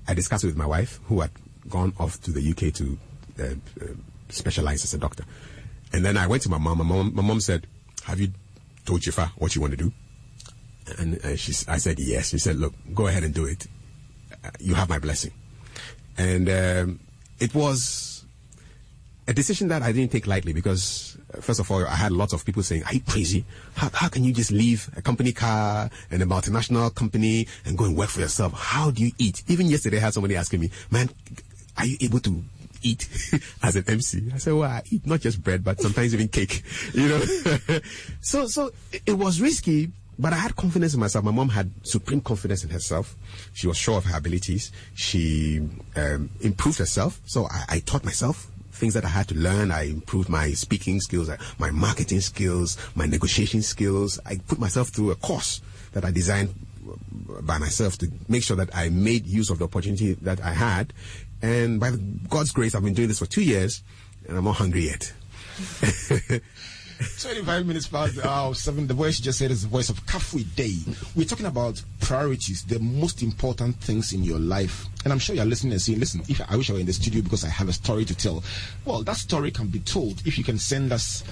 I 0.07 0.13
discussed 0.13 0.43
it 0.43 0.47
with 0.47 0.57
my 0.57 0.65
wife, 0.65 0.99
who 1.05 1.21
had 1.21 1.31
gone 1.69 1.93
off 1.97 2.21
to 2.23 2.31
the 2.31 2.41
UK 2.51 2.73
to 2.75 2.97
uh, 3.39 3.43
uh, 3.81 3.93
specialize 4.29 4.83
as 4.83 4.93
a 4.93 4.97
doctor. 4.97 5.23
And 5.93 6.03
then 6.03 6.17
I 6.17 6.27
went 6.27 6.43
to 6.43 6.49
my 6.49 6.58
mom. 6.58 6.79
My 6.79 6.84
mom, 6.84 7.15
my 7.15 7.21
mom 7.21 7.39
said, 7.39 7.67
"Have 8.06 8.19
you 8.19 8.29
told 8.86 9.01
Jifa 9.01 9.29
what 9.38 9.56
you 9.56 9.62
want 9.62 9.71
to 9.71 9.77
do?" 9.77 9.91
And 10.97 11.19
she, 11.39 11.53
I 11.67 11.77
said, 11.77 11.99
"Yes." 11.99 12.29
She 12.29 12.39
said, 12.39 12.58
"Look, 12.58 12.73
go 12.93 13.08
ahead 13.08 13.23
and 13.23 13.34
do 13.34 13.45
it. 13.45 13.67
Uh, 14.43 14.49
you 14.60 14.73
have 14.73 14.89
my 14.89 14.99
blessing." 14.99 15.32
And 16.17 16.49
um, 16.49 16.99
it 17.39 17.53
was 17.56 18.13
a 19.27 19.34
decision 19.34 19.69
that 19.69 19.82
I 19.82 19.91
didn't 19.91 20.12
take 20.12 20.27
lightly 20.27 20.53
because, 20.53 21.17
uh, 21.34 21.39
first 21.39 21.60
of 21.60 21.71
all, 21.71 21.86
I 21.86 21.95
had 21.95 22.12
lots 22.12 22.34
of 22.34 22.45
people 22.45 22.62
saying, 22.62 22.84
Are 22.84 22.93
you 22.93 23.01
crazy? 23.01 23.45
How, 23.75 23.89
how 23.93 24.10
can 24.10 24.23
you 24.23 24.34
just 24.34 24.51
leave 24.51 24.89
a 24.97 25.01
company 25.01 25.32
car 25.32 25.89
and 26.12 26.21
a 26.21 26.25
multinational 26.25 26.93
company 26.93 27.47
and 27.65 27.77
go 27.77 27.86
and 27.86 27.95
work 27.95 28.10
for 28.10 28.19
yourself? 28.19 28.53
How 28.53 28.91
do 28.91 29.03
you 29.03 29.12
eat? 29.17 29.43
Even 29.47 29.67
yesterday, 29.67 29.97
I 29.97 30.01
had 30.01 30.13
somebody 30.13 30.36
asking 30.36 30.60
me, 30.60 30.71
Man, 30.91 31.10
are 31.77 31.86
you 31.86 31.97
able 32.01 32.19
to 32.19 32.43
eat 32.83 33.07
as 33.63 33.75
an 33.75 33.85
MC? 33.87 34.31
I 34.33 34.37
said, 34.37 34.53
Well, 34.53 34.69
I 34.69 34.83
eat 34.89 35.05
not 35.05 35.21
just 35.21 35.43
bread, 35.43 35.63
but 35.63 35.81
sometimes 35.81 36.13
even 36.13 36.27
cake, 36.27 36.63
you 36.93 37.09
know? 37.09 37.21
so, 38.21 38.47
so 38.47 38.71
it, 39.05 39.13
was 39.13 39.41
risky. 39.41 39.91
But 40.19 40.31
I 40.31 40.35
had 40.35 40.55
confidence 40.55 40.93
in 40.93 40.99
myself. 40.99 41.25
My 41.25 41.31
mom 41.31 41.49
had 41.49 41.71
supreme 41.81 42.21
confidence 42.21 42.63
in 42.63 42.69
herself. 42.69 43.15
She 43.53 43.65
was 43.65 43.77
sure 43.77 43.97
of 43.97 44.05
her 44.05 44.15
abilities. 44.15 44.71
She 44.93 45.67
um, 45.95 46.29
improved 46.39 46.77
herself. 46.77 47.19
So 47.25 47.47
I, 47.49 47.65
I 47.67 47.79
taught 47.79 48.05
myself 48.05 48.47
things 48.73 48.93
that 48.95 49.05
I 49.05 49.09
had 49.09 49.27
to 49.29 49.35
learn. 49.35 49.71
I 49.71 49.83
improved 49.83 50.29
my 50.29 50.51
speaking 50.51 50.99
skills, 50.99 51.29
uh, 51.29 51.37
my 51.57 51.71
marketing 51.71 52.21
skills, 52.21 52.77
my 52.95 53.05
negotiation 53.05 53.61
skills. 53.61 54.19
I 54.25 54.37
put 54.37 54.59
myself 54.59 54.89
through 54.89 55.11
a 55.11 55.15
course 55.15 55.61
that 55.93 56.03
I 56.03 56.11
designed 56.11 56.53
uh, 56.87 57.41
by 57.41 57.57
myself 57.57 57.97
to 57.99 58.11
make 58.27 58.43
sure 58.43 58.57
that 58.57 58.75
I 58.75 58.89
made 58.89 59.25
use 59.25 59.49
of 59.49 59.59
the 59.59 59.65
opportunity 59.65 60.13
that 60.13 60.41
I 60.41 60.53
had. 60.53 60.93
And 61.43 61.77
by 61.77 61.91
God's 62.29 62.51
grace, 62.53 62.73
I've 62.73 62.84
been 62.84 62.93
doing 62.93 63.10
this 63.10 63.19
for 63.19 63.25
two 63.25 63.43
years, 63.43 63.84
and 64.27 64.38
I'm 64.38 64.45
not 64.45 64.56
hungry 64.56 64.86
yet. 64.86 65.13
25 67.19 67.65
minutes 67.65 67.88
past 67.88 68.15
the 68.15 68.53
seven. 68.53 68.88
The 68.88 68.93
voice 68.93 69.19
you 69.19 69.25
just 69.25 69.39
said 69.39 69.51
is 69.51 69.63
the 69.63 69.67
voice 69.67 69.89
of 69.89 70.06
Kafui 70.06 70.45
Dey. 70.56 70.77
We're 71.15 71.25
talking 71.25 71.45
about 71.45 71.84
priorities, 71.99 72.63
the 72.63 72.79
most 72.79 73.21
important 73.21 73.75
things 73.82 74.13
in 74.13 74.23
your 74.23 74.39
life. 74.39 74.86
And 75.03 75.12
I'm 75.12 75.19
sure 75.19 75.36
you're 75.36 75.43
listening 75.43 75.73
and 75.73 75.82
saying, 75.82 75.99
listen, 75.99 76.21
if 76.29 76.39
I 76.49 76.56
wish 76.56 76.69
I 76.69 76.73
were 76.73 76.79
in 76.79 76.86
the 76.86 76.93
studio 76.93 77.21
because 77.21 77.43
I 77.43 77.49
have 77.49 77.67
a 77.67 77.73
story 77.73 78.06
to 78.06 78.15
tell. 78.15 78.41
Well, 78.86 79.03
that 79.03 79.17
story 79.17 79.51
can 79.51 79.67
be 79.67 79.79
told 79.79 80.25
if 80.25 80.38
you 80.38 80.45
can 80.45 80.58
send 80.58 80.93
us 80.93 81.25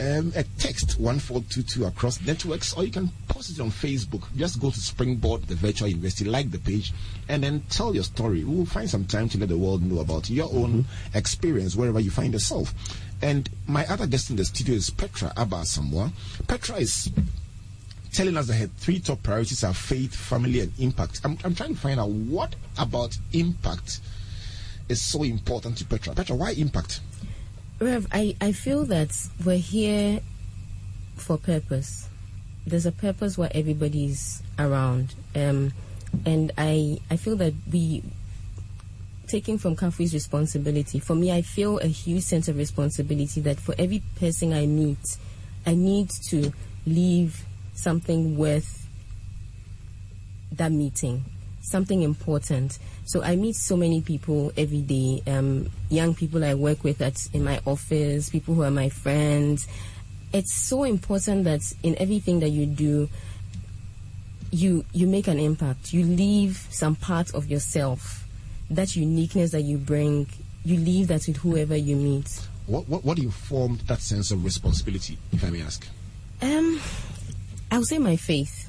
um, 0.00 0.32
a 0.36 0.44
text 0.58 0.98
1422 1.00 1.84
across 1.86 2.20
networks 2.24 2.72
or 2.74 2.84
you 2.84 2.92
can 2.92 3.10
post 3.28 3.50
it 3.50 3.60
on 3.60 3.70
Facebook. 3.70 4.22
Just 4.36 4.60
go 4.60 4.70
to 4.70 4.80
Springboard, 4.80 5.42
the 5.44 5.54
virtual 5.56 5.88
university, 5.88 6.24
like 6.24 6.50
the 6.50 6.58
page, 6.58 6.92
and 7.28 7.42
then 7.42 7.62
tell 7.68 7.94
your 7.94 8.04
story. 8.04 8.44
We'll 8.44 8.66
find 8.66 8.88
some 8.88 9.06
time 9.06 9.28
to 9.30 9.38
let 9.38 9.48
the 9.48 9.58
world 9.58 9.82
know 9.82 10.00
about 10.00 10.30
your 10.30 10.48
own 10.52 10.84
experience 11.14 11.74
wherever 11.74 12.00
you 12.00 12.10
find 12.10 12.32
yourself. 12.32 12.72
And 13.20 13.48
my 13.66 13.84
other 13.86 14.06
guest 14.06 14.30
in 14.30 14.36
the 14.36 14.44
studio 14.44 14.76
is 14.76 14.90
Petra 14.90 15.32
Aba 15.36 15.56
Asamoah. 15.56 16.12
Petra 16.46 16.76
is 16.76 17.10
telling 18.12 18.36
us 18.36 18.46
that 18.46 18.54
her 18.54 18.66
three 18.78 19.00
top 19.00 19.22
priorities 19.22 19.64
are 19.64 19.74
faith, 19.74 20.14
family, 20.14 20.60
and 20.60 20.72
impact. 20.78 21.20
I'm, 21.24 21.36
I'm 21.44 21.54
trying 21.54 21.74
to 21.74 21.80
find 21.80 21.98
out 21.98 22.10
what 22.10 22.54
about 22.78 23.16
impact 23.32 24.00
is 24.88 25.02
so 25.02 25.24
important 25.24 25.76
to 25.78 25.84
Petra. 25.84 26.14
Petra, 26.14 26.36
why 26.36 26.52
impact? 26.52 27.00
Rev, 27.80 28.06
I, 28.10 28.36
I 28.40 28.52
feel 28.52 28.84
that 28.86 29.10
we're 29.44 29.58
here 29.58 30.20
for 31.16 31.38
purpose. 31.38 32.08
There's 32.66 32.86
a 32.86 32.92
purpose 32.92 33.38
why 33.38 33.50
everybody's 33.54 34.42
around. 34.58 35.14
Um, 35.34 35.72
and 36.26 36.52
I 36.58 36.98
I 37.10 37.16
feel 37.16 37.36
that 37.36 37.54
we 37.70 38.02
taking 39.28 39.58
from 39.58 39.76
Kafui's 39.76 40.14
responsibility. 40.14 40.98
For 40.98 41.14
me, 41.14 41.30
I 41.30 41.42
feel 41.42 41.78
a 41.78 41.86
huge 41.86 42.24
sense 42.24 42.48
of 42.48 42.56
responsibility 42.56 43.40
that 43.42 43.60
for 43.60 43.74
every 43.78 44.02
person 44.16 44.52
I 44.52 44.66
meet, 44.66 45.18
I 45.66 45.74
need 45.74 46.10
to 46.30 46.52
leave 46.86 47.44
something 47.74 48.36
worth 48.36 48.86
that 50.52 50.72
meeting, 50.72 51.24
something 51.68 52.02
important. 52.02 52.78
So 53.04 53.22
I 53.22 53.36
meet 53.36 53.56
so 53.56 53.76
many 53.76 54.00
people 54.00 54.52
every 54.56 54.82
day, 54.82 55.22
um, 55.26 55.70
young 55.88 56.14
people 56.14 56.44
I 56.44 56.54
work 56.54 56.84
with 56.84 57.00
at 57.00 57.26
in 57.32 57.44
my 57.44 57.60
office, 57.66 58.30
people 58.30 58.54
who 58.54 58.62
are 58.62 58.70
my 58.70 58.88
friends. 58.88 59.66
It's 60.32 60.54
so 60.54 60.84
important 60.84 61.44
that 61.44 61.62
in 61.82 61.96
everything 61.98 62.40
that 62.40 62.50
you 62.50 62.66
do, 62.66 63.08
you 64.50 64.84
you 64.92 65.06
make 65.06 65.28
an 65.28 65.38
impact. 65.38 65.92
You 65.92 66.04
leave 66.04 66.66
some 66.70 66.96
part 66.96 67.34
of 67.34 67.50
yourself, 67.50 68.26
that 68.70 68.96
uniqueness 68.96 69.52
that 69.52 69.62
you 69.62 69.78
bring. 69.78 70.26
You 70.64 70.78
leave 70.78 71.08
that 71.08 71.26
with 71.26 71.38
whoever 71.38 71.76
you 71.76 71.96
meet. 71.96 72.40
What, 72.66 72.86
what, 72.88 73.02
what 73.04 73.16
do 73.16 73.22
you 73.22 73.30
form 73.30 73.78
that 73.86 74.02
sense 74.02 74.30
of 74.30 74.44
responsibility, 74.44 75.16
if 75.32 75.42
I 75.42 75.48
may 75.48 75.62
ask? 75.62 75.86
Um, 76.42 76.78
I 77.70 77.78
would 77.78 77.86
say 77.86 77.96
my 77.96 78.16
faith. 78.16 78.67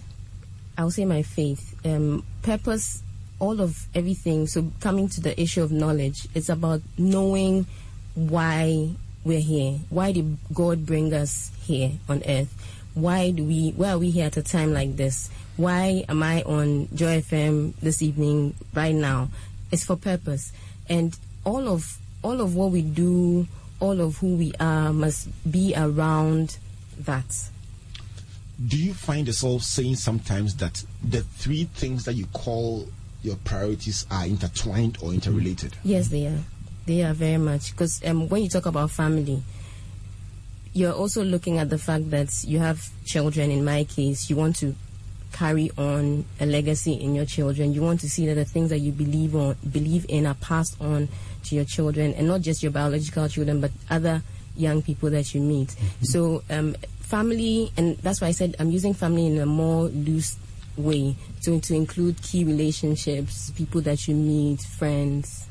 I 0.79 0.85
would 0.85 0.93
say 0.93 1.03
my 1.03 1.23
faith. 1.23 1.75
Um, 1.83 2.23
purpose, 2.41 3.03
all 3.37 3.59
of 3.59 3.85
everything. 3.93 4.47
So 4.47 4.71
coming 4.79 5.09
to 5.09 5.19
the 5.19 5.39
issue 5.39 5.61
of 5.61 5.73
knowledge, 5.73 6.29
it's 6.33 6.47
about 6.47 6.81
knowing 6.97 7.65
why 8.15 8.91
we're 9.25 9.41
here. 9.41 9.79
Why 9.89 10.13
did 10.13 10.37
God 10.53 10.85
bring 10.85 11.13
us 11.13 11.51
here 11.63 11.91
on 12.07 12.23
earth? 12.25 12.47
Why 12.93 13.31
do 13.31 13.43
we? 13.43 13.71
Why 13.75 13.91
are 13.91 13.99
we 13.99 14.09
here 14.09 14.27
at 14.27 14.37
a 14.37 14.41
time 14.41 14.71
like 14.71 14.95
this? 14.95 15.29
Why 15.57 16.05
am 16.07 16.23
I 16.23 16.43
on 16.43 16.87
Joy 16.95 17.19
FM 17.23 17.73
this 17.81 18.01
evening 18.01 18.55
right 18.73 18.95
now? 18.95 19.27
It's 19.73 19.83
for 19.83 19.97
purpose, 19.97 20.53
and 20.87 21.17
all 21.43 21.67
of 21.67 21.99
all 22.23 22.39
of 22.39 22.55
what 22.55 22.71
we 22.71 22.83
do, 22.83 23.47
all 23.81 23.99
of 23.99 24.19
who 24.19 24.37
we 24.37 24.53
are, 24.61 24.93
must 24.93 25.27
be 25.51 25.73
around 25.75 26.57
that. 26.99 27.49
Do 28.67 28.77
you 28.77 28.93
find 28.93 29.25
yourself 29.25 29.63
saying 29.63 29.95
sometimes 29.95 30.55
that 30.57 30.83
the 31.01 31.21
three 31.21 31.65
things 31.65 32.03
that 32.05 32.13
you 32.13 32.25
call 32.27 32.87
your 33.21 33.37
priorities 33.37 34.05
are 34.11 34.25
intertwined 34.25 34.97
or 35.01 35.13
interrelated? 35.13 35.75
Yes, 35.83 36.09
they 36.09 36.27
are. 36.27 36.39
They 36.85 37.03
are 37.03 37.13
very 37.13 37.37
much 37.37 37.71
because 37.71 38.01
um, 38.05 38.27
when 38.27 38.43
you 38.43 38.49
talk 38.49 38.65
about 38.65 38.91
family, 38.91 39.43
you're 40.73 40.93
also 40.93 41.23
looking 41.23 41.57
at 41.57 41.69
the 41.69 41.77
fact 41.77 42.09
that 42.11 42.29
you 42.43 42.59
have 42.59 42.89
children. 43.05 43.49
In 43.49 43.63
my 43.63 43.85
case, 43.85 44.29
you 44.29 44.35
want 44.35 44.57
to 44.57 44.75
carry 45.31 45.71
on 45.77 46.25
a 46.39 46.45
legacy 46.45 46.93
in 46.93 47.15
your 47.15 47.25
children. 47.25 47.73
You 47.73 47.81
want 47.81 48.01
to 48.01 48.09
see 48.09 48.25
that 48.27 48.35
the 48.35 48.45
things 48.45 48.69
that 48.71 48.79
you 48.79 48.91
believe 48.91 49.35
on, 49.35 49.55
believe 49.71 50.05
in, 50.09 50.25
are 50.25 50.35
passed 50.35 50.75
on 50.81 51.07
to 51.45 51.55
your 51.55 51.65
children, 51.65 52.13
and 52.15 52.27
not 52.27 52.41
just 52.41 52.61
your 52.61 52.71
biological 52.71 53.27
children, 53.29 53.61
but 53.61 53.71
other 53.89 54.21
young 54.55 54.81
people 54.81 55.09
that 55.11 55.33
you 55.33 55.41
meet. 55.41 55.75
So, 56.01 56.43
um, 56.49 56.75
family, 57.09 57.71
and 57.75 57.97
that's 57.97 58.21
why 58.21 58.27
I 58.27 58.31
said 58.31 58.55
I'm 58.59 58.69
using 58.69 58.93
family 58.93 59.25
in 59.25 59.39
a 59.39 59.45
more 59.45 59.85
loose 59.89 60.37
way 60.77 61.15
to 61.41 61.59
to 61.59 61.73
include 61.75 62.21
key 62.21 62.43
relationships, 62.43 63.49
people 63.51 63.81
that 63.81 64.07
you 64.07 64.15
meet, 64.15 64.61
friends. 64.61 65.48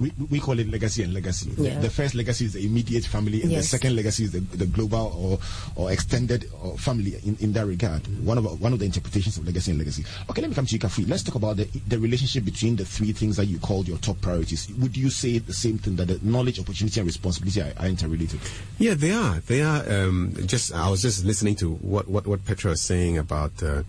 We, 0.00 0.10
we 0.30 0.40
call 0.40 0.58
it 0.58 0.68
legacy 0.70 1.02
and 1.02 1.12
legacy. 1.12 1.50
The- 1.50 1.62
Yeah. 1.64 1.78
The, 1.80 1.90
first 1.90 2.14
legacy 2.14 2.46
is 2.46 2.54
the 2.54 2.64
immediate 2.64 3.04
family, 3.04 3.42
and 3.42 3.50
the 3.52 3.62
second 3.62 3.94
legacy 3.94 4.24
is 4.24 4.32
the, 4.32 4.40
the 4.40 4.66
global 4.66 5.12
or, 5.16 5.38
or 5.84 5.92
extended 5.92 6.48
or 6.62 6.78
family 6.78 7.14
in, 7.24 7.36
in 7.40 7.52
that 7.52 7.66
regard. 7.66 8.00
One 8.24 8.38
of 8.38 8.60
one 8.60 8.72
of 8.72 8.78
the 8.78 8.86
interpretations 8.86 9.36
of 9.36 9.46
legacy 9.46 9.70
and 9.70 9.78
legacy. 9.78 10.04
Okay, 10.30 10.40
let 10.40 10.48
me 10.48 10.54
come 10.54 10.66
to 10.66 10.72
you, 10.74 10.78
Kafui. 10.80 11.08
Let's 11.08 11.22
talk 11.22 11.34
about 11.34 11.56
the, 11.58 11.64
the 11.88 11.98
relationship 11.98 12.44
between 12.44 12.76
the 12.76 12.84
three 12.86 13.12
things 13.12 13.36
that 13.36 13.46
you 13.46 13.58
called 13.58 13.86
your 13.86 13.98
top 13.98 14.20
priorities. 14.22 14.68
Would 14.80 14.96
you 14.96 15.10
say 15.10 15.38
the 15.38 15.52
same 15.52 15.78
thing 15.78 15.96
that 15.96 16.08
the 16.08 16.18
knowledge, 16.22 16.58
opportunity, 16.58 16.98
and 17.00 17.06
responsibility 17.06 17.60
are, 17.60 17.72
are 17.78 17.86
interrelated? 17.86 18.40
Yeah, 18.78 18.94
they 18.94 19.12
are. 19.12 19.40
They 19.40 19.62
are. 19.62 19.84
Um, 19.92 20.34
just 20.46 20.72
I 20.74 20.88
was 20.88 21.02
just 21.02 21.24
listening 21.24 21.54
to 21.56 21.70
what 21.74 22.08
what 22.08 22.26
what 22.26 22.44
Petra 22.46 22.70
was 22.70 22.80
saying 22.80 23.18
about 23.18 23.62
uh, 23.62 23.82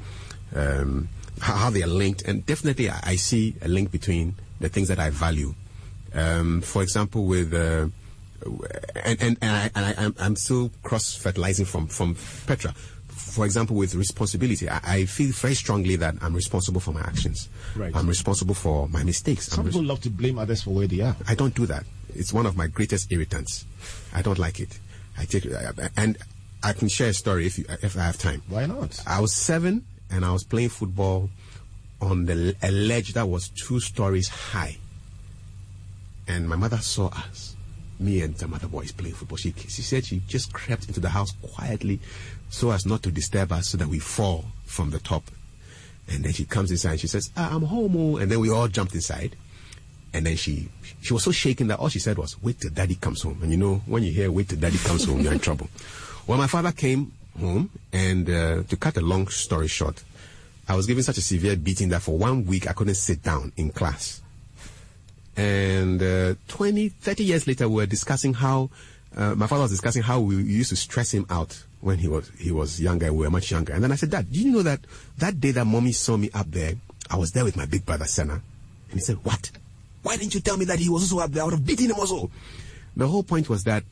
um, 0.56 1.08
how, 1.40 1.56
how 1.56 1.70
they 1.70 1.82
are 1.82 1.88
linked, 1.88 2.24
and 2.24 2.46
definitely 2.46 2.90
I, 2.90 3.00
I 3.04 3.16
see 3.16 3.56
a 3.62 3.68
link 3.68 3.90
between 3.92 4.36
the 4.60 4.70
things 4.70 4.88
that 4.90 5.00
I 5.00 5.10
value. 5.10 5.56
Um, 6.14 6.62
for 6.62 6.84
example, 6.84 7.26
with 7.26 7.54
uh, 7.54 7.88
and 9.04 9.22
and, 9.22 9.38
and, 9.42 9.52
I, 9.56 9.72
and 9.76 9.86
I, 9.86 9.94
I'm, 9.98 10.16
I'm 10.20 10.36
still 10.36 10.72
cross 10.84 11.16
fertilizing 11.16 11.66
from 11.66 11.88
from 11.88 12.16
Petra. 12.48 12.74
For 13.08 13.46
example, 13.46 13.76
with 13.76 13.96
responsibility, 13.96 14.68
I, 14.70 14.80
I 14.84 15.06
feel 15.06 15.32
very 15.32 15.54
strongly 15.54 15.96
that 15.98 16.16
I'm 16.22 16.34
responsible 16.34 16.82
for 16.82 16.92
my 16.92 17.02
actions. 17.02 17.48
Right. 17.76 17.96
I'm 17.96 18.08
responsible 18.08 18.56
for 18.56 18.88
my 18.90 19.04
mistakes. 19.04 19.48
I'm 19.50 19.56
Some 19.56 19.66
res- 19.66 19.76
people 19.76 19.88
love 19.88 20.02
to 20.02 20.10
blame 20.10 20.40
others 20.40 20.64
for 20.64 20.72
where 20.72 20.88
they 20.88 21.02
are. 21.02 21.16
I 21.28 21.36
don't 21.36 21.54
do 21.54 21.66
that. 21.68 21.84
It's 22.16 22.34
one 22.34 22.46
of 22.46 22.58
my 22.58 22.68
greatest 22.68 23.12
irritants. 23.12 23.66
I 24.14 24.22
don't 24.22 24.40
like 24.40 24.60
it. 24.60 24.80
I 25.18 25.26
take 25.26 25.48
and 25.98 26.18
I 26.64 26.74
can 26.74 26.88
share 26.90 27.10
a 27.10 27.14
story 27.14 27.46
if 27.46 27.60
you, 27.60 27.66
if 27.82 27.98
I 27.98 28.02
have 28.02 28.18
time. 28.18 28.42
Why 28.48 28.66
not? 28.66 29.00
I 29.06 29.20
was 29.20 29.34
seven 29.34 29.86
and 30.10 30.24
I 30.26 30.32
was 30.32 30.44
playing 30.44 30.70
football 30.70 31.30
on 32.02 32.26
the 32.26 32.56
a 32.62 32.72
ledge 32.72 33.14
that 33.14 33.28
was 33.28 33.50
two 33.50 33.80
stories 33.80 34.28
high. 34.28 34.78
And 36.28 36.48
my 36.48 36.56
mother 36.56 36.78
saw 36.78 37.08
us, 37.08 37.56
me 38.00 38.22
and 38.22 38.38
some 38.38 38.54
other 38.54 38.68
boys 38.68 38.92
playing 38.92 39.16
football. 39.16 39.38
She, 39.38 39.54
she 39.68 39.82
said 39.82 40.06
she 40.06 40.22
just 40.28 40.54
crept 40.54 40.88
into 40.88 41.00
the 41.00 41.10
house 41.10 41.34
quietly 41.42 42.00
so 42.50 42.72
as 42.72 42.86
not 42.86 43.04
to 43.04 43.12
disturb 43.12 43.52
us 43.52 43.70
so 43.70 43.78
that 43.78 43.88
we 43.88 44.00
fall 44.00 44.46
from 44.66 44.92
the 44.92 45.00
top. 45.00 45.24
And 46.08 46.24
then 46.24 46.34
she 46.34 46.46
comes 46.46 46.72
inside 46.72 46.92
and 46.92 47.00
she 47.00 47.08
says, 47.08 47.32
ah, 47.38 47.54
I'm 47.54 47.64
home. 47.64 47.96
oh." 47.98 48.18
And 48.18 48.32
then 48.32 48.40
we 48.40 48.50
all 48.50 48.68
jumped 48.68 48.94
inside. 48.94 49.36
And 50.14 50.26
then 50.26 50.36
she 50.36 50.70
she 51.02 51.14
was 51.14 51.24
so 51.24 51.32
shaken 51.32 51.68
that 51.68 51.80
all 51.80 51.90
she 51.90 52.00
said 52.00 52.18
was, 52.18 52.42
wait 52.42 52.60
till 52.60 52.70
daddy 52.70 52.96
comes 52.96 53.22
home. 53.24 53.40
And 53.42 53.52
you 53.52 53.58
know, 53.58 53.82
when 53.86 54.04
you 54.04 54.12
hear 54.12 54.32
wait 54.32 54.50
till 54.50 54.60
daddy 54.60 54.78
comes 54.78 55.06
home, 55.06 55.22
you're 55.22 55.34
in 55.34 55.40
trouble. 55.40 55.70
Well, 56.28 56.38
my 56.38 56.48
father 56.48 56.72
came 56.72 57.12
home 57.40 57.72
and 57.92 58.30
uh, 58.30 58.64
to 58.64 58.78
cut 58.78 58.98
a 58.98 59.02
long 59.02 59.28
story 59.28 59.68
short, 59.68 60.04
I 60.68 60.76
was 60.76 60.86
given 60.86 61.04
such 61.04 61.18
a 61.18 61.22
severe 61.22 61.56
beating 61.56 61.90
that 61.90 62.04
for 62.04 62.18
one 62.18 62.46
week 62.46 62.70
I 62.70 62.74
couldn't 62.74 62.96
sit 62.96 63.24
down 63.24 63.52
in 63.58 63.72
class. 63.72 64.22
And 65.36 66.02
uh, 66.02 66.36
20, 66.48 66.90
30 66.90 67.24
years 67.24 67.48
later, 67.48 67.68
we 67.68 67.76
were 67.76 67.86
discussing 67.86 68.34
how 68.34 68.70
uh, 69.16 69.36
my 69.36 69.48
father 69.48 69.64
was 69.64 69.72
discussing 69.72 70.02
how 70.02 70.20
we 70.20 70.36
used 70.36 70.70
to 70.70 70.76
stress 70.76 71.12
him 71.12 71.26
out 71.30 71.64
when 71.82 71.98
he 71.98 72.08
was 72.08 72.32
he 72.38 72.52
was 72.52 72.80
younger. 72.80 73.12
We 73.12 73.26
were 73.26 73.32
much 73.32 73.52
younger. 73.52 73.74
And 73.74 73.84
then 73.84 73.92
I 73.92 73.96
said, 73.96 74.10
Dad, 74.10 74.32
do 74.32 74.40
you 74.40 74.52
know 74.52 74.64
that 74.64 74.80
that 75.18 75.40
day 75.40 75.52
that 75.52 75.66
mommy 75.66 75.92
saw 75.92 76.18
me 76.18 76.30
up 76.34 76.50
there, 76.50 76.74
I 77.10 77.18
was 77.18 77.32
there 77.32 77.44
with 77.44 77.58
my 77.58 77.66
big 77.66 77.86
brother 77.86 78.06
Senna, 78.06 78.34
and 78.34 78.42
he 78.94 79.00
said, 79.00 79.18
What? 79.24 79.52
Why 80.02 80.18
didn't 80.18 80.34
you 80.34 80.42
tell 80.42 80.58
me 80.58 80.66
that 80.66 80.80
he 80.80 80.90
was 80.90 81.04
also 81.04 81.24
up 81.24 81.32
there? 81.32 81.44
I 81.44 81.46
would 81.46 81.54
have 81.54 81.66
beaten 81.66 81.90
him 81.90 81.96
also. 81.98 82.30
The 82.96 83.08
whole 83.08 83.24
point 83.24 83.50
was 83.50 83.64
that 83.64 83.84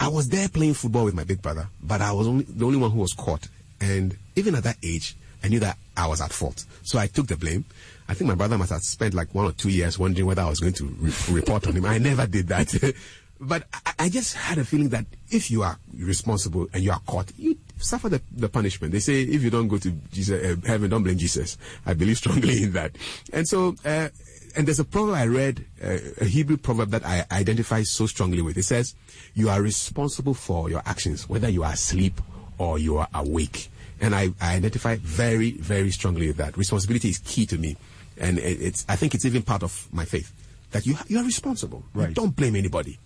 I 0.00 0.08
was 0.08 0.28
there 0.28 0.48
playing 0.48 0.74
football 0.74 1.04
with 1.04 1.14
my 1.14 1.24
big 1.24 1.42
brother, 1.42 1.68
but 1.82 2.00
I 2.00 2.12
was 2.12 2.26
only 2.26 2.44
the 2.44 2.64
only 2.64 2.78
one 2.78 2.90
who 2.90 3.00
was 3.00 3.12
caught. 3.12 3.48
And 3.80 4.16
even 4.36 4.54
at 4.54 4.64
that 4.64 4.78
age, 4.82 5.16
I 5.42 5.48
knew 5.48 5.60
that 5.60 5.76
I 5.96 6.06
was 6.06 6.20
at 6.20 6.32
fault. 6.32 6.64
So 6.82 6.98
I 6.98 7.06
took 7.06 7.26
the 7.26 7.36
blame. 7.36 7.64
I 8.08 8.14
think 8.14 8.28
my 8.28 8.34
brother 8.34 8.58
must 8.58 8.70
have 8.70 8.82
spent 8.82 9.14
like 9.14 9.34
one 9.34 9.46
or 9.46 9.52
two 9.52 9.70
years 9.70 9.98
wondering 9.98 10.26
whether 10.26 10.42
I 10.42 10.48
was 10.48 10.60
going 10.60 10.74
to 10.74 10.84
re- 10.84 11.12
report 11.30 11.66
on 11.66 11.74
him. 11.74 11.86
I 11.86 11.98
never 11.98 12.26
did 12.26 12.48
that. 12.48 12.94
but 13.40 13.66
I, 13.72 13.92
I 14.00 14.08
just 14.08 14.34
had 14.34 14.58
a 14.58 14.64
feeling 14.64 14.90
that 14.90 15.06
if 15.30 15.50
you 15.50 15.62
are 15.62 15.78
responsible 15.98 16.68
and 16.72 16.82
you 16.82 16.92
are 16.92 17.00
caught, 17.06 17.32
you 17.38 17.56
suffer 17.78 18.08
the, 18.08 18.20
the 18.32 18.48
punishment. 18.48 18.92
They 18.92 19.00
say 19.00 19.22
if 19.22 19.42
you 19.42 19.50
don't 19.50 19.68
go 19.68 19.78
to 19.78 19.90
Jesus, 20.12 20.42
uh, 20.42 20.66
heaven, 20.66 20.90
don't 20.90 21.02
blame 21.02 21.18
Jesus. 21.18 21.56
I 21.86 21.94
believe 21.94 22.18
strongly 22.18 22.62
in 22.62 22.72
that. 22.72 22.96
And 23.32 23.48
so, 23.48 23.74
uh, 23.84 24.08
and 24.56 24.66
there's 24.66 24.80
a 24.80 24.84
proverb 24.84 25.16
I 25.16 25.26
read, 25.26 25.64
uh, 25.82 25.98
a 26.20 26.24
Hebrew 26.24 26.56
proverb 26.56 26.90
that 26.90 27.04
I 27.04 27.26
identify 27.32 27.82
so 27.82 28.06
strongly 28.06 28.40
with. 28.40 28.56
It 28.56 28.62
says, 28.62 28.94
"You 29.34 29.48
are 29.48 29.60
responsible 29.60 30.34
for 30.34 30.70
your 30.70 30.82
actions, 30.86 31.28
whether 31.28 31.48
you 31.48 31.64
are 31.64 31.72
asleep 31.72 32.20
or 32.58 32.78
you 32.78 32.98
are 32.98 33.08
awake." 33.14 33.70
And 34.00 34.14
I, 34.14 34.30
I 34.40 34.54
identify 34.54 34.96
very, 34.96 35.52
very 35.52 35.90
strongly 35.90 36.28
with 36.28 36.36
that. 36.36 36.56
Responsibility 36.56 37.08
is 37.08 37.18
key 37.18 37.46
to 37.46 37.58
me, 37.58 37.76
and 38.18 38.38
it, 38.38 38.62
it's. 38.62 38.84
I 38.88 38.96
think 38.96 39.14
it's 39.14 39.24
even 39.24 39.42
part 39.42 39.62
of 39.62 39.88
my 39.92 40.04
faith 40.04 40.32
that 40.72 40.86
you 40.86 40.96
you 41.08 41.18
are 41.18 41.24
responsible. 41.24 41.84
You 41.94 42.00
Right. 42.02 42.14
don't 42.14 42.34
blame 42.34 42.56
anybody. 42.56 42.98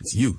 It's 0.00 0.14
you. 0.14 0.38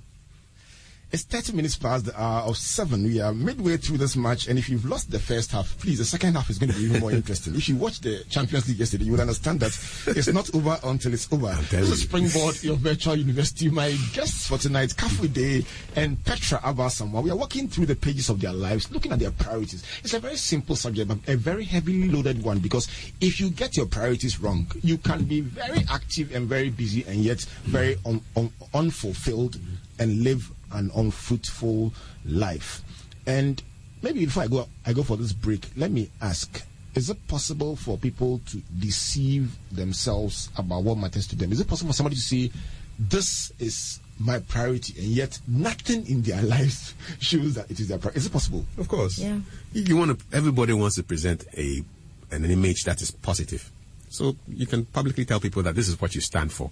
It's 1.14 1.24
30 1.24 1.52
minutes 1.58 1.76
past 1.76 2.06
the 2.06 2.18
hour 2.22 2.44
of 2.44 2.56
7. 2.56 3.04
We 3.04 3.20
are 3.20 3.34
midway 3.34 3.76
through 3.76 3.98
this 3.98 4.16
match, 4.16 4.48
and 4.48 4.58
if 4.58 4.70
you've 4.70 4.86
lost 4.86 5.12
the 5.12 5.20
first 5.20 5.52
half, 5.52 5.78
please, 5.78 5.98
the 5.98 6.06
second 6.06 6.36
half 6.36 6.50
is 6.50 6.58
going 6.58 6.72
to 6.72 6.78
be 6.78 6.86
even 6.86 7.02
more 7.02 7.12
interesting. 7.12 7.54
If 7.54 7.68
you 7.68 7.76
watched 7.76 8.04
the 8.04 8.24
Champions 8.30 8.70
League 8.70 8.78
yesterday, 8.80 9.04
you 9.04 9.12
would 9.12 9.20
understand 9.20 9.60
that 9.60 9.78
it's 10.08 10.30
not 10.30 10.56
over 10.56 10.80
until 10.86 11.14
it's 11.14 11.28
over. 11.34 11.54
This 11.70 11.90
is. 11.90 12.02
Springboard, 12.04 12.64
your 12.64 12.78
virtual 12.78 13.16
university. 13.18 13.70
My 13.70 13.92
guests 14.14 14.48
for 14.48 14.58
tonight, 14.58 14.92
Kafui 14.96 15.34
Dey 15.34 15.66
and 15.98 16.24
Petra 16.24 16.62
Aba 16.64 16.84
Asamoah. 16.84 17.22
We 17.22 17.30
are 17.32 17.36
walking 17.36 17.68
through 17.68 17.88
the 17.88 17.96
pages 17.98 18.30
of 18.30 18.40
their 18.40 18.54
lives, 18.54 18.90
looking 18.90 19.12
at 19.12 19.20
their 19.20 19.32
priorities. 19.32 19.84
It's 20.06 20.14
a 20.14 20.20
very 20.20 20.38
simple 20.38 20.78
subject, 20.78 21.10
but 21.10 21.18
a 21.28 21.36
very 21.36 21.66
heavily 21.66 22.08
loaded 22.08 22.42
one 22.42 22.60
because 22.60 22.88
if 23.20 23.38
you 23.42 23.50
get 23.50 23.76
your 23.76 23.86
priorities 23.86 24.40
wrong, 24.40 24.66
you 24.82 24.98
can 24.98 25.26
be 25.26 25.42
very 25.42 25.84
active 25.92 26.34
and 26.34 26.48
very 26.48 26.70
busy 26.70 27.04
and 27.06 27.18
yet 27.18 27.42
very 27.64 27.98
un- 28.06 28.22
un- 28.38 28.54
unfulfilled 28.74 29.60
and 30.00 30.24
live 30.24 30.50
an 30.74 30.92
unfruitful 30.96 31.94
life. 32.26 32.82
And 33.26 33.62
maybe 34.02 34.26
before 34.26 34.44
I 34.44 34.48
go, 34.48 34.68
I 34.86 34.94
go 34.94 35.04
for 35.04 35.18
this 35.18 35.34
break. 35.34 35.70
Let 35.76 35.92
me 35.92 36.10
ask: 36.22 36.64
Is 36.96 37.10
it 37.10 37.28
possible 37.28 37.76
for 37.76 37.98
people 37.98 38.42
to 38.48 38.58
deceive 38.80 39.56
themselves 39.72 40.50
about 40.58 40.84
what 40.84 40.98
matters 40.98 41.28
to 41.28 41.36
them? 41.36 41.52
Is 41.52 41.60
it 41.60 41.68
possible 41.68 41.92
for 41.92 41.96
somebody 41.96 42.16
to 42.16 42.22
say, 42.22 42.52
"This 42.98 43.52
is 43.60 44.00
my 44.20 44.40
priority," 44.40 44.94
and 45.02 45.08
yet 45.10 45.40
nothing 45.48 46.08
in 46.08 46.22
their 46.22 46.42
lives 46.56 46.94
shows 47.20 47.56
that 47.56 47.70
it 47.70 47.80
is 47.80 47.88
their 47.88 47.98
priority? 47.98 48.20
Is 48.20 48.26
it 48.26 48.34
possible? 48.34 48.66
Of 48.78 48.88
course. 48.88 49.20
Yeah. 49.20 49.40
You, 49.74 49.84
you 49.84 49.98
want 49.98 50.20
to. 50.20 50.26
Everybody 50.36 50.74
wants 50.74 50.96
to 50.96 51.04
present 51.04 51.46
a 51.58 51.84
an, 52.32 52.46
image 52.46 52.84
that 52.86 53.02
is 53.02 53.12
positive. 53.12 53.72
So 54.10 54.36
you 54.48 54.68
can 54.68 54.86
publicly 54.86 55.24
tell 55.24 55.40
people 55.40 55.64
that 55.64 55.76
this 55.76 55.88
is 55.88 56.00
what 56.02 56.16
you 56.16 56.22
stand 56.22 56.52
for, 56.52 56.72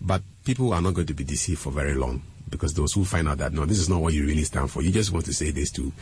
but 0.00 0.22
people 0.44 0.72
are 0.72 0.82
not 0.82 0.94
going 0.94 1.06
to 1.06 1.14
be 1.14 1.22
deceived 1.22 1.60
for 1.60 1.70
very 1.70 1.94
long 1.94 2.22
because 2.52 2.74
those 2.74 2.92
who 2.92 3.04
find 3.04 3.26
out 3.28 3.38
that 3.38 3.52
no, 3.52 3.64
this 3.66 3.78
is 3.80 3.88
not 3.88 4.00
what 4.00 4.14
you 4.14 4.24
really 4.24 4.44
stand 4.44 4.70
for. 4.70 4.80
You 4.82 4.92
just 4.92 5.10
want 5.12 5.24
to 5.24 5.34
say 5.34 5.50
this 5.50 5.72
to 5.72 5.92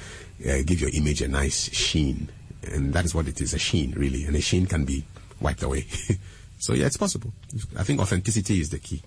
uh, 0.47 0.59
give 0.67 0.83
your 0.83 0.91
image 0.93 1.23
a 1.23 1.29
nice 1.29 1.73
sheen, 1.73 2.29
and 2.71 2.93
that 2.93 3.07
is 3.07 3.15
what 3.15 3.27
it 3.27 3.41
is—a 3.41 3.59
sheen, 3.59 3.93
really. 3.93 4.25
And 4.25 4.37
a 4.37 4.41
sheen 4.43 4.67
can 4.67 4.85
be 4.85 5.05
wiped 5.41 5.63
away. 5.63 5.87
so 6.59 6.75
yeah, 6.75 6.85
it's 6.87 6.99
possible. 6.99 7.33
I 7.79 7.85
think 7.85 8.01
authenticity 8.01 8.61
is 8.61 8.69
the 8.69 8.79
key. 8.79 9.01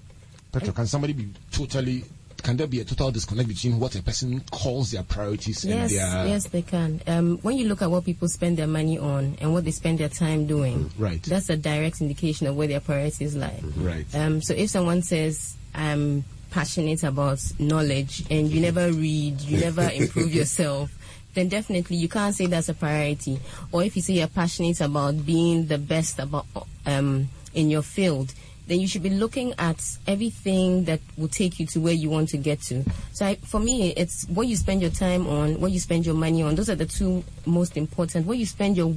Petra, 0.51 0.73
can 0.73 0.87
somebody 0.87 1.13
be 1.13 1.29
totally? 1.51 2.05
Can 2.41 2.57
there 2.57 2.67
be 2.67 2.81
a 2.81 2.83
total 2.83 3.09
disconnect 3.09 3.47
between 3.47 3.79
what 3.79 3.95
a 3.95 4.03
person 4.03 4.41
calls 4.51 4.91
their 4.91 5.03
priorities 5.03 5.63
Yes, 5.63 5.91
and 5.93 5.99
their 6.01 6.27
yes, 6.27 6.47
they 6.49 6.61
can. 6.61 6.99
Um, 7.07 7.37
when 7.37 7.57
you 7.57 7.69
look 7.69 7.81
at 7.81 7.89
what 7.89 8.03
people 8.03 8.27
spend 8.27 8.57
their 8.57 8.67
money 8.67 8.99
on 8.99 9.37
and 9.39 9.53
what 9.53 9.63
they 9.63 9.71
spend 9.71 9.99
their 9.99 10.09
time 10.09 10.45
doing, 10.45 10.91
Right. 10.97 11.23
that's 11.23 11.49
a 11.49 11.55
direct 11.55 12.01
indication 12.01 12.45
of 12.47 12.57
where 12.57 12.67
their 12.67 12.81
priorities 12.81 13.33
lie. 13.35 13.61
Right. 13.77 14.05
Um, 14.13 14.41
so 14.41 14.53
if 14.53 14.69
someone 14.71 15.03
says, 15.03 15.55
I'm 15.73 16.25
passionate 16.53 17.03
about 17.03 17.41
knowledge 17.57 18.23
and 18.29 18.49
you 18.49 18.61
never 18.61 18.91
read, 18.91 19.41
you 19.41 19.59
never 19.59 19.89
improve 19.93 20.33
yourself, 20.33 20.91
then 21.33 21.49
definitely 21.49 21.97
you 21.97 22.07
can't 22.07 22.35
say 22.35 22.45
that's 22.45 22.69
a 22.69 22.75
priority. 22.75 23.39
Or 23.71 23.83
if 23.83 23.95
you 23.95 24.03
say 24.03 24.13
you're 24.13 24.27
passionate 24.27 24.79
about 24.79 25.25
being 25.25 25.65
the 25.65 25.79
best 25.79 26.19
about 26.19 26.45
um, 26.85 27.27
in 27.55 27.71
your 27.71 27.81
field, 27.81 28.33
then 28.67 28.79
you 28.79 28.87
should 28.87 29.01
be 29.01 29.09
looking 29.09 29.53
at 29.57 29.81
everything 30.07 30.85
that 30.85 31.01
will 31.17 31.27
take 31.27 31.59
you 31.59 31.65
to 31.65 31.79
where 31.79 31.93
you 31.93 32.09
want 32.09 32.29
to 32.29 32.37
get 32.37 32.61
to. 32.61 32.83
So 33.13 33.25
I, 33.25 33.35
for 33.35 33.59
me, 33.59 33.91
it's 33.97 34.25
what 34.29 34.47
you 34.47 34.55
spend 34.55 34.81
your 34.81 34.91
time 34.91 35.25
on, 35.27 35.59
what 35.59 35.71
you 35.71 35.79
spend 35.79 36.05
your 36.05 36.15
money 36.15 36.43
on. 36.43 36.53
Those 36.55 36.69
are 36.69 36.75
the 36.75 36.85
two 36.85 37.23
most 37.47 37.75
important. 37.77 38.27
What 38.27 38.37
you 38.37 38.45
spend 38.45 38.77
your 38.77 38.95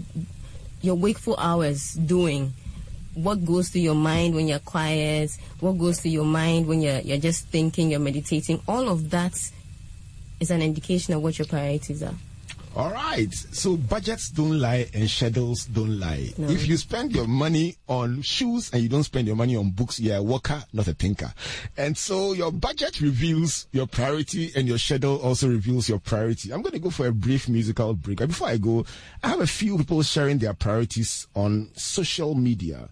your 0.83 0.95
wakeful 0.95 1.37
hours 1.38 1.95
doing 1.95 2.53
what 3.16 3.44
goes 3.44 3.70
through 3.70 3.81
your 3.81 3.94
mind 3.94 4.35
when 4.35 4.46
you're 4.46 4.59
quiet, 4.59 5.31
what 5.61 5.72
goes 5.79 6.00
through 6.00 6.11
your 6.11 6.24
mind 6.24 6.66
when 6.66 6.83
you're 6.83 7.00
you're 7.00 7.16
just 7.18 7.48
thinking, 7.48 7.90
you're 7.90 8.00
meditating, 8.00 8.61
all 8.68 8.88
of 8.88 9.11
that 9.11 9.35
is 10.38 10.50
an 10.50 10.61
indication 10.61 11.14
of 11.14 11.22
what 11.22 11.38
your 11.38 11.46
priorities 11.46 12.02
are. 12.02 12.14
All 12.77 12.91
right. 12.91 13.33
So 13.33 13.79
budgets 13.79 14.29
don't 14.29 14.61
lie 14.61 14.87
and 14.93 15.09
schedules 15.09 15.65
don't 15.65 15.99
lie. 15.99 16.35
No. 16.37 16.51
If 16.51 16.69
you 16.69 16.77
spend 16.77 17.15
your 17.15 17.27
money 17.27 17.77
on 17.89 18.21
shoes 18.21 18.71
and 18.71 18.83
you 18.83 18.91
don't 18.91 19.03
spend 19.03 19.27
your 19.27 19.35
money 19.35 19.57
on 19.57 19.71
books, 19.71 19.99
you're 19.99 20.17
a 20.17 20.23
worker, 20.23 20.62
not 20.75 20.87
a 20.87 20.93
thinker. 20.93 21.33
And 21.79 21.97
so 21.97 22.35
your 22.35 22.53
budget 22.53 23.01
reveals 23.01 23.67
your 23.73 23.87
priority 23.87 24.53
and 24.55 24.69
your 24.69 24.77
schedule 24.77 25.17
also 25.23 25.49
reveals 25.49 25.89
your 25.89 26.01
priority. 26.01 26.53
I'm 26.53 26.61
going 26.61 26.75
to 26.75 26.79
go 26.79 26.91
for 26.91 27.07
a 27.07 27.12
brief 27.12 27.49
musical 27.49 27.95
break. 27.95 28.19
But 28.19 28.29
before 28.29 28.49
I 28.49 28.59
go, 28.59 28.85
I 29.25 29.29
have 29.29 29.41
a 29.41 29.47
few 29.47 29.79
people 29.79 30.03
sharing 30.03 30.37
their 30.37 30.53
priorities 30.53 31.27
on 31.35 31.71
social 31.77 32.35
media. 32.35 32.91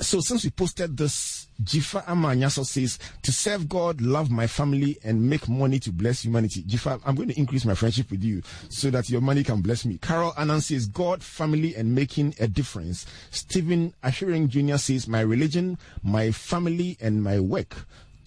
So 0.00 0.20
since 0.20 0.44
we 0.44 0.50
posted 0.50 0.96
this, 0.96 1.48
Jifa 1.60 2.04
Amanyaso 2.04 2.64
says, 2.64 3.00
to 3.22 3.32
serve 3.32 3.68
God, 3.68 4.00
love 4.00 4.30
my 4.30 4.46
family, 4.46 4.96
and 5.02 5.28
make 5.28 5.48
money 5.48 5.80
to 5.80 5.90
bless 5.90 6.24
humanity. 6.24 6.62
Jifa, 6.62 7.00
I'm 7.04 7.16
going 7.16 7.30
to 7.30 7.38
increase 7.38 7.64
my 7.64 7.74
friendship 7.74 8.12
with 8.12 8.22
you 8.22 8.42
so 8.68 8.90
that 8.90 9.10
your 9.10 9.20
money 9.20 9.42
can 9.42 9.60
bless 9.60 9.84
me. 9.84 9.98
Carol 9.98 10.32
Annan 10.38 10.60
says, 10.60 10.86
God, 10.86 11.20
family, 11.20 11.74
and 11.74 11.96
making 11.96 12.36
a 12.38 12.46
difference. 12.46 13.06
Stephen 13.30 13.92
Ashiring 14.04 14.48
Jr. 14.48 14.76
says, 14.76 15.08
my 15.08 15.20
religion, 15.20 15.78
my 16.04 16.30
family, 16.30 16.96
and 17.00 17.24
my 17.24 17.40
work. 17.40 17.74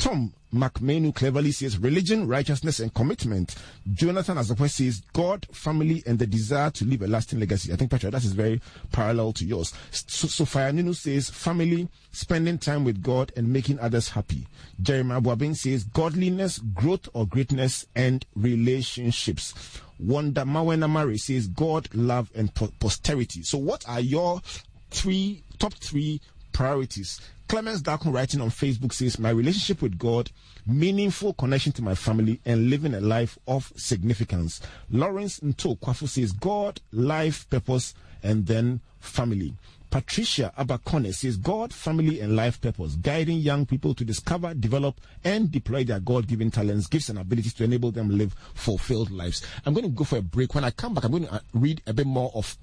Tom 0.02 0.34
McMenu 0.52 1.14
cleverly 1.14 1.52
says 1.52 1.78
religion, 1.78 2.28
righteousness, 2.28 2.80
and 2.80 2.92
commitment. 2.92 3.54
Jonathan 3.94 4.36
Azapwe 4.36 4.68
says 4.68 5.04
God, 5.14 5.46
family, 5.52 6.02
and 6.08 6.18
the 6.18 6.26
desire 6.26 6.72
to 6.72 6.86
leave 6.86 7.04
a 7.04 7.08
lasting 7.08 7.40
legacy. 7.40 7.72
I 7.72 7.76
think, 7.76 7.92
Petra, 7.92 8.10
that 8.10 8.24
is 8.24 8.34
very 8.34 8.60
parallel 8.92 9.32
to 9.34 9.46
yours. 9.46 9.76
Sophia 9.92 10.74
Nunu 10.74 10.94
says 10.94 11.30
family, 11.30 11.88
spending 12.12 12.58
time 12.58 12.84
with 12.84 13.04
God, 13.04 13.32
and 13.38 13.54
making 13.54 13.78
others 13.78 14.10
happy. 14.10 14.48
Jeremiah 14.82 15.22
Boabin 15.22 15.56
says 15.56 15.84
godliness, 15.84 16.58
growth 16.58 17.08
or 17.14 17.28
greatness, 17.28 17.86
and 17.96 18.26
relationships. 18.36 19.54
Wanda 20.00 20.42
Mawena 20.42 20.90
Mari 20.90 21.20
says 21.20 21.46
God, 21.46 21.88
love, 21.94 22.32
and 22.34 22.52
po- 22.56 22.74
posterity. 22.80 23.44
So, 23.44 23.60
what 23.60 23.88
are 23.88 24.00
your 24.00 24.42
three 24.90 25.44
top 25.60 25.76
three 25.76 26.22
priorities 26.54 27.22
Clemens 27.52 27.82
Darkon 27.82 28.14
writing 28.14 28.40
on 28.40 28.50
Facebook 28.50 28.94
says, 28.94 29.20
My 29.20 29.30
relationship 29.30 29.82
with 29.82 30.00
God, 30.00 30.32
meaningful 30.66 31.34
connection 31.34 31.74
to 31.74 31.82
my 31.82 31.96
family, 31.96 32.40
and 32.46 32.70
living 32.70 32.94
a 32.94 33.02
life 33.02 33.38
of 33.46 33.74
significance. 33.76 34.62
Lawrence 34.90 35.42
Nto 35.42 35.78
Kwafu 35.78 36.08
says, 36.08 36.32
God, 36.32 36.80
life, 36.94 37.50
purpose, 37.50 37.94
and 38.24 38.48
then 38.48 38.80
family. 39.02 39.54
Patricia 39.90 40.54
Abakone 40.58 41.14
says, 41.14 41.36
God, 41.36 41.74
family, 41.74 42.22
and 42.22 42.38
life 42.38 42.62
purpose, 42.62 42.96
guiding 42.96 43.40
young 43.40 43.66
people 43.66 43.94
to 43.96 44.06
discover, 44.06 44.54
develop, 44.54 45.02
and 45.26 45.52
deploy 45.52 45.84
their 45.84 46.00
God 46.00 46.30
given 46.30 46.52
talents, 46.52 46.88
gifts, 46.88 47.10
and 47.10 47.20
abilities 47.20 47.54
to 47.56 47.66
enable 47.66 47.92
them 47.92 48.18
live 48.18 48.34
fulfilled 48.54 49.12
lives. 49.12 49.46
I'm 49.66 49.74
going 49.74 49.84
to 49.84 49.92
go 49.92 50.06
for 50.06 50.20
a 50.20 50.22
break. 50.22 50.56
When 50.56 50.64
I 50.64 50.72
come 50.72 50.94
back, 50.94 51.04
I'm 51.04 51.12
going 51.12 51.26
to 51.26 51.34
uh, 51.34 51.40
read 51.54 51.82
a 51.86 51.92
bit 51.92 52.08
more 52.08 52.32
of 52.34 52.58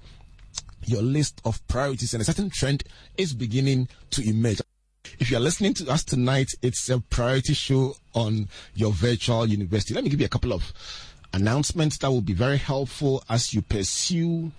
your 0.85 1.03
list 1.03 1.41
of 1.45 1.61
priorities, 1.67 2.15
and 2.15 2.21
a 2.21 2.25
certain 2.25 2.49
trend 2.49 2.85
is 3.17 3.35
beginning 3.35 3.87
to 4.09 4.27
emerge. 4.27 4.61
If 5.29 5.33
you 5.33 5.37
are 5.37 5.41
listening 5.41 5.75
to 5.75 5.91
us 5.91 6.03
tonight, 6.03 6.55
it's 6.63 6.89
a 6.89 6.99
priority 6.99 7.53
show 7.53 7.95
on 8.15 8.49
your 8.73 8.91
virtual 8.91 9.45
university. 9.45 9.93
Let 9.93 10.03
me 10.03 10.09
give 10.09 10.19
you 10.19 10.25
a 10.25 10.27
couple 10.27 10.51
of 10.51 10.73
announcements 11.33 11.99
that 11.99 12.09
will 12.09 12.21
be 12.21 12.33
very 12.33 12.57
helpful 12.57 13.23
as 13.29 13.53
you 13.53 13.61
pursue 13.61 14.51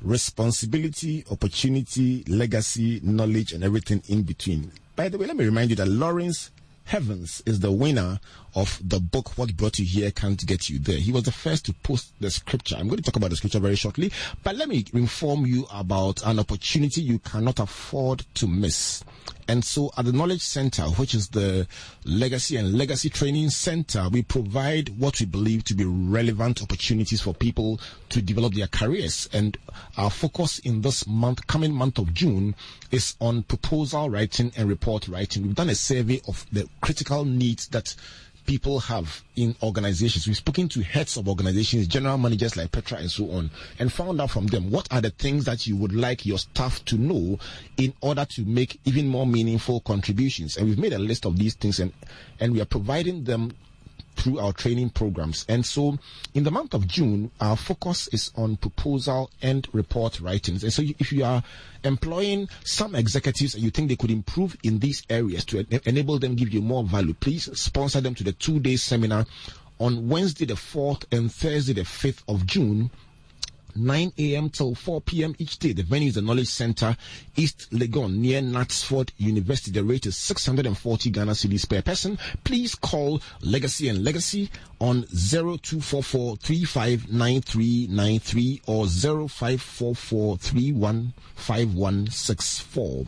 responsibility, 0.00 1.24
opportunity, 1.32 2.22
legacy, 2.28 3.00
knowledge, 3.02 3.52
and 3.52 3.64
everything 3.64 4.04
in 4.06 4.22
between. 4.22 4.70
By 4.94 5.08
the 5.08 5.18
way, 5.18 5.26
let 5.26 5.36
me 5.36 5.46
remind 5.46 5.70
you 5.70 5.74
that 5.74 5.88
Lawrence 5.88 6.52
Heavens 6.84 7.42
is 7.44 7.58
the 7.58 7.72
winner 7.72 8.20
of 8.54 8.80
the 8.82 9.00
book 9.00 9.36
What 9.38 9.56
Brought 9.56 9.78
You 9.78 9.84
Here 9.84 10.10
Can't 10.10 10.44
Get 10.46 10.68
You 10.68 10.78
There. 10.78 10.98
He 10.98 11.12
was 11.12 11.24
the 11.24 11.32
first 11.32 11.66
to 11.66 11.72
post 11.72 12.12
the 12.20 12.30
scripture. 12.30 12.76
I'm 12.76 12.88
going 12.88 12.98
to 12.98 13.02
talk 13.02 13.16
about 13.16 13.30
the 13.30 13.36
scripture 13.36 13.60
very 13.60 13.76
shortly, 13.76 14.12
but 14.42 14.56
let 14.56 14.68
me 14.68 14.84
inform 14.92 15.46
you 15.46 15.66
about 15.72 16.24
an 16.26 16.38
opportunity 16.38 17.00
you 17.00 17.18
cannot 17.18 17.58
afford 17.58 18.24
to 18.34 18.46
miss. 18.46 19.04
And 19.48 19.64
so 19.64 19.90
at 19.96 20.04
the 20.04 20.12
Knowledge 20.12 20.42
Center, 20.42 20.82
which 20.82 21.14
is 21.14 21.28
the 21.28 21.66
Legacy 22.04 22.56
and 22.56 22.74
Legacy 22.74 23.10
Training 23.10 23.50
Center, 23.50 24.08
we 24.08 24.22
provide 24.22 24.88
what 24.98 25.18
we 25.20 25.26
believe 25.26 25.64
to 25.64 25.74
be 25.74 25.84
relevant 25.84 26.62
opportunities 26.62 27.20
for 27.20 27.34
people 27.34 27.80
to 28.10 28.22
develop 28.22 28.54
their 28.54 28.68
careers. 28.68 29.28
And 29.32 29.56
our 29.96 30.10
focus 30.10 30.58
in 30.60 30.82
this 30.82 31.06
month, 31.06 31.46
coming 31.46 31.72
month 31.72 31.98
of 31.98 32.14
June, 32.14 32.54
is 32.90 33.16
on 33.20 33.42
proposal 33.42 34.10
writing 34.10 34.52
and 34.56 34.68
report 34.68 35.08
writing. 35.08 35.42
We've 35.42 35.54
done 35.54 35.70
a 35.70 35.74
survey 35.74 36.20
of 36.28 36.46
the 36.52 36.68
critical 36.80 37.24
needs 37.24 37.68
that 37.68 37.94
people 38.46 38.80
have 38.80 39.22
in 39.36 39.54
organizations. 39.62 40.26
We've 40.26 40.36
spoken 40.36 40.68
to 40.70 40.82
heads 40.82 41.16
of 41.16 41.28
organizations, 41.28 41.86
general 41.86 42.18
managers 42.18 42.56
like 42.56 42.72
Petra 42.72 42.98
and 42.98 43.10
so 43.10 43.30
on, 43.32 43.50
and 43.78 43.92
found 43.92 44.20
out 44.20 44.30
from 44.30 44.46
them 44.46 44.70
what 44.70 44.88
are 44.92 45.00
the 45.00 45.10
things 45.10 45.44
that 45.44 45.66
you 45.66 45.76
would 45.76 45.94
like 45.94 46.26
your 46.26 46.38
staff 46.38 46.84
to 46.86 46.96
know 46.98 47.38
in 47.76 47.94
order 48.00 48.24
to 48.24 48.44
make 48.44 48.80
even 48.84 49.06
more 49.08 49.26
meaningful 49.26 49.80
contributions. 49.80 50.56
And 50.56 50.68
we've 50.68 50.78
made 50.78 50.92
a 50.92 50.98
list 50.98 51.24
of 51.26 51.38
these 51.38 51.54
things 51.54 51.80
and, 51.80 51.92
and 52.40 52.52
we 52.52 52.60
are 52.60 52.66
providing 52.66 53.24
them 53.24 53.52
through 54.16 54.38
our 54.38 54.52
training 54.52 54.90
programs. 54.90 55.44
And 55.48 55.64
so 55.64 55.98
in 56.34 56.44
the 56.44 56.50
month 56.50 56.74
of 56.74 56.86
June, 56.86 57.30
our 57.40 57.56
focus 57.56 58.08
is 58.08 58.30
on 58.36 58.56
proposal 58.56 59.30
and 59.40 59.66
report 59.72 60.20
writings. 60.20 60.62
And 60.62 60.72
so 60.72 60.82
if 60.98 61.12
you 61.12 61.24
are 61.24 61.42
employing 61.84 62.48
some 62.64 62.94
executives 62.94 63.54
and 63.54 63.62
you 63.62 63.70
think 63.70 63.88
they 63.88 63.96
could 63.96 64.10
improve 64.10 64.56
in 64.62 64.78
these 64.78 65.02
areas 65.10 65.44
to 65.46 65.66
enable 65.88 66.18
them 66.18 66.36
give 66.36 66.52
you 66.52 66.62
more 66.62 66.84
value, 66.84 67.14
please 67.14 67.48
sponsor 67.58 68.00
them 68.00 68.14
to 68.14 68.24
the 68.24 68.32
two 68.32 68.60
day 68.60 68.76
seminar 68.76 69.26
on 69.78 70.08
Wednesday 70.08 70.44
the 70.44 70.54
4th 70.54 71.04
and 71.10 71.32
Thursday 71.32 71.72
the 71.72 71.82
5th 71.82 72.22
of 72.28 72.46
June 72.46 72.90
9 73.74 74.12
a.m. 74.18 74.50
till 74.50 74.74
4 74.74 75.00
p.m. 75.02 75.34
each 75.38 75.58
day. 75.58 75.72
The 75.72 75.82
venue 75.82 76.08
is 76.08 76.14
the 76.14 76.22
Knowledge 76.22 76.48
Center, 76.48 76.96
East 77.36 77.68
Legon, 77.72 78.16
near 78.16 78.40
Knutsford 78.40 79.10
University. 79.18 79.70
The 79.70 79.84
rate 79.84 80.06
is 80.06 80.16
640 80.16 81.10
Ghana 81.10 81.32
cedis 81.32 81.68
per 81.68 81.82
person. 81.82 82.18
Please 82.44 82.74
call 82.74 83.20
Legacy 83.40 83.88
and 83.88 84.04
Legacy 84.04 84.50
on 84.80 85.02
0244 85.04 86.36
359393 86.36 88.62
or 88.66 88.86
0544 88.86 90.38
315164. 90.38 93.06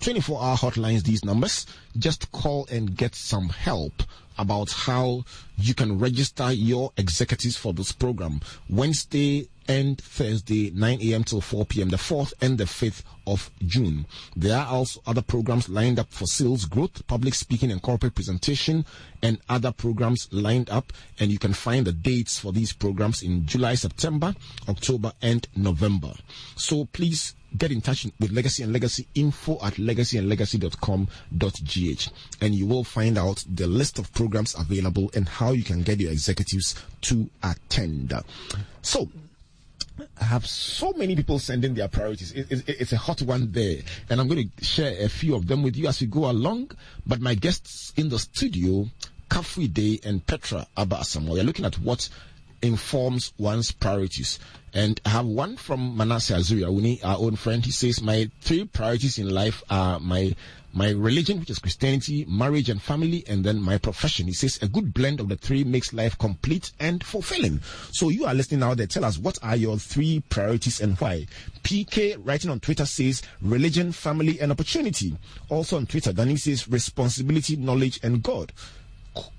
24 0.00 0.42
hour 0.42 0.56
hotlines, 0.56 1.04
these 1.04 1.24
numbers. 1.24 1.66
Just 1.98 2.32
call 2.32 2.66
and 2.70 2.96
get 2.96 3.14
some 3.14 3.50
help 3.50 4.02
about 4.40 4.72
how 4.72 5.24
you 5.56 5.74
can 5.74 5.98
register 5.98 6.52
your 6.52 6.92
executives 6.96 7.56
for 7.56 7.72
this 7.72 7.92
program. 7.92 8.40
Wednesday, 8.68 9.48
and 9.70 10.00
Thursday, 10.00 10.72
9 10.72 10.98
a.m. 11.00 11.22
till 11.22 11.40
4 11.40 11.64
p.m., 11.64 11.90
the 11.90 11.96
4th 11.96 12.32
and 12.40 12.58
the 12.58 12.64
5th 12.64 13.04
of 13.24 13.52
June. 13.64 14.04
There 14.34 14.58
are 14.58 14.66
also 14.66 15.00
other 15.06 15.22
programs 15.22 15.68
lined 15.68 16.00
up 16.00 16.12
for 16.12 16.26
sales 16.26 16.64
growth, 16.64 17.06
public 17.06 17.34
speaking 17.34 17.70
and 17.70 17.80
corporate 17.80 18.16
presentation, 18.16 18.84
and 19.22 19.38
other 19.48 19.70
programs 19.70 20.26
lined 20.32 20.70
up. 20.70 20.92
And 21.20 21.30
you 21.30 21.38
can 21.38 21.52
find 21.52 21.86
the 21.86 21.92
dates 21.92 22.36
for 22.36 22.52
these 22.52 22.72
programs 22.72 23.22
in 23.22 23.46
July, 23.46 23.76
September, 23.76 24.34
October, 24.68 25.12
and 25.22 25.46
November. 25.54 26.14
So 26.56 26.86
please 26.86 27.36
get 27.56 27.72
in 27.72 27.80
touch 27.80 28.06
with 28.18 28.32
Legacy 28.32 28.62
and 28.62 28.70
Legacy 28.72 29.06
info 29.14 29.58
at 29.62 29.74
legacyandlegacy.com.gh 29.74 32.10
and 32.40 32.54
you 32.54 32.66
will 32.66 32.84
find 32.84 33.18
out 33.18 33.44
the 33.52 33.66
list 33.66 33.98
of 33.98 34.12
programs 34.12 34.54
available 34.58 35.10
and 35.14 35.28
how 35.28 35.52
you 35.52 35.64
can 35.64 35.82
get 35.82 36.00
your 36.00 36.12
executives 36.12 36.74
to 37.02 37.28
attend. 37.42 38.14
So, 38.82 39.08
I 40.20 40.24
have 40.24 40.46
so 40.46 40.92
many 40.94 41.14
people 41.14 41.38
sending 41.38 41.74
their 41.74 41.88
priorities. 41.88 42.32
It, 42.32 42.50
it, 42.50 42.68
it's 42.68 42.92
a 42.92 42.96
hot 42.96 43.20
one 43.22 43.52
there, 43.52 43.78
and 44.08 44.20
I'm 44.20 44.28
going 44.28 44.50
to 44.56 44.64
share 44.64 44.96
a 44.98 45.08
few 45.08 45.34
of 45.34 45.46
them 45.46 45.62
with 45.62 45.76
you 45.76 45.88
as 45.88 46.00
we 46.00 46.06
go 46.06 46.30
along. 46.30 46.70
But 47.06 47.20
my 47.20 47.34
guests 47.34 47.92
in 47.96 48.08
the 48.08 48.18
studio, 48.18 48.86
Kafui 49.28 49.72
Dey 49.72 50.00
and 50.04 50.26
Petra 50.26 50.66
we 50.76 51.40
are 51.40 51.44
looking 51.44 51.66
at 51.66 51.78
what 51.78 52.08
informs 52.62 53.32
one's 53.38 53.72
priorities. 53.72 54.38
And 54.72 55.00
I 55.04 55.10
have 55.10 55.26
one 55.26 55.56
from 55.56 55.96
Manasseh 55.96 56.34
Azuri, 56.34 57.04
our 57.04 57.18
own 57.18 57.36
friend. 57.36 57.64
He 57.64 57.72
says, 57.72 58.00
My 58.00 58.30
three 58.40 58.64
priorities 58.64 59.18
in 59.18 59.28
life 59.28 59.62
are 59.68 59.98
my 59.98 60.34
my 60.72 60.90
religion, 60.90 61.40
which 61.40 61.50
is 61.50 61.58
Christianity, 61.58 62.24
marriage 62.28 62.70
and 62.70 62.80
family, 62.80 63.24
and 63.26 63.42
then 63.42 63.60
my 63.60 63.76
profession. 63.78 64.26
He 64.26 64.32
says 64.32 64.58
a 64.62 64.68
good 64.68 64.94
blend 64.94 65.18
of 65.18 65.28
the 65.28 65.36
three 65.36 65.64
makes 65.64 65.92
life 65.92 66.16
complete 66.16 66.70
and 66.78 67.02
fulfilling. 67.02 67.60
So 67.90 68.08
you 68.08 68.24
are 68.24 68.34
listening 68.34 68.60
now 68.60 68.74
there. 68.74 68.86
Tell 68.86 69.04
us 69.04 69.18
what 69.18 69.38
are 69.42 69.56
your 69.56 69.78
three 69.78 70.22
priorities 70.28 70.80
and 70.80 70.96
why. 70.98 71.26
PK 71.64 72.16
writing 72.24 72.50
on 72.50 72.60
Twitter 72.60 72.86
says 72.86 73.22
religion, 73.42 73.90
family, 73.90 74.40
and 74.40 74.52
opportunity. 74.52 75.16
Also 75.48 75.76
on 75.76 75.86
Twitter, 75.86 76.12
Danny 76.12 76.36
says 76.36 76.68
responsibility, 76.68 77.56
knowledge, 77.56 77.98
and 78.02 78.22
God. 78.22 78.52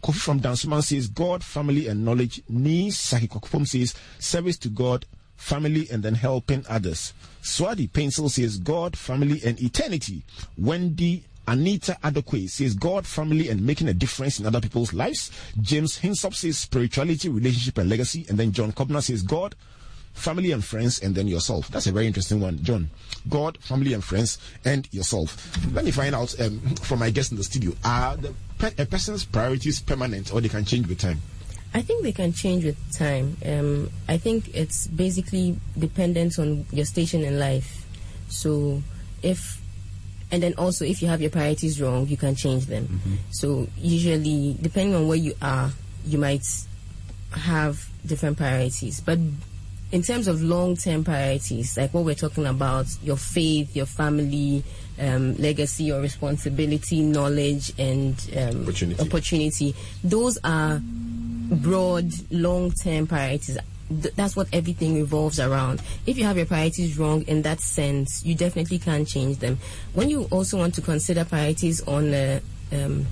Kofi 0.03 0.19
from 0.19 0.41
Dansoman 0.41 0.83
says 0.83 1.07
God, 1.07 1.43
family, 1.43 1.87
and 1.87 2.03
knowledge. 2.03 2.41
Ni 2.49 2.91
Saki 2.91 3.29
Kokopom 3.29 3.65
says 3.65 3.95
service 4.19 4.57
to 4.57 4.69
God, 4.69 5.05
family, 5.41 5.87
and 5.91 6.03
then 6.03 6.13
helping 6.13 6.63
others. 6.69 7.13
Swadi 7.41 7.91
Pencil 7.91 8.29
says 8.29 8.57
God, 8.57 8.95
family, 8.95 9.41
and 9.43 9.59
eternity. 9.61 10.23
Wendy 10.57 11.23
Anita 11.47 11.97
Adokwe 12.03 12.47
says 12.47 12.75
God, 12.75 13.07
family, 13.07 13.49
and 13.49 13.65
making 13.65 13.89
a 13.89 13.93
difference 13.93 14.39
in 14.39 14.45
other 14.45 14.61
people's 14.61 14.93
lives. 14.93 15.31
James 15.59 15.97
Hinsop 15.97 16.35
says 16.35 16.59
spirituality, 16.59 17.27
relationship, 17.27 17.79
and 17.79 17.89
legacy. 17.89 18.25
And 18.29 18.37
then 18.37 18.51
John 18.51 18.71
Kobner 18.71 19.01
says 19.01 19.23
God, 19.23 19.55
family 20.13 20.51
and 20.51 20.63
friends, 20.63 20.99
and 20.99 21.15
then 21.15 21.27
yourself. 21.27 21.69
That's 21.69 21.87
a 21.87 21.91
very 21.91 22.05
interesting 22.05 22.39
one, 22.39 22.63
John. 22.63 22.91
God, 23.27 23.57
family 23.57 23.93
and 23.93 24.03
friends, 24.03 24.37
and 24.63 24.87
yourself. 24.93 25.57
Let 25.73 25.85
me 25.85 25.91
find 25.91 26.13
out 26.13 26.39
um, 26.39 26.59
from 26.83 26.99
my 26.99 27.09
guests 27.09 27.31
in 27.31 27.37
the 27.37 27.43
studio: 27.43 27.73
Are 27.83 28.15
the, 28.15 28.33
a 28.77 28.85
person's 28.85 29.25
priorities 29.25 29.81
permanent, 29.81 30.31
or 30.33 30.39
they 30.39 30.49
can 30.49 30.65
change 30.65 30.87
with 30.87 30.99
time? 30.99 31.19
I 31.73 31.81
think 31.81 32.03
they 32.03 32.11
can 32.11 32.33
change 32.33 32.65
with 32.65 32.77
time. 32.93 33.37
Um, 33.45 33.89
I 34.09 34.17
think 34.17 34.53
it's 34.53 34.87
basically 34.87 35.57
dependent 35.77 36.37
on 36.37 36.65
your 36.71 36.85
station 36.85 37.23
in 37.23 37.39
life. 37.39 37.85
So 38.29 38.81
if 39.23 39.61
and 40.31 40.41
then 40.41 40.53
also 40.57 40.85
if 40.85 41.01
you 41.01 41.07
have 41.07 41.21
your 41.21 41.29
priorities 41.29 41.81
wrong, 41.81 42.07
you 42.07 42.17
can 42.17 42.35
change 42.35 42.65
them. 42.65 42.87
Mm-hmm. 42.87 43.15
So 43.31 43.67
usually, 43.77 44.57
depending 44.61 44.95
on 44.95 45.07
where 45.07 45.17
you 45.17 45.33
are, 45.41 45.71
you 46.05 46.17
might 46.17 46.45
have 47.31 47.89
different 48.05 48.37
priorities. 48.37 48.99
But 48.99 49.19
in 49.91 50.01
terms 50.01 50.27
of 50.27 50.41
long-term 50.41 51.03
priorities, 51.03 51.77
like 51.77 51.93
what 51.93 52.05
we're 52.05 52.15
talking 52.15 52.45
about, 52.45 52.85
your 53.03 53.17
faith, 53.17 53.75
your 53.75 53.85
family, 53.85 54.63
um, 54.99 55.35
legacy 55.35 55.91
or 55.91 55.99
responsibility, 55.99 57.01
knowledge, 57.01 57.73
and 57.77 58.15
um, 58.37 58.63
Opportunity. 58.63 59.01
opportunity, 59.01 59.75
those 60.03 60.37
are 60.43 60.81
broad, 61.51 62.11
long-term 62.31 63.07
priorities. 63.07 63.57
Th- 63.89 64.13
that's 64.15 64.35
what 64.35 64.47
everything 64.53 64.95
revolves 64.95 65.39
around. 65.39 65.81
If 66.05 66.17
you 66.17 66.23
have 66.23 66.37
your 66.37 66.45
priorities 66.45 66.97
wrong 66.97 67.23
in 67.23 67.41
that 67.41 67.59
sense, 67.59 68.23
you 68.25 68.35
definitely 68.35 68.79
can't 68.79 69.07
change 69.07 69.39
them. 69.39 69.59
When 69.93 70.09
you 70.09 70.23
also 70.31 70.57
want 70.57 70.73
to 70.75 70.81
consider 70.81 71.25
priorities 71.25 71.85
on 71.87 72.13
a, 72.13 72.41
um, 72.71 73.05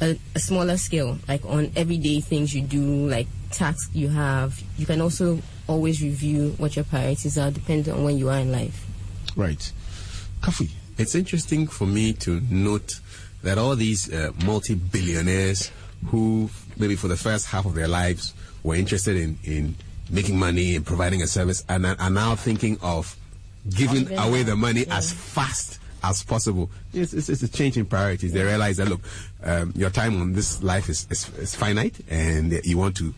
a, 0.00 0.18
a 0.34 0.38
smaller 0.38 0.78
scale, 0.78 1.18
like 1.28 1.44
on 1.44 1.70
everyday 1.76 2.20
things 2.20 2.54
you 2.54 2.62
do, 2.62 3.08
like 3.08 3.26
tasks 3.50 3.90
you 3.94 4.08
have, 4.08 4.62
you 4.78 4.86
can 4.86 5.00
also 5.00 5.40
always 5.66 6.02
review 6.02 6.54
what 6.56 6.74
your 6.74 6.86
priorities 6.86 7.36
are 7.36 7.50
depending 7.50 7.92
on 7.92 8.02
when 8.02 8.16
you 8.16 8.30
are 8.30 8.38
in 8.38 8.50
life. 8.50 8.86
Right. 9.36 9.70
Kafui. 10.40 10.70
It's 10.96 11.14
interesting 11.14 11.66
for 11.66 11.86
me 11.86 12.12
to 12.14 12.40
note 12.50 13.00
that 13.42 13.58
all 13.58 13.76
these 13.76 14.12
uh, 14.12 14.32
multi-billionaires 14.44 15.70
who 16.06 16.50
maybe 16.78 16.96
for 16.96 17.08
the 17.08 17.16
first 17.16 17.46
half 17.46 17.66
of 17.66 17.74
their 17.74 17.88
lives 17.88 18.34
were 18.62 18.74
interested 18.74 19.16
in, 19.16 19.38
in 19.44 19.74
making 20.10 20.38
money 20.38 20.76
and 20.76 20.86
providing 20.86 21.22
a 21.22 21.26
service 21.26 21.64
and 21.68 21.86
are, 21.86 22.10
now 22.10 22.34
thinking 22.34 22.78
of 22.82 23.16
giving 23.68 24.04
Giving 24.04 24.18
away 24.18 24.42
the 24.42 24.56
money 24.56 24.84
yeah. 24.86 24.96
as 24.96 25.12
fast 25.12 25.78
as 26.02 26.22
possible. 26.22 26.70
It's, 26.94 27.12
it's, 27.12 27.28
it's 27.28 27.42
a 27.42 27.48
change 27.48 27.76
in 27.76 27.84
priorities. 27.84 28.32
They 28.32 28.42
realize 28.42 28.76
that, 28.78 28.88
look, 28.88 29.00
um, 29.42 29.72
your 29.76 29.90
time 29.90 30.20
on 30.20 30.32
this 30.32 30.62
life 30.62 30.88
is, 30.88 31.06
is, 31.10 31.28
is 31.38 31.54
finite 31.54 32.00
and 32.08 32.60
you 32.64 32.78
want 32.78 32.96
to 32.98 33.14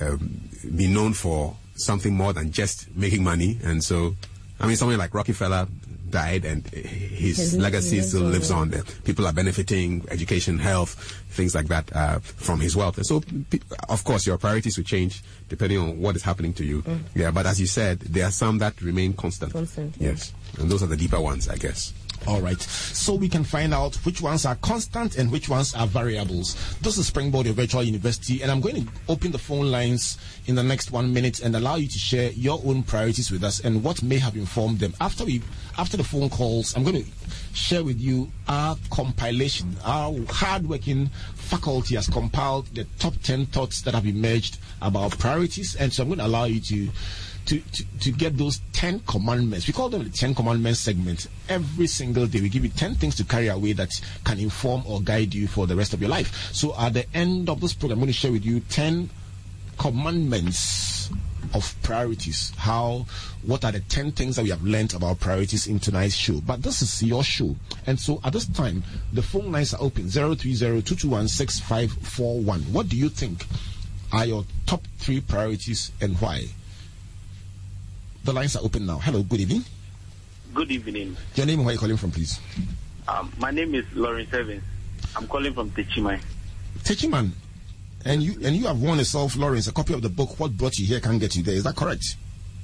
um, 0.00 0.40
be 0.74 0.88
known 0.88 1.12
for 1.12 1.56
something 1.76 2.14
more 2.14 2.32
than 2.32 2.50
just 2.50 2.94
making 2.96 3.22
money. 3.22 3.58
And 3.62 3.84
so, 3.84 4.16
I 4.58 4.66
mean, 4.66 4.76
someone 4.76 4.98
like 4.98 5.14
Rockefeller 5.14 5.68
died 6.12 6.44
and 6.44 6.64
his, 6.68 7.38
His 7.38 7.58
legacy 7.58 7.96
lives 7.96 8.08
still 8.08 8.22
lives 8.22 8.50
on. 8.52 8.70
The 8.70 8.84
people 9.02 9.26
are 9.26 9.32
benefiting, 9.32 10.06
education, 10.10 10.58
health, 10.58 10.94
things 11.30 11.54
like 11.54 11.66
that 11.68 11.90
uh, 11.94 12.20
from 12.20 12.60
his 12.60 12.76
wealth. 12.76 12.98
And 12.98 13.06
so, 13.06 13.22
of 13.88 14.04
course, 14.04 14.26
your 14.26 14.38
priorities 14.38 14.76
will 14.76 14.84
change 14.84 15.22
depending 15.48 15.78
on 15.78 15.98
what 15.98 16.14
is 16.14 16.22
happening 16.22 16.52
to 16.54 16.64
you. 16.64 16.84
Yeah, 17.14 17.32
but 17.32 17.46
as 17.46 17.60
you 17.60 17.66
said, 17.66 18.00
there 18.00 18.26
are 18.26 18.30
some 18.30 18.58
that 18.58 18.80
remain 18.80 19.14
constant. 19.14 19.52
Constant, 19.52 19.96
yeah. 19.98 20.10
Yes. 20.10 20.32
And 20.58 20.70
those 20.70 20.82
are 20.82 20.86
the 20.86 20.96
deeper 20.96 21.20
ones, 21.20 21.48
I 21.48 21.56
guess. 21.56 21.92
All 22.26 22.40
right. 22.40 22.60
So 22.60 23.14
we 23.14 23.28
can 23.28 23.42
find 23.42 23.74
out 23.74 23.96
which 24.06 24.22
ones 24.22 24.46
are 24.46 24.54
constant 24.56 25.16
and 25.16 25.30
which 25.32 25.48
ones 25.48 25.74
are 25.74 25.88
variables. 25.88 26.76
This 26.80 26.96
is 26.96 27.08
Springboard, 27.08 27.46
your 27.46 27.54
virtual 27.54 27.82
university, 27.82 28.42
and 28.42 28.50
I'm 28.50 28.60
going 28.60 28.84
to 28.84 28.92
open 29.08 29.32
the 29.32 29.38
phone 29.38 29.72
lines 29.72 30.18
in 30.46 30.54
the 30.54 30.62
next 30.62 30.92
one 30.92 31.12
minute 31.12 31.40
and 31.40 31.56
allow 31.56 31.76
you 31.76 31.88
to 31.88 31.98
share 31.98 32.30
your 32.32 32.60
own 32.64 32.84
priorities 32.84 33.32
with 33.32 33.42
us 33.42 33.60
and 33.60 33.82
what 33.82 34.02
may 34.04 34.18
have 34.18 34.36
informed 34.36 34.78
them. 34.78 34.94
After 35.00 35.24
we, 35.24 35.42
after 35.78 35.96
the 35.96 36.04
phone 36.04 36.30
calls, 36.30 36.76
I'm 36.76 36.84
going 36.84 37.02
to 37.02 37.10
share 37.54 37.82
with 37.82 38.00
you 38.00 38.30
our 38.46 38.76
compilation. 38.90 39.76
Our 39.84 40.14
hardworking 40.28 41.10
faculty 41.34 41.96
has 41.96 42.08
compiled 42.08 42.66
the 42.68 42.84
top 42.98 43.14
10 43.22 43.46
thoughts 43.46 43.82
that 43.82 43.94
have 43.94 44.06
emerged 44.06 44.58
about 44.80 45.18
priorities, 45.18 45.74
and 45.74 45.92
so 45.92 46.04
I'm 46.04 46.08
going 46.08 46.20
to 46.20 46.26
allow 46.26 46.44
you 46.44 46.60
to 46.60 46.88
to, 47.46 47.60
to, 47.60 47.84
to 48.00 48.12
get 48.12 48.36
those 48.36 48.60
10 48.72 49.00
commandments. 49.00 49.66
We 49.66 49.72
call 49.72 49.88
them 49.88 50.04
the 50.04 50.10
10 50.10 50.34
commandments 50.34 50.80
segment. 50.80 51.28
Every 51.48 51.86
single 51.86 52.26
day, 52.26 52.40
we 52.40 52.48
give 52.48 52.64
you 52.64 52.70
10 52.70 52.96
things 52.96 53.16
to 53.16 53.24
carry 53.24 53.48
away 53.48 53.72
that 53.74 53.90
can 54.24 54.38
inform 54.38 54.82
or 54.86 55.00
guide 55.00 55.34
you 55.34 55.48
for 55.48 55.66
the 55.66 55.76
rest 55.76 55.94
of 55.94 56.00
your 56.00 56.10
life. 56.10 56.52
So 56.52 56.74
at 56.78 56.94
the 56.94 57.06
end 57.14 57.48
of 57.48 57.60
this 57.60 57.72
program, 57.72 57.98
I'm 57.98 58.00
going 58.00 58.08
to 58.08 58.12
share 58.12 58.32
with 58.32 58.44
you 58.44 58.60
10 58.60 59.10
commandments 59.78 61.10
of 61.54 61.74
priorities. 61.82 62.52
How, 62.56 63.06
what 63.42 63.64
are 63.64 63.72
the 63.72 63.80
10 63.80 64.12
things 64.12 64.36
that 64.36 64.44
we 64.44 64.50
have 64.50 64.62
learned 64.62 64.94
about 64.94 65.18
priorities 65.20 65.66
in 65.66 65.80
tonight's 65.80 66.14
show? 66.14 66.40
But 66.40 66.62
this 66.62 66.80
is 66.82 67.02
your 67.02 67.24
show. 67.24 67.56
And 67.86 67.98
so 67.98 68.20
at 68.24 68.32
this 68.32 68.46
time, 68.46 68.84
the 69.12 69.22
phone 69.22 69.50
lines 69.52 69.74
are 69.74 69.82
open 69.82 70.04
030-221-6541. 70.04 72.70
What 72.70 72.88
do 72.88 72.96
you 72.96 73.08
think 73.08 73.44
are 74.12 74.26
your 74.26 74.44
top 74.66 74.86
three 74.98 75.20
priorities 75.20 75.90
and 76.00 76.16
why? 76.20 76.46
The 78.24 78.32
lines 78.32 78.54
are 78.56 78.62
open 78.62 78.86
now. 78.86 78.98
Hello, 78.98 79.22
good 79.22 79.40
evening. 79.40 79.64
Good 80.54 80.70
evening. 80.70 81.16
Your 81.34 81.46
name 81.46 81.58
and 81.58 81.66
where 81.66 81.72
you 81.74 81.78
calling 81.78 81.96
from, 81.96 82.12
please. 82.12 82.38
Um, 83.08 83.32
my 83.38 83.50
name 83.50 83.74
is 83.74 83.84
Lawrence 83.94 84.32
Evans. 84.32 84.62
I'm 85.16 85.26
calling 85.26 85.52
from 85.52 85.70
Techimai. 85.70 86.20
Techiman, 86.84 87.30
and 88.04 88.22
you 88.22 88.34
and 88.44 88.54
you 88.56 88.66
have 88.66 88.80
won 88.80 88.98
yourself, 88.98 89.36
Lawrence, 89.36 89.66
a 89.66 89.72
copy 89.72 89.92
of 89.94 90.02
the 90.02 90.08
book 90.08 90.38
"What 90.38 90.56
Brought 90.56 90.78
You 90.78 90.86
Here 90.86 91.00
Can't 91.00 91.18
Get 91.18 91.34
You 91.34 91.42
There." 91.42 91.54
Is 91.54 91.64
that 91.64 91.74
correct? 91.74 92.16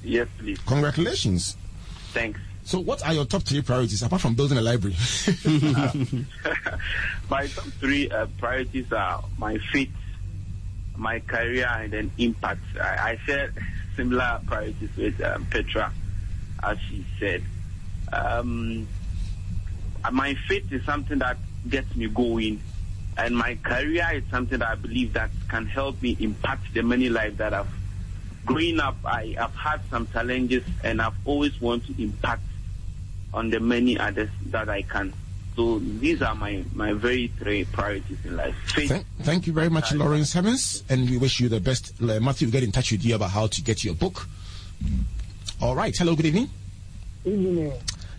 Yes, 0.05 0.29
please. 0.39 0.59
Congratulations. 0.61 1.57
Thanks. 2.13 2.39
So, 2.65 2.79
what 2.79 3.05
are 3.05 3.15
your 3.15 3.25
top 3.25 3.43
three 3.43 3.63
priorities 3.63 4.03
apart 4.03 4.23
from 4.23 4.35
building 4.35 4.59
a 4.59 4.61
library? 4.61 4.95
My 7.31 7.47
top 7.47 7.65
three 7.81 8.11
uh, 8.11 8.27
priorities 8.39 8.93
are 8.93 9.25
my 9.39 9.59
faith, 9.73 9.91
my 10.97 11.19
career, 11.21 11.67
and 11.69 11.93
then 11.93 12.11
impact. 12.19 12.61
I, 12.81 13.11
I 13.11 13.19
share 13.27 13.53
similar 13.99 14.39
priorities 14.47 14.91
with 14.97 15.21
um, 15.23 15.45
Petra, 15.47 15.93
as 16.63 16.79
she 16.89 17.05
said. 17.19 17.43
Um, 18.13 18.87
uh, 20.05 20.11
my 20.13 20.35
faith 20.49 20.73
is 20.73 20.85
something 20.85 21.19
that 21.19 21.37
gets 21.69 21.95
me 21.97 22.07
going, 22.07 22.61
and 23.17 23.37
my 23.37 23.57
career 23.57 24.07
is 24.15 24.23
something 24.31 24.61
that 24.61 24.69
I 24.69 24.77
believe 24.77 25.15
that 25.15 25.31
can 25.49 25.67
help 25.67 26.01
me 26.01 26.17
impact 26.21 26.73
the 26.73 26.83
many 26.83 27.09
lives 27.09 27.37
that 27.39 27.53
I've. 27.53 27.69
Growing 28.47 28.81
up, 28.81 28.97
I 29.05 29.35
have 29.37 29.55
had 29.55 29.81
some 29.91 30.07
challenges, 30.07 30.63
and 30.83 31.03
I've 31.03 31.19
always 31.27 31.61
wanted 31.61 31.97
to 31.97 32.03
impact 32.03 32.45
on 33.35 33.51
the 33.51 33.61
many 33.61 33.99
others 33.99 34.31
that 34.47 34.71
I 34.71 34.83
can. 34.83 35.13
So 35.59 35.81
these 35.81 36.23
are 36.23 36.37
my, 36.37 36.63
my 36.73 36.93
very 36.93 37.33
three 37.37 37.65
priorities 37.65 38.19
in 38.25 38.37
life. 38.37 38.55
Faith, 38.67 38.91
thank, 38.91 39.07
thank 39.23 39.47
you 39.49 39.53
very 39.53 39.69
much, 39.69 39.93
Lawrence 39.93 40.33
Hemmings, 40.33 40.85
and 40.89 41.11
we 41.11 41.19
wish 41.19 41.41
you 41.41 41.49
the 41.49 41.59
best. 41.59 42.01
Matthew 42.01 42.47
will 42.47 42.53
get 42.53 42.63
in 42.63 42.71
touch 42.71 42.93
with 42.93 43.05
you 43.05 43.17
about 43.17 43.31
how 43.31 43.49
to 43.49 43.61
get 43.61 43.83
your 43.83 43.95
book. 43.95 44.29
All 45.61 45.75
right. 45.75 45.93
Hello, 45.99 46.15
good 46.15 46.27
evening. 46.27 46.49
Evening. 47.25 47.73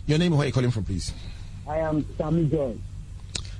Your 0.06 0.18
name 0.18 0.32
and 0.32 0.38
where 0.38 0.48
you 0.48 0.52
calling 0.52 0.70
from, 0.70 0.84
please. 0.84 1.14
I 1.66 1.78
am 1.78 2.04
Sammy 2.18 2.44
Joy. 2.44 2.76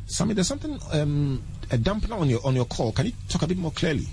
Sammy, 0.04 0.34
there's 0.34 0.48
something 0.48 0.78
um, 0.92 1.42
a 1.70 1.78
dampener 1.78 2.20
on 2.20 2.28
your 2.28 2.44
on 2.44 2.54
your 2.54 2.66
call. 2.66 2.92
Can 2.92 3.06
you 3.06 3.12
talk 3.30 3.40
a 3.40 3.46
bit 3.46 3.56
more 3.56 3.70
clearly? 3.70 4.06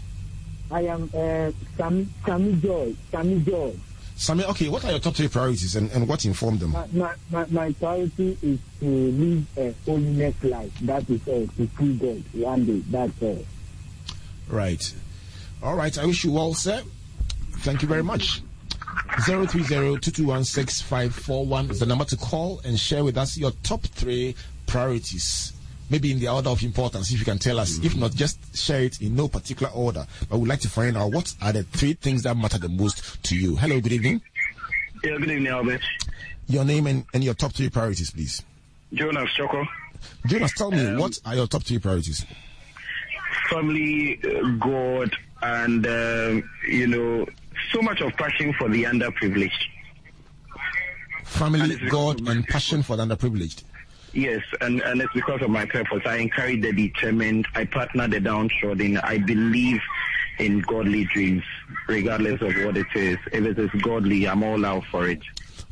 I 0.71 0.83
am 0.83 1.09
uh, 1.13 1.51
Sammy, 1.75 2.07
Sammy 2.25 2.55
Joy. 2.61 2.95
Sammy 3.11 3.41
Joy. 3.41 3.75
Sammy, 4.17 4.43
okay, 4.45 4.67
what 4.67 4.83
are 4.83 4.89
your 4.89 4.99
top 4.99 5.13
three 5.13 5.27
priorities 5.27 5.75
and, 5.75 5.91
and 5.91 6.07
what 6.07 6.25
informed 6.25 6.59
them? 6.59 6.71
My, 6.71 6.87
my, 6.91 7.13
my, 7.29 7.45
my 7.51 7.71
priority 7.73 8.35
is 8.41 8.57
to 8.79 8.85
live 8.85 9.45
a 9.57 9.75
holiness 9.85 10.33
life. 10.43 10.71
That 10.81 11.07
is 11.07 11.27
all. 11.27 11.45
To 11.45 11.69
see 11.77 11.97
God 11.97 12.23
one 12.33 12.65
day. 12.65 12.81
That's 12.89 13.21
all. 13.21 13.45
Right. 14.49 14.95
All 15.61 15.75
right. 15.75 15.95
I 15.99 16.05
wish 16.07 16.23
you 16.23 16.31
well, 16.31 16.55
sir. 16.55 16.81
Thank 17.57 17.83
you 17.83 17.87
very 17.87 18.03
much. 18.03 18.41
030-221-6541 19.27 21.71
is 21.71 21.79
the 21.79 21.85
number 21.85 22.05
to 22.05 22.17
call 22.17 22.59
and 22.65 22.79
share 22.79 23.03
with 23.03 23.17
us 23.17 23.37
your 23.37 23.51
top 23.61 23.83
three 23.83 24.35
priorities. 24.65 25.53
Maybe 25.89 26.11
in 26.11 26.19
the 26.19 26.27
order 26.27 26.49
of 26.49 26.61
importance, 26.63 27.11
if 27.11 27.19
you 27.19 27.25
can 27.25 27.37
tell 27.37 27.59
us. 27.59 27.79
If 27.81 27.95
not, 27.95 28.13
just 28.13 28.57
share 28.57 28.81
it 28.81 29.01
in 29.01 29.15
no 29.15 29.27
particular 29.29 29.71
order. 29.71 30.05
But 30.29 30.39
we'd 30.39 30.49
like 30.49 30.59
to 30.61 30.69
find 30.69 30.97
out 30.97 31.11
what 31.11 31.33
are 31.41 31.53
the 31.53 31.63
three 31.63 31.93
things 31.93 32.23
that 32.23 32.35
matter 32.35 32.57
the 32.57 32.67
most 32.69 33.23
to 33.23 33.37
you. 33.37 33.55
Hello, 33.55 33.79
good 33.79 33.93
evening. 33.93 34.21
Yeah, 35.03 35.17
good 35.17 35.31
evening, 35.31 35.47
Albert. 35.47 35.81
Your 36.47 36.65
name 36.65 36.87
and, 36.87 37.05
and 37.13 37.23
your 37.23 37.33
top 37.35 37.53
three 37.53 37.69
priorities, 37.69 38.11
please. 38.11 38.43
Jonas 38.93 39.29
Choco. 39.33 39.65
Jonas, 40.25 40.53
tell 40.53 40.71
me, 40.71 40.95
what 40.97 41.19
are 41.25 41.35
your 41.35 41.47
top 41.47 41.63
three 41.63 41.79
priorities? 41.79 42.25
Family, 43.49 44.19
uh, 44.23 44.49
God, 44.59 45.15
and, 45.41 45.85
um, 45.87 46.49
you 46.67 46.87
know, 46.87 47.25
so 47.71 47.81
much 47.81 48.01
of 48.01 48.11
passion 48.17 48.53
for 48.53 48.69
the 48.69 48.83
underprivileged. 48.83 49.51
Family, 51.23 51.75
And 51.75 51.89
God, 51.89 52.27
and 52.27 52.45
passion 52.47 52.83
for 52.83 52.95
the 52.95 53.05
underprivileged. 53.05 53.63
Yes, 54.13 54.41
and, 54.61 54.81
and 54.81 55.01
it's 55.01 55.13
because 55.13 55.41
of 55.41 55.49
my 55.49 55.65
purpose. 55.65 56.01
I 56.05 56.15
encourage 56.17 56.61
the 56.61 56.71
determined. 56.71 57.47
I 57.55 57.65
partner 57.65 58.07
the 58.07 58.19
downtrodden. 58.19 58.97
I 58.97 59.17
believe 59.19 59.79
in 60.39 60.61
godly 60.61 61.05
dreams, 61.05 61.43
regardless 61.87 62.41
of 62.41 62.53
what 62.65 62.77
it 62.77 62.87
is. 62.95 63.17
If 63.31 63.45
it 63.45 63.59
is 63.59 63.69
godly, 63.81 64.27
I'm 64.27 64.43
all 64.43 64.65
out 64.65 64.85
for 64.85 65.07
it. 65.07 65.19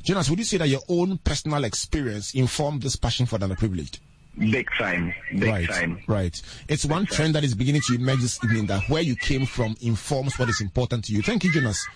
Jonas, 0.03 0.29
would 0.29 0.39
you 0.39 0.45
say 0.45 0.57
that 0.57 0.67
your 0.67 0.81
own 0.87 1.17
personal 1.19 1.63
experience 1.63 2.33
informed 2.35 2.83
this 2.83 2.95
passion 2.95 3.25
for 3.25 3.37
the 3.39 3.47
underprivileged? 3.47 3.99
Big 4.37 4.69
time. 4.77 5.13
Big 5.31 5.43
right, 5.43 5.67
time. 5.69 6.03
right. 6.07 6.39
It's 6.67 6.85
one 6.85 7.05
trend 7.05 7.35
that 7.35 7.43
is 7.43 7.55
beginning 7.55 7.81
to 7.87 7.95
emerge 7.95 8.19
this 8.19 8.43
evening 8.43 8.65
that 8.67 8.83
where 8.89 9.01
you 9.01 9.15
came 9.15 9.45
from 9.45 9.75
informs 9.81 10.37
what 10.37 10.49
is 10.49 10.59
important 10.61 11.05
to 11.05 11.13
you. 11.13 11.21
Thank 11.21 11.43
you, 11.45 11.51
Jonas, 11.51 11.87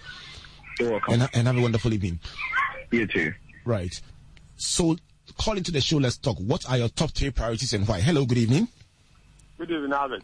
You're 0.80 0.92
welcome. 0.92 1.14
and, 1.16 1.30
and 1.34 1.48
have 1.48 1.58
a 1.58 1.62
wonderful 1.62 1.94
evening. 1.94 2.20
you 2.92 3.06
too. 3.08 3.34
Right. 3.66 4.00
So, 4.56 4.96
call 5.40 5.58
into 5.58 5.72
the 5.72 5.82
show. 5.82 5.98
Let's 5.98 6.18
talk. 6.18 6.38
What 6.38 6.70
are 6.70 6.78
your 6.78 6.90
top 6.90 7.12
three 7.12 7.32
priorities 7.32 7.74
and 7.74 7.88
why? 7.88 8.02
Hello, 8.02 8.26
good 8.26 8.38
evening. 8.38 8.68
Good 9.58 9.72
evening, 9.72 9.94
Albert. 9.94 10.24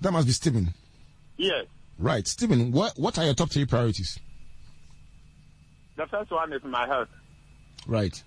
That 0.00 0.12
must 0.12 0.26
be 0.26 0.32
Stephen. 0.32 0.72
Yes. 1.36 1.66
Right, 1.98 2.26
Stephen. 2.26 2.72
What 2.72 2.98
what 2.98 3.18
are 3.18 3.24
your 3.24 3.34
top 3.34 3.50
three 3.50 3.66
priorities? 3.66 4.18
the 5.96 6.06
first 6.06 6.30
one 6.30 6.52
is 6.52 6.62
my 6.64 6.86
health. 6.86 7.08
Right. 7.86 8.22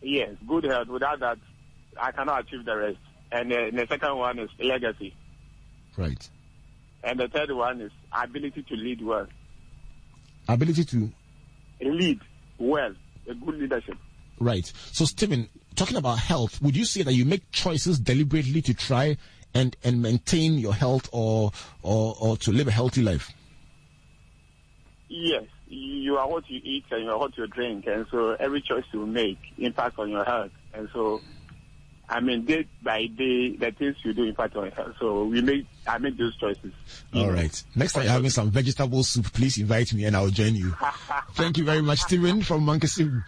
Yes, 0.00 0.30
good 0.46 0.64
health. 0.64 0.88
Without 0.88 1.20
that, 1.20 1.38
I 2.00 2.12
cannot 2.12 2.42
achieve 2.42 2.64
the 2.64 2.76
rest. 2.76 2.98
And 3.32 3.52
uh, 3.52 3.70
the 3.72 3.86
second 3.88 4.16
one 4.16 4.38
is 4.38 4.48
legacy. 4.58 5.14
Right. 5.96 6.28
And 7.02 7.18
the 7.18 7.28
third 7.28 7.50
one 7.50 7.80
is 7.80 7.90
ability 8.12 8.62
to 8.62 8.74
lead 8.74 9.04
well. 9.04 9.26
Ability 10.48 10.84
to 10.84 11.10
lead 11.80 12.20
well, 12.58 12.94
a 13.28 13.34
good 13.34 13.56
leadership. 13.56 13.96
Right. 14.38 14.70
So, 14.92 15.04
Stephen, 15.04 15.48
talking 15.74 15.96
about 15.96 16.18
health, 16.18 16.60
would 16.62 16.76
you 16.76 16.84
say 16.84 17.02
that 17.02 17.14
you 17.14 17.24
make 17.24 17.50
choices 17.50 17.98
deliberately 17.98 18.62
to 18.62 18.74
try 18.74 19.16
and, 19.54 19.76
and 19.84 20.02
maintain 20.02 20.58
your 20.58 20.74
health 20.74 21.08
or, 21.12 21.52
or, 21.82 22.16
or 22.20 22.36
to 22.38 22.52
live 22.52 22.68
a 22.68 22.72
healthy 22.72 23.02
life? 23.02 23.30
Yes. 25.08 25.44
You 25.66 26.18
are 26.18 26.28
what 26.28 26.48
you 26.48 26.60
eat 26.62 26.84
and 26.90 27.04
you 27.04 27.10
are 27.10 27.18
what 27.18 27.36
you 27.36 27.46
drink. 27.46 27.86
And 27.86 28.06
so 28.10 28.36
every 28.38 28.60
choice 28.60 28.84
you 28.92 29.06
make 29.06 29.38
impacts 29.58 29.98
on 29.98 30.10
your 30.10 30.24
health. 30.24 30.50
And 30.72 30.88
so 30.92 31.20
I 32.08 32.20
mean, 32.20 32.44
day 32.44 32.66
by 32.82 33.06
day, 33.06 33.56
the 33.56 33.70
things 33.70 33.96
you 34.04 34.12
do 34.12 34.24
impact 34.24 34.56
on 34.56 34.64
your 34.64 34.74
health. 34.74 34.94
So 35.00 35.24
we 35.24 35.40
make, 35.40 35.66
I 35.86 35.96
make 35.98 36.18
those 36.18 36.36
choices. 36.36 36.72
All 37.14 37.30
right. 37.30 37.62
Next 37.74 37.94
time 37.94 38.04
you're 38.04 38.12
having 38.12 38.30
some 38.30 38.50
vegetable 38.50 39.02
soup, 39.02 39.32
please 39.32 39.56
invite 39.58 39.92
me 39.94 40.04
and 40.04 40.14
I'll 40.14 40.28
join 40.28 40.54
you. 40.54 40.74
Thank 41.32 41.56
you 41.56 41.64
very 41.64 41.80
much, 41.80 42.00
Stephen 42.00 42.42
from 42.42 42.66
Mankasim. 42.66 43.24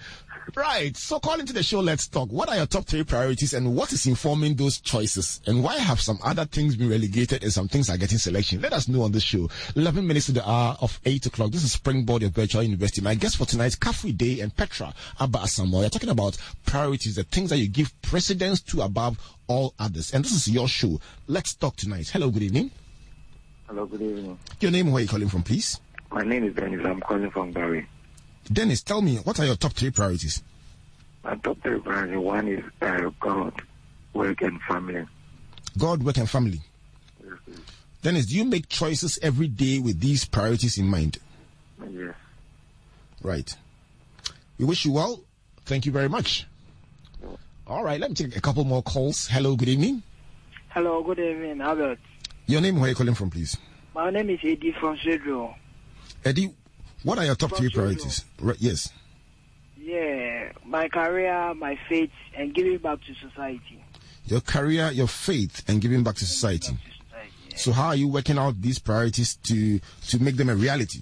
Right. 0.55 0.97
So 0.97 1.19
calling 1.19 1.47
to 1.47 1.53
the 1.53 1.63
show, 1.63 1.81
let's 1.81 2.07
talk. 2.07 2.31
What 2.31 2.49
are 2.49 2.57
your 2.57 2.67
top 2.67 2.85
three 2.87 3.03
priorities 3.03 3.53
and 3.53 3.75
what 3.75 3.93
is 3.93 4.07
informing 4.07 4.55
those 4.55 4.79
choices? 4.79 5.41
And 5.47 5.63
why 5.63 5.77
have 5.79 6.01
some 6.01 6.19
other 6.23 6.45
things 6.45 6.77
been 6.77 6.89
relegated 6.89 7.43
and 7.43 7.53
some 7.53 7.69
things 7.69 7.91
are 7.91 7.97
getting 7.97 8.19
selection? 8.19 8.61
Let 8.61 8.73
us 8.73 8.87
know 8.89 9.03
on 9.03 9.13
the 9.13 9.21
show. 9.21 9.51
11 9.75 10.07
minutes 10.07 10.27
to 10.27 10.33
the 10.33 10.49
hour 10.49 10.77
of 10.81 11.01
8 11.05 11.27
o'clock. 11.27 11.51
This 11.51 11.65
is 11.65 11.73
Springboard, 11.73 12.23
your 12.23 12.31
virtual 12.31 12.63
university. 12.63 13.01
My 13.01 13.15
guest 13.15 13.37
for 13.37 13.45
tonight, 13.45 13.73
Kafui 13.73 14.17
Dey 14.17 14.41
and 14.41 14.57
Petra 14.57 14.95
Aba 15.19 15.41
Asamoah. 15.41 15.81
You're 15.81 15.91
talking 15.91 16.11
about 16.11 16.39
priorities, 16.65 17.17
the 17.17 17.25
things 17.25 17.51
that 17.51 17.59
you 17.59 17.69
give 17.69 17.91
precedence 18.03 18.61
to 18.63 18.83
above 18.83 19.19
all 19.49 19.75
others. 19.79 20.15
And 20.15 20.25
this 20.25 20.33
is 20.33 20.49
your 20.49 20.69
show. 20.69 21.01
Let's 21.27 21.55
talk 21.55 21.77
tonight. 21.77 22.09
Hello, 22.09 22.31
good 22.31 22.45
evening. 22.45 22.71
Hello, 23.67 23.85
good 23.85 24.03
evening. 24.03 24.39
Your 24.61 24.71
name, 24.71 24.93
where 24.93 24.99
are 24.99 25.03
you 25.03 25.09
calling 25.09 25.29
from, 25.29 25.43
please? 25.43 25.81
My 26.13 26.23
name 26.23 26.45
is 26.45 26.55
Dennis. 26.55 26.87
I'm 26.87 27.01
calling 27.01 27.31
from 27.31 27.51
Barry. 27.51 27.89
Dennis, 28.53 28.83
tell 28.83 29.03
me, 29.03 29.17
what 29.17 29.39
are 29.41 29.47
your 29.47 29.57
top 29.57 29.73
three 29.73 29.91
priorities? 29.91 30.43
My 31.25 31.35
top 31.37 31.61
three 31.63 31.79
priorities, 31.81 32.19
one 32.19 32.49
is 32.49 32.65
uh, 32.81 33.11
God, 33.21 33.53
work, 34.13 34.43
and 34.43 34.61
family. 34.63 35.05
God, 35.77 36.03
work, 36.03 36.17
and 36.19 36.31
family. 36.31 36.61
Yes, 37.23 37.59
Dennis, 38.03 38.27
do 38.27 38.37
you 38.37 38.45
make 38.45 38.69
choices 38.69 39.19
every 39.21 39.49
day 39.49 39.81
with 39.81 40.01
these 40.01 40.25
priorities 40.25 40.79
in 40.79 40.87
mind? 40.87 41.19
Yes. 41.91 42.15
Right. 43.23 43.57
We 44.59 44.65
wish 44.65 44.85
you 44.85 44.93
well. 44.93 45.21
Thank 45.65 45.85
you 45.87 45.93
very 45.93 46.09
much. 46.09 46.47
All 47.67 47.83
right, 47.83 47.99
let 48.01 48.11
me 48.11 48.15
take 48.15 48.37
a 48.37 48.41
couple 48.41 48.63
more 48.65 48.83
calls. 48.83 49.27
Hello, 49.27 49.57
good 49.57 49.69
evening. 49.69 50.05
Hello, 50.69 51.03
good 51.03 51.19
evening, 51.19 51.61
Albert. 51.61 51.99
Your 52.47 52.61
name, 52.61 52.77
where 52.77 52.85
are 52.85 52.89
you 52.91 52.95
calling 52.95 53.15
from, 53.15 53.29
please? 53.29 53.57
My 53.93 54.11
name 54.11 54.31
is 54.31 54.39
Eddie 54.45 54.73
from 54.79 54.97
Cedro. 54.99 55.53
Eddie, 56.25 56.55
what 57.03 57.19
are 57.19 57.25
your 57.25 57.35
top 57.35 57.57
three 57.57 57.71
priorities? 57.71 58.25
Right, 58.41 58.57
yes. 58.59 58.91
Yeah, 59.79 60.53
my 60.65 60.89
career, 60.89 61.55
my 61.55 61.79
faith, 61.89 62.11
and 62.37 62.53
giving 62.55 62.79
back 62.79 62.99
to 63.05 63.15
society. 63.15 63.85
Your 64.27 64.41
career, 64.41 64.91
your 64.91 65.07
faith, 65.07 65.63
and 65.69 65.81
giving 65.81 66.03
back 66.03 66.17
to 66.17 66.27
society. 66.27 66.77
So, 67.55 67.73
how 67.73 67.87
are 67.89 67.97
you 67.97 68.09
working 68.09 68.37
out 68.37 68.61
these 68.61 68.79
priorities 68.79 69.37
to 69.45 69.81
to 70.09 70.23
make 70.23 70.37
them 70.37 70.51
a 70.51 70.55
reality? 70.57 71.01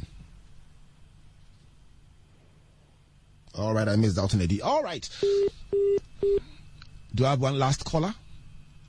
All 3.56 3.72
right, 3.72 3.88
I 3.88 3.96
missed 3.96 4.18
out 4.18 4.34
on 4.34 4.40
Eddie. 4.42 4.62
All 4.62 4.82
right. 4.82 5.08
Do 7.14 7.24
I 7.24 7.30
have 7.30 7.40
one 7.40 7.58
last 7.58 7.84
caller? 7.84 8.14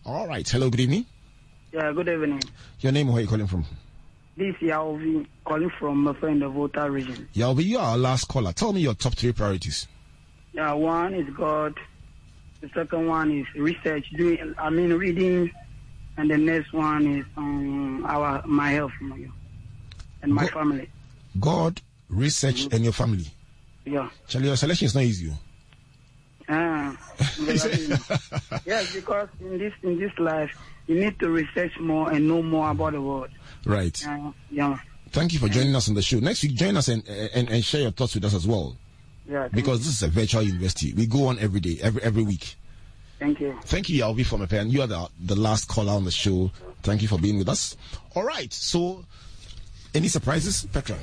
All 0.06 0.28
right. 0.28 0.48
Hello, 0.48 0.70
good 0.70 0.80
evening. 0.80 1.06
Yeah, 1.72 1.92
good 1.92 2.10
evening. 2.10 2.42
Your 2.80 2.92
name, 2.92 3.08
where 3.08 3.18
are 3.18 3.22
you 3.22 3.28
calling 3.28 3.48
from? 3.48 3.66
This 4.38 4.54
is 4.62 4.70
Yauvi 4.70 5.26
calling 5.46 5.72
from 5.80 6.04
my 6.04 6.14
friend 6.14 6.42
the 6.42 6.50
Volta 6.50 6.92
region. 6.92 7.30
Yauvi, 7.34 7.64
you 7.64 7.78
are 7.78 7.92
our 7.92 7.98
last 7.98 8.28
caller. 8.28 8.52
Tell 8.52 8.74
me 8.74 8.82
your 8.82 8.94
top 8.94 9.14
three 9.16 9.32
priorities. 9.32 9.88
Yeah, 10.52 10.74
one 10.74 11.14
is 11.14 11.30
God. 11.36 11.74
The 12.60 12.70
second 12.74 13.08
one 13.08 13.32
is 13.32 13.46
research, 13.56 14.10
doing, 14.18 14.54
I 14.58 14.70
mean, 14.70 14.92
reading. 14.94 15.52
And 16.18 16.30
the 16.30 16.38
next 16.38 16.74
one 16.74 17.20
is 17.20 17.26
um, 17.38 18.06
our 18.06 18.42
my 18.46 18.72
health 18.72 18.92
and 20.22 20.34
my 20.34 20.44
God, 20.44 20.52
family. 20.52 20.90
God, 21.40 21.82
research, 22.10 22.66
mm-hmm. 22.66 22.76
and 22.76 22.84
your 22.84 22.94
family. 22.94 23.28
Yeah. 23.86 24.10
Charlie, 24.28 24.48
your 24.48 24.56
selection 24.58 24.86
is 24.86 24.96
not 24.96 25.04
easy. 25.04 25.32
Ah, 26.48 26.96
yes, 28.66 28.94
because 28.94 29.30
in 29.40 29.58
this 29.58 29.74
in 29.82 30.00
this 30.00 30.12
life, 30.20 30.52
you 30.88 30.96
need 30.96 31.20
to 31.20 31.30
research 31.30 31.80
more 31.80 32.12
and 32.12 32.28
know 32.28 32.42
more 32.42 32.70
about 32.70 32.94
the 32.94 33.02
world. 33.02 33.30
Right. 33.66 34.00
Uh, 34.08 34.32
yeah. 34.52 34.78
Thank 35.10 35.34
you 35.34 35.40
for 35.40 35.48
joining 35.48 35.76
us 35.76 35.88
on 35.90 35.96
the 35.96 36.02
show. 36.02 36.20
Next 36.20 36.44
week, 36.44 36.54
join 36.56 36.78
us 36.78 36.88
and, 36.88 37.08
and, 37.08 37.50
and 37.50 37.64
share 37.64 37.82
your 37.82 37.92
thoughts 37.92 38.16
with 38.16 38.26
us 38.26 38.34
as 38.34 38.46
well. 38.46 38.76
Yeah. 39.28 39.48
Because 39.48 39.80
this 39.80 39.88
is 39.88 40.04
a 40.04 40.08
virtual 40.08 40.44
university. 40.44 40.94
We 40.94 41.08
go 41.08 41.28
on 41.28 41.40
every 41.40 41.60
day, 41.62 41.80
every 41.82 42.04
every 42.04 42.24
week. 42.24 42.56
Thank 43.20 43.40
you. 43.40 43.58
Thank 43.64 43.90
you, 43.90 44.04
Yalvi, 44.04 44.26
for 44.26 44.38
my 44.38 44.46
pen. 44.46 44.70
You 44.70 44.82
are 44.82 44.88
the, 44.88 45.08
the 45.20 45.36
last 45.36 45.68
caller 45.68 45.94
on 45.94 46.04
the 46.04 46.12
show. 46.12 46.52
Thank 46.84 47.02
you 47.02 47.08
for 47.08 47.18
being 47.18 47.38
with 47.38 47.50
us. 47.50 47.76
All 48.14 48.24
right. 48.24 48.52
So, 48.54 49.06
any 49.96 50.08
surprises, 50.08 50.68
Petra? 50.72 50.98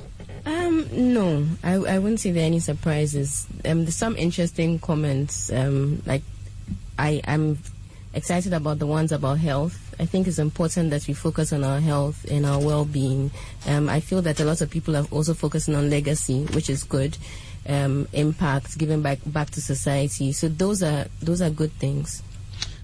Um, 0.45 0.89
no, 0.93 1.47
I, 1.63 1.75
I 1.75 1.99
wouldn't 1.99 2.21
say 2.21 2.33
there 2.33 2.43
are 2.43 2.47
any 2.47 2.59
surprises. 2.61 3.47
Um, 3.65 3.85
there's 3.85 3.97
some 3.97 4.17
interesting 4.17 4.79
comments. 4.79 5.53
Um, 5.53 6.03
like, 6.05 6.23
I 6.99 7.21
I'm 7.27 7.59
excited 8.15 8.53
about 8.53 8.79
the 8.79 8.87
ones 8.87 9.13
about 9.13 9.39
health. 9.39 9.95
I 10.01 10.07
think 10.07 10.27
it's 10.27 10.39
important 10.39 10.91
that 10.91 11.07
we 11.07 11.15
focus 11.15 11.53
on 11.53 11.65
our 11.65 11.81
health 11.81 12.27
and 12.31 12.45
our 12.45 12.61
well-being. 12.61 13.31
Um, 13.67 13.89
I 13.89 14.01
feel 14.01 14.21
that 14.23 14.41
a 14.41 14.45
lot 14.45 14.61
of 14.61 14.71
people 14.71 14.97
are 14.97 15.07
also 15.11 15.33
focusing 15.33 15.75
on 15.75 15.91
legacy, 15.91 16.45
which 16.47 16.69
is 16.69 16.83
good. 16.85 17.17
Um, 17.69 18.09
impact 18.13 18.77
given 18.77 19.03
back 19.03 19.21
back 19.25 19.51
to 19.51 19.61
society. 19.61 20.33
So 20.33 20.49
those 20.49 20.83
are 20.83 21.07
those 21.21 21.41
are 21.41 21.51
good 21.51 21.73
things. 21.75 22.21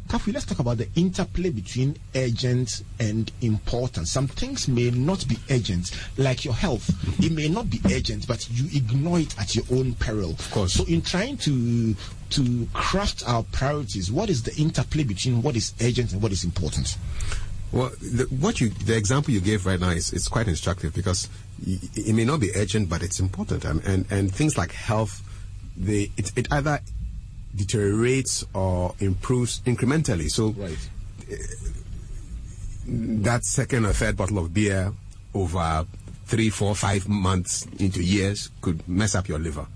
Kafui, 0.09 0.33
let's 0.33 0.47
talk 0.47 0.59
about 0.59 0.79
the 0.79 0.89
interplay 0.97 1.51
between 1.51 1.95
urgent 2.17 2.83
and 2.99 3.31
important. 3.43 4.09
Some 4.09 4.27
things 4.27 4.67
may 4.67 4.91
not 4.91 5.29
be 5.29 5.37
urgent, 5.51 5.91
like 6.17 6.47
your 6.47 6.55
health. 6.55 6.89
It 7.23 7.31
may 7.33 7.49
not 7.49 7.69
be 7.69 7.79
urgent, 7.93 8.27
but 8.27 8.49
you 8.51 8.69
ignore 8.75 9.21
it 9.21 9.39
at 9.39 9.55
your 9.55 9.67
own 9.71 9.93
peril. 9.95 10.31
Of 10.31 10.51
course. 10.51 10.73
So, 10.73 10.85
in 10.87 11.03
trying 11.03 11.37
to 11.39 11.95
to 12.31 12.69
craft 12.73 13.23
our 13.29 13.43
priorities, 13.43 14.11
what 14.11 14.31
is 14.31 14.43
the 14.43 14.55
interplay 14.57 15.05
between 15.05 15.43
what 15.43 15.57
is 15.57 15.75
urgent 15.83 16.13
and 16.13 16.23
what 16.23 16.33
is 16.33 16.43
important? 16.43 16.97
Well, 17.71 17.91
the, 18.01 18.25
what 18.41 18.63
you 18.63 18.71
the 18.71 18.97
example 18.97 19.35
you 19.35 19.43
gave 19.43 19.67
right 19.67 19.79
now 19.79 19.91
is 19.91 20.15
it's 20.15 20.29
quite 20.29 20.49
instructive 20.49 20.95
because 20.95 21.29
it 21.67 22.15
may 22.15 22.25
not 22.25 22.41
be 22.41 22.51
urgent, 22.57 22.89
but 22.89 23.03
it's 23.03 23.21
important, 23.21 23.67
and 23.67 23.85
and, 23.85 24.07
and 24.11 24.35
things 24.35 24.57
like 24.57 24.73
health, 24.73 25.23
they 25.77 26.11
it, 26.17 26.33
it 26.35 26.49
either 26.51 26.81
deteriorates 27.55 28.45
or 28.55 28.95
improves 29.01 29.61
incrementally. 29.61 30.31
So 30.31 30.51
right. 30.51 30.91
uh, 31.31 31.37
that 32.87 33.45
second 33.45 33.87
or 33.87 33.93
third 33.93 34.17
bottle 34.17 34.39
of 34.39 34.55
beer 34.55 34.93
over 35.35 35.87
three, 36.27 36.51
four, 36.51 36.75
five 36.75 37.09
months 37.09 37.67
into 37.79 38.03
years 38.03 38.51
could 38.61 38.87
mess 38.89 39.15
up 39.15 39.29
your 39.29 39.39
liver. 39.39 39.67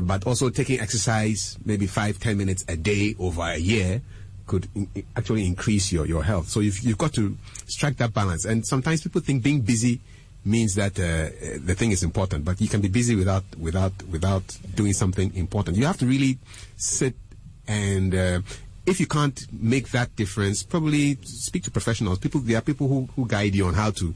But 0.00 0.26
also 0.26 0.50
taking 0.50 0.80
exercise, 0.80 1.56
maybe 1.64 1.86
five, 1.86 2.20
ten 2.20 2.36
minutes 2.36 2.64
a 2.68 2.76
day 2.76 3.16
over 3.18 3.42
a 3.42 3.56
year, 3.56 4.02
could 4.46 4.68
in, 4.74 4.88
actually 5.16 5.46
increase 5.46 5.90
your, 5.90 6.06
your 6.06 6.22
health. 6.22 6.48
So 6.48 6.60
you've, 6.60 6.78
you've 6.80 6.98
got 6.98 7.12
to 7.14 7.36
strike 7.66 7.96
that 7.96 8.12
balance. 8.12 8.44
And 8.44 8.64
sometimes 8.66 9.02
people 9.02 9.20
think 9.20 9.42
being 9.42 9.62
busy 9.62 10.00
means 10.46 10.74
that 10.76 10.98
uh, 10.98 11.58
the 11.64 11.74
thing 11.74 11.90
is 11.90 12.02
important, 12.02 12.44
but 12.44 12.60
you 12.60 12.68
can 12.68 12.80
be 12.80 12.88
busy 12.88 13.14
without 13.16 13.44
without 13.58 13.92
without 14.10 14.44
doing 14.74 14.92
something 14.92 15.34
important. 15.34 15.76
You 15.76 15.86
have 15.86 15.98
to 15.98 16.06
really 16.06 16.38
sit 16.76 17.14
and 17.68 18.14
uh, 18.14 18.40
if 18.86 19.00
you 19.00 19.06
can't 19.06 19.46
make 19.52 19.88
that 19.90 20.14
difference, 20.14 20.62
probably 20.62 21.18
speak 21.22 21.64
to 21.64 21.72
professionals. 21.72 22.20
People, 22.20 22.40
there 22.40 22.58
are 22.58 22.60
people 22.60 22.86
who, 22.86 23.08
who 23.16 23.26
guide 23.26 23.54
you 23.54 23.66
on 23.66 23.74
how 23.74 23.90
to 23.90 24.14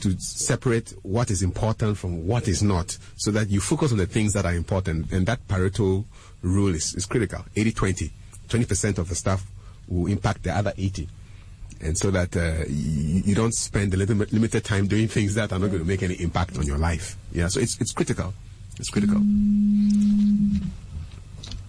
to 0.00 0.18
separate 0.20 0.94
what 1.02 1.30
is 1.30 1.42
important 1.42 1.98
from 1.98 2.26
what 2.26 2.46
is 2.46 2.62
not, 2.62 2.96
so 3.16 3.32
that 3.32 3.50
you 3.50 3.60
focus 3.60 3.90
on 3.90 3.98
the 3.98 4.06
things 4.06 4.32
that 4.32 4.46
are 4.46 4.54
important. 4.54 5.10
And 5.12 5.26
that 5.26 5.46
Pareto 5.48 6.04
rule 6.40 6.74
is, 6.74 6.94
is 6.94 7.06
critical. 7.06 7.44
80-20. 7.56 8.10
20% 8.48 8.98
of 8.98 9.08
the 9.08 9.14
stuff 9.14 9.44
will 9.88 10.06
impact 10.06 10.42
the 10.44 10.54
other 10.54 10.72
80 10.76 11.08
and 11.82 11.96
so 11.98 12.10
that 12.10 12.36
uh, 12.36 12.64
you, 12.68 13.22
you, 13.24 13.34
don't 13.34 13.54
spend 13.54 13.92
a 13.94 13.96
little 13.96 14.16
limited 14.16 14.64
time 14.64 14.86
doing 14.86 15.08
things 15.08 15.34
that 15.34 15.52
are 15.52 15.58
not 15.58 15.68
going 15.68 15.80
to 15.80 15.88
make 15.88 16.02
any 16.02 16.14
impact 16.14 16.56
on 16.58 16.66
your 16.66 16.78
life. 16.78 17.16
Yeah, 17.32 17.48
so 17.48 17.60
it's 17.60 17.80
it's 17.80 17.92
critical. 17.92 18.32
It's 18.78 18.90
critical. 18.90 19.20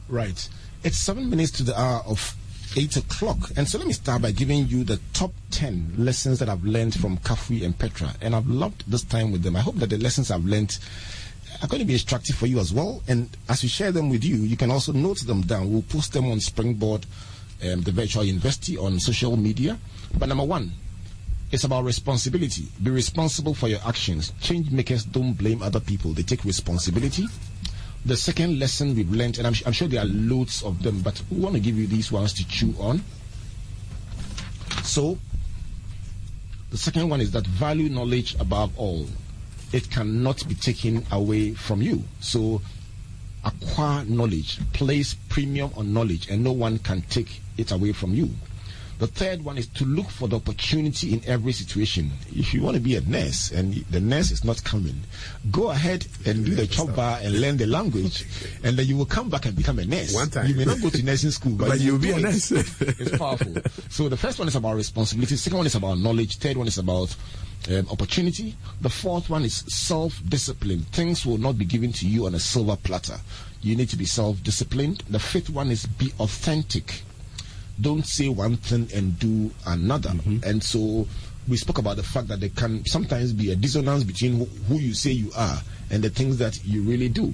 Right. 0.07 0.49
It's 0.84 0.97
seven 0.97 1.30
minutes 1.30 1.51
to 1.53 1.64
the 1.64 1.80
hour 1.80 2.03
of 2.05 2.36
eight 2.76 2.95
o'clock, 2.97 3.51
and 3.55 3.68
so 3.68 3.78
let 3.78 3.88
me 3.88 3.93
start 3.93 4.22
by 4.22 4.32
giving 4.32 4.68
you 4.68 4.84
the 4.84 4.99
top 5.14 5.32
ten 5.51 5.93
lessons 5.97 6.39
that 6.39 6.49
I've 6.49 6.64
learned 6.64 6.93
from 6.99 7.18
Kafui 7.18 7.64
and 7.64 7.78
Petra, 7.78 8.14
and 8.22 8.36
I've 8.36 8.47
loved 8.47 8.89
this 8.89 9.03
time 9.03 9.32
with 9.32 9.43
them. 9.43 9.55
I 9.55 9.59
hope 9.59 9.76
that 9.76 9.89
the 9.89 9.97
lessons 9.97 10.32
I've 10.32 10.45
learned 10.45 10.78
are 11.61 11.68
going 11.68 11.80
to 11.80 11.86
be 11.86 11.93
instructive 11.93 12.36
for 12.36 12.47
you 12.47 12.59
as 12.59 12.74
well. 12.74 13.01
And 13.07 13.30
as 13.49 13.64
we 13.64 13.70
share 13.70 13.91
them 13.91 14.09
with 14.09 14.24
you, 14.24 14.36
you 14.36 14.57
can 14.57 14.72
also 14.72 14.91
note 14.91 15.20
them 15.20 15.41
down. 15.41 15.72
We'll 15.72 15.84
post 15.84 16.14
them 16.14 16.30
on 16.32 16.39
Springboard, 16.39 17.05
um, 17.64 17.82
the 17.82 17.91
virtual 17.91 18.24
university 18.24 18.78
on 18.78 18.99
social 18.99 19.38
media. 19.38 19.78
But 20.18 20.30
number 20.30 20.43
one, 20.43 20.72
it's 21.51 21.64
about 21.64 21.84
responsibility. 21.84 22.64
Be 22.82 22.91
responsible 22.91 23.53
for 23.53 23.68
your 23.68 23.80
actions. 23.86 24.34
Change 24.41 24.72
makers 24.72 25.05
don't 25.05 25.34
blame 25.34 25.61
other 25.61 25.80
people, 25.80 26.14
they 26.14 26.24
take 26.24 26.43
responsibility. 26.45 27.28
The 28.05 28.18
second 28.18 28.59
lesson 28.59 28.95
we've 28.95 29.11
learned, 29.11 29.38
and 29.38 29.47
I'm, 29.47 29.53
I'm 29.66 29.72
sure 29.72 29.88
there 29.88 30.01
are 30.01 30.07
loads 30.07 30.61
of 30.64 30.84
them, 30.84 31.01
but 31.01 31.22
we 31.32 31.39
want 31.39 31.55
to 31.55 31.61
give 31.61 31.78
you 31.78 31.88
these 31.88 32.11
ones 32.11 32.34
to 32.34 32.47
chew 32.47 32.74
on. 32.80 33.01
So, 34.84 35.18
the 36.70 36.78
second 36.78 37.07
one 37.07 37.22
is 37.22 37.32
that 37.32 37.47
value 37.47 37.88
knowledge 37.88 38.36
above 38.39 38.78
all. 38.78 39.07
It 39.72 39.89
cannot 39.89 40.45
be 40.49 40.55
taken 40.55 41.05
away 41.11 41.53
from 41.53 41.82
you. 41.82 42.03
So, 42.20 42.61
acquire 43.45 44.03
knowledge, 44.05 44.59
place 44.74 45.16
premium 45.30 45.72
on 45.78 45.93
knowledge, 45.93 46.30
and 46.30 46.43
no 46.43 46.51
one 46.51 46.80
can 46.80 47.01
take 47.03 47.41
it 47.57 47.72
away 47.72 47.91
from 47.93 48.14
you. 48.14 48.30
The 48.99 49.07
third 49.07 49.43
one 49.43 49.57
is 49.57 49.67
to 49.67 49.85
look 49.85 50.09
for 50.09 50.27
the 50.27 50.37
opportunity 50.37 51.13
in 51.13 51.21
every 51.25 51.51
situation. 51.51 52.11
If 52.31 52.53
you 52.53 52.61
want 52.61 52.75
to 52.75 52.81
be 52.81 52.95
a 52.95 53.01
nurse 53.01 53.51
and 53.51 53.73
the 53.73 53.99
nurse 53.99 54.31
is 54.31 54.43
not 54.43 54.63
coming, 54.63 54.95
go 55.51 55.71
ahead 55.71 56.05
and 56.25 56.45
do 56.45 56.55
the 56.55 56.67
chop 56.67 56.95
bar 56.95 57.19
and 57.21 57.41
learn 57.41 57.57
the 57.57 57.65
language, 57.65 58.25
and 58.63 58.77
then 58.77 58.85
you 58.85 58.95
will 58.95 59.05
come 59.05 59.29
back 59.29 59.45
and 59.45 59.55
become 59.55 59.79
a 59.79 59.85
nurse. 59.85 60.13
One 60.13 60.29
time. 60.29 60.47
You 60.47 60.55
may 60.55 60.65
not 60.65 60.81
go 60.81 60.89
to 60.89 61.03
nursing 61.03 61.31
school, 61.31 61.53
but, 61.53 61.69
But 61.69 61.79
you 61.79 61.93
you'll 61.93 61.99
be 61.99 62.11
a 62.11 62.19
nurse. 62.19 62.51
it's 62.51 63.17
powerful. 63.17 63.53
So 63.89 64.09
the 64.09 64.17
first 64.17 64.39
one 64.39 64.47
is 64.47 64.55
about 64.55 64.75
responsibility. 64.75 65.35
Second 65.35 65.57
one 65.57 65.67
is 65.67 65.75
about 65.75 65.97
knowledge. 65.97 66.37
Third 66.37 66.57
one 66.57 66.67
is 66.67 66.77
about 66.77 67.15
um, 67.69 67.87
opportunity. 67.89 68.55
The 68.81 68.89
fourth 68.89 69.29
one 69.29 69.43
is 69.43 69.63
self-discipline. 69.67 70.81
Things 70.91 71.25
will 71.25 71.37
not 71.37 71.57
be 71.57 71.65
given 71.65 71.91
to 71.93 72.07
you 72.07 72.25
on 72.25 72.35
a 72.35 72.39
silver 72.39 72.75
platter. 72.75 73.17
You 73.61 73.75
need 73.75 73.89
to 73.89 73.97
be 73.97 74.05
self-disciplined. 74.05 75.03
The 75.09 75.19
fifth 75.19 75.49
one 75.49 75.71
is 75.71 75.85
be 75.85 76.13
authentic 76.19 77.03
don't 77.84 78.05
say 78.05 78.29
one 78.29 78.57
thing 78.57 78.88
and 78.93 79.19
do 79.19 79.51
another. 79.67 80.13
And 80.43 80.63
so 80.63 81.07
we 81.47 81.57
spoke 81.57 81.77
about 81.77 81.97
the 81.97 82.03
fact 82.03 82.29
that 82.29 82.39
there 82.39 82.49
can 82.49 82.86
sometimes 82.86 83.34
be 83.34 83.51
a 83.51 83.55
dissonance 83.55 84.03
between 84.03 84.38
who, 84.38 84.45
who 84.45 84.75
you 84.75 84.93
say 84.93 85.11
you 85.11 85.31
are 85.36 85.57
and 85.91 86.03
the 86.03 86.09
things 86.09 86.38
that 86.38 86.63
you 86.65 86.81
really 86.84 87.09
do. 87.09 87.34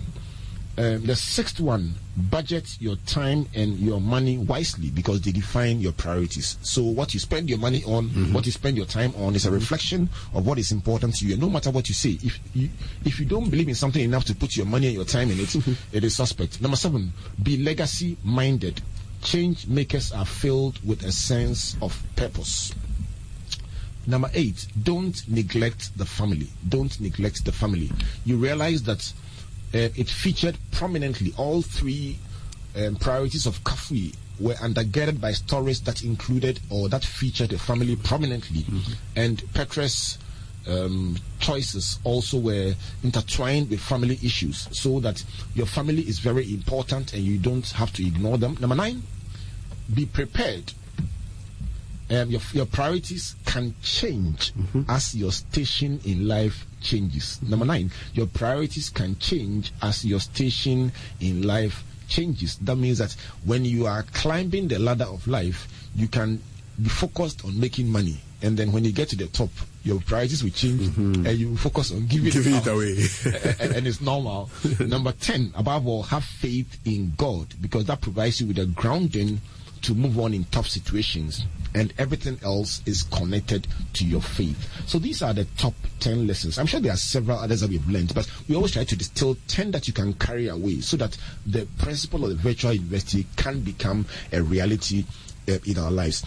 Um, 0.77 1.05
the 1.05 1.15
sixth 1.15 1.59
one, 1.59 1.93
budget 2.15 2.77
your 2.79 2.95
time 3.05 3.47
and 3.53 3.77
your 3.79 3.99
money 3.99 4.37
wisely 4.37 4.89
because 4.91 5.19
they 5.21 5.33
define 5.33 5.81
your 5.81 5.91
priorities. 5.91 6.57
So 6.61 6.83
what 6.83 7.13
you 7.13 7.19
spend 7.19 7.49
your 7.49 7.59
money 7.59 7.83
on, 7.83 8.07
what 8.31 8.45
you 8.45 8.53
spend 8.53 8.77
your 8.77 8.85
time 8.85 9.13
on, 9.17 9.35
is 9.35 9.45
a 9.45 9.51
reflection 9.51 10.09
of 10.33 10.47
what 10.47 10.57
is 10.57 10.71
important 10.71 11.15
to 11.17 11.25
you. 11.25 11.33
And 11.33 11.41
no 11.41 11.49
matter 11.49 11.69
what 11.69 11.89
you 11.89 11.95
say, 11.95 12.17
if 12.23 12.39
you 12.53 12.69
if 13.03 13.19
you 13.19 13.25
don't 13.25 13.49
believe 13.49 13.67
in 13.67 13.75
something 13.75 14.01
enough 14.01 14.23
to 14.25 14.35
put 14.35 14.55
your 14.55 14.65
money 14.65 14.87
and 14.87 14.95
your 14.95 15.03
time 15.05 15.29
in 15.31 15.39
it, 15.41 15.53
it 15.91 16.03
is 16.05 16.15
suspect. 16.15 16.61
Number 16.61 16.77
seven, 16.77 17.11
be 17.43 17.57
legacy 17.57 18.15
minded. 18.23 18.81
Change 19.21 19.67
makers 19.67 20.11
are 20.11 20.25
filled 20.25 20.83
with 20.85 21.03
a 21.03 21.11
sense 21.11 21.75
of 21.81 22.01
purpose. 22.15 22.73
Number 24.07 24.29
eight, 24.33 24.65
don't 24.81 25.21
neglect 25.27 25.97
the 25.97 26.05
family. 26.05 26.47
Don't 26.67 26.99
neglect 26.99 27.45
the 27.45 27.51
family. 27.51 27.91
You 28.25 28.37
realize 28.37 28.83
that 28.83 29.11
uh, 29.73 29.89
it 29.95 30.09
featured 30.09 30.57
prominently 30.71 31.33
all 31.37 31.61
three 31.61 32.17
um, 32.75 32.95
priorities 32.95 33.45
of 33.45 33.63
Kafui 33.63 34.15
were 34.39 34.53
undergirded 34.55 35.19
by 35.19 35.33
stories 35.33 35.81
that 35.81 36.03
included 36.03 36.59
or 36.69 36.89
that 36.89 37.03
featured 37.03 37.49
the 37.49 37.59
family 37.59 37.95
prominently. 37.97 38.65
And 39.15 39.37
Petra's 39.53 40.17
um, 40.69 41.17
choices 41.39 41.99
also 42.03 42.37
were 42.39 42.73
intertwined 43.03 43.69
with 43.69 43.79
family 43.79 44.19
issues 44.23 44.67
so 44.71 44.99
that 44.99 45.23
your 45.55 45.65
family 45.65 46.01
is 46.03 46.19
very 46.19 46.53
important 46.53 47.13
and 47.13 47.23
you 47.23 47.37
don't 47.37 47.69
have 47.71 47.91
to 47.93 48.05
ignore 48.05 48.37
them. 48.37 48.57
Number 48.59 48.75
nine, 48.75 49.03
be 49.93 50.05
prepared 50.05 50.73
um, 52.11 52.29
your, 52.29 52.41
your 52.53 52.65
priorities 52.65 53.35
can 53.45 53.75
change 53.83 54.51
as 54.87 55.13
your 55.15 55.31
station 55.31 55.99
in 56.05 56.27
life 56.27 56.65
changes. 56.81 57.41
Number 57.43 57.65
nine, 57.65 57.91
your 58.13 58.25
priorities 58.25 58.89
can 58.89 59.17
change 59.19 59.71
as 59.81 60.03
your 60.03 60.19
station 60.19 60.91
in 61.19 61.43
life 61.43 61.83
changes. 62.07 62.57
That 62.57 62.77
means 62.77 62.97
that 62.97 63.15
when 63.45 63.63
you 63.65 63.85
are 63.85 64.03
climbing 64.13 64.67
the 64.69 64.79
ladder 64.79 65.05
of 65.05 65.27
life, 65.27 65.67
you 65.95 66.07
can 66.07 66.41
be 66.81 66.89
focused 66.89 67.45
on 67.45 67.59
making 67.59 67.89
money. 67.89 68.17
And 68.41 68.57
then 68.57 68.71
when 68.71 68.85
you 68.85 68.91
get 68.91 69.09
to 69.09 69.15
the 69.15 69.27
top, 69.27 69.49
your 69.83 69.99
priorities 70.01 70.43
will 70.43 70.51
change 70.51 70.95
and 70.97 71.27
you 71.27 71.57
focus 71.57 71.91
on 71.91 72.05
giving, 72.07 72.31
Giving 72.31 72.55
it 72.55 72.67
out. 72.67 72.73
away. 72.75 72.97
and, 73.59 73.75
and 73.75 73.87
it's 73.87 74.01
normal. 74.01 74.49
Number 74.79 75.11
10, 75.11 75.53
above 75.55 75.87
all, 75.87 76.03
have 76.03 76.23
faith 76.23 76.79
in 76.85 77.13
God 77.17 77.47
because 77.61 77.85
that 77.85 78.01
provides 78.01 78.39
you 78.41 78.47
with 78.47 78.59
a 78.59 78.65
grounding 78.65 79.41
to 79.81 79.93
move 79.93 80.19
on 80.19 80.33
in 80.33 80.43
tough 80.45 80.67
situations. 80.67 81.45
And 81.75 81.93
everything 81.97 82.39
else 82.43 82.81
is 82.85 83.03
connected 83.03 83.67
to 83.93 84.05
your 84.05 84.21
faith. 84.21 84.57
So 84.87 84.99
these 84.99 85.21
are 85.21 85.33
the 85.33 85.45
top 85.57 85.73
10 85.99 86.25
lessons. 86.25 86.57
I'm 86.57 86.65
sure 86.65 86.79
there 86.79 86.93
are 86.93 86.97
several 86.97 87.37
others 87.39 87.61
that 87.61 87.69
we've 87.69 87.87
learned, 87.89 88.13
but 88.15 88.29
we 88.47 88.55
always 88.55 88.71
try 88.71 88.83
to 88.85 88.95
distill 88.95 89.37
10 89.49 89.71
that 89.71 89.87
you 89.87 89.93
can 89.93 90.13
carry 90.13 90.47
away 90.47 90.81
so 90.81 90.97
that 90.97 91.15
the 91.45 91.67
principle 91.77 92.23
of 92.23 92.29
the 92.31 92.35
virtual 92.35 92.73
university 92.73 93.25
can 93.37 93.59
become 93.61 94.05
a 94.33 94.41
reality 94.41 95.05
uh, 95.47 95.57
in 95.65 95.77
our 95.77 95.91
lives. 95.91 96.23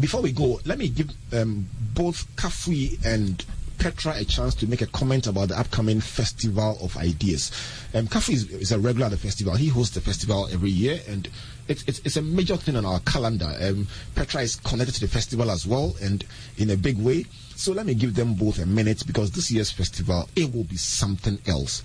Before 0.00 0.22
we 0.22 0.32
go, 0.32 0.60
let 0.64 0.78
me 0.78 0.88
give 0.88 1.10
um, 1.32 1.66
both 1.94 2.26
Kafui 2.36 3.04
and 3.04 3.44
Petra 3.78 4.14
a 4.16 4.24
chance 4.24 4.54
to 4.56 4.66
make 4.66 4.80
a 4.82 4.86
comment 4.86 5.26
about 5.26 5.48
the 5.48 5.58
upcoming 5.58 6.00
Festival 6.00 6.78
of 6.80 6.96
Ideas. 6.96 7.50
Um, 7.92 8.06
Kafui 8.06 8.34
is, 8.34 8.50
is 8.50 8.72
a 8.72 8.78
regular 8.78 9.06
at 9.06 9.10
the 9.10 9.18
festival. 9.18 9.54
He 9.56 9.68
hosts 9.68 9.94
the 9.94 10.00
festival 10.00 10.48
every 10.50 10.70
year, 10.70 11.00
and 11.08 11.28
it's, 11.68 11.82
it's, 11.86 11.98
it's 12.00 12.16
a 12.16 12.22
major 12.22 12.56
thing 12.56 12.76
on 12.76 12.84
our 12.86 13.00
calendar. 13.00 13.52
Um, 13.60 13.86
Petra 14.14 14.42
is 14.42 14.56
connected 14.56 14.94
to 14.96 15.00
the 15.00 15.08
festival 15.08 15.50
as 15.50 15.66
well, 15.66 15.96
and 16.00 16.24
in 16.56 16.70
a 16.70 16.76
big 16.76 16.98
way. 16.98 17.26
So 17.56 17.72
let 17.72 17.86
me 17.86 17.94
give 17.94 18.14
them 18.14 18.34
both 18.34 18.58
a 18.58 18.66
minute 18.66 19.04
because 19.06 19.30
this 19.32 19.50
year's 19.50 19.70
festival 19.70 20.28
it 20.34 20.52
will 20.54 20.64
be 20.64 20.76
something 20.76 21.38
else. 21.46 21.82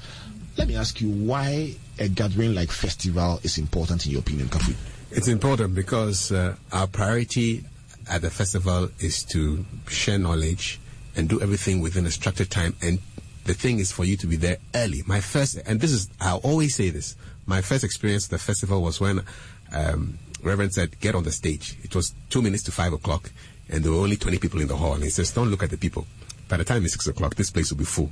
Let 0.58 0.68
me 0.68 0.76
ask 0.76 1.00
you 1.02 1.10
why 1.10 1.76
a 2.00 2.08
gathering 2.08 2.56
like 2.56 2.72
festival 2.72 3.40
is 3.44 3.58
important 3.58 4.06
in 4.06 4.14
your 4.14 4.22
opinion, 4.22 4.48
Kafui. 4.48 4.76
It's 5.12 5.28
important 5.28 5.74
because 5.76 6.32
uh, 6.32 6.56
our 6.72 6.88
priority 6.88 7.64
at 8.10 8.22
the 8.22 8.30
festival 8.30 8.90
is 9.00 9.24
to 9.26 9.66
share 9.88 10.18
knowledge 10.18 10.80
and 11.16 11.30
do 11.30 11.42
everything 11.42 11.82
within 11.82 12.06
a 12.06 12.12
structured 12.12 12.50
time. 12.50 12.76
And 12.82 13.00
the 13.46 13.54
thing 13.54 13.80
is 13.80 13.92
for 13.92 14.06
you 14.06 14.18
to 14.18 14.28
be 14.28 14.36
there 14.36 14.58
early. 14.76 15.04
My 15.06 15.22
first, 15.22 15.60
and 15.66 15.80
this 15.80 15.92
is, 15.92 16.10
I 16.20 16.34
always 16.36 16.76
say 16.76 16.90
this, 16.90 17.16
my 17.46 17.62
first 17.62 17.84
experience 17.84 18.26
at 18.26 18.32
the 18.32 18.38
festival 18.38 18.82
was 18.82 19.00
when 19.00 19.22
um, 19.74 20.20
Reverend 20.44 20.74
said, 20.74 21.00
get 21.00 21.16
on 21.16 21.24
the 21.24 21.32
stage. 21.32 21.78
It 21.84 21.96
was 21.96 22.14
two 22.30 22.42
minutes 22.42 22.64
to 22.64 22.72
five 22.72 22.94
o'clock, 22.94 23.32
and 23.70 23.84
there 23.84 23.92
were 23.92 24.00
only 24.00 24.18
20 24.18 24.38
people 24.38 24.62
in 24.62 24.68
the 24.68 24.78
hall. 24.78 24.94
And 24.94 25.04
he 25.04 25.10
says, 25.10 25.32
don't 25.32 25.50
look 25.50 25.64
at 25.64 25.70
the 25.70 25.78
people. 25.78 26.06
By 26.48 26.58
the 26.58 26.64
time 26.64 26.84
it's 26.84 26.94
six 26.94 27.08
o'clock, 27.08 27.36
this 27.36 27.52
place 27.52 27.72
will 27.72 27.78
be 27.78 27.86
full. 27.86 28.12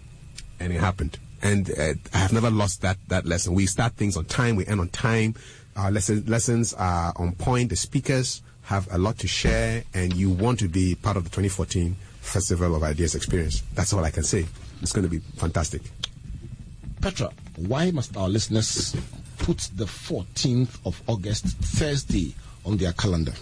And 0.60 0.74
it 0.74 0.80
happened. 0.80 1.18
And 1.42 1.70
uh, 1.70 1.94
I 2.14 2.18
have 2.18 2.34
never 2.34 2.50
lost 2.50 2.82
that, 2.82 2.98
that 3.10 3.26
lesson. 3.26 3.54
We 3.54 3.68
start 3.68 3.94
things 3.94 4.18
on 4.18 4.26
time, 4.26 4.56
we 4.56 4.66
end 4.66 4.80
on 4.80 4.90
time. 4.90 5.36
Our 5.76 5.92
lesson, 5.92 6.26
lessons 6.26 6.74
are 6.74 7.14
on 7.16 7.34
point. 7.34 7.70
The 7.70 7.76
speakers 7.76 8.42
have 8.68 8.88
a 8.92 8.98
lot 8.98 9.18
to 9.20 9.28
share, 9.28 9.84
and 9.94 10.14
you 10.14 10.30
want 10.30 10.60
to 10.60 10.68
be 10.68 10.96
part 10.96 11.18
of 11.18 11.24
the 11.24 11.30
2014 11.30 11.96
Festival 12.22 12.76
of 12.76 12.84
Ideas 12.84 13.16
experience. 13.16 13.64
That's 13.74 13.94
all 13.94 14.04
I 14.04 14.12
can 14.12 14.24
say. 14.24 14.46
It's 14.82 14.92
going 14.92 15.04
to 15.04 15.10
be 15.10 15.20
fantastic. 15.38 15.82
Petra, 17.02 17.32
why 17.56 17.92
must 17.92 18.16
our 18.16 18.30
listeners 18.30 18.96
put 19.40 19.70
the 19.76 19.86
14th 19.86 20.80
of 20.86 21.02
August, 21.08 21.46
Thursday, 21.46 22.36
on 22.66 22.78
their 22.78 22.94
calendar? 22.94 23.34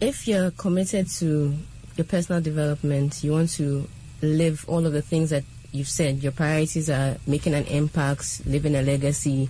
if 0.00 0.28
you're 0.28 0.50
committed 0.52 1.08
to 1.08 1.54
your 1.96 2.04
personal 2.04 2.40
development, 2.40 3.24
you 3.24 3.32
want 3.32 3.50
to 3.50 3.88
live 4.22 4.64
all 4.68 4.86
of 4.86 4.92
the 4.92 5.02
things 5.02 5.30
that 5.30 5.44
you've 5.72 5.88
said, 5.88 6.22
your 6.22 6.32
priorities 6.32 6.88
are 6.88 7.16
making 7.26 7.54
an 7.54 7.64
impact, 7.64 8.46
living 8.46 8.74
a 8.76 8.82
legacy, 8.82 9.48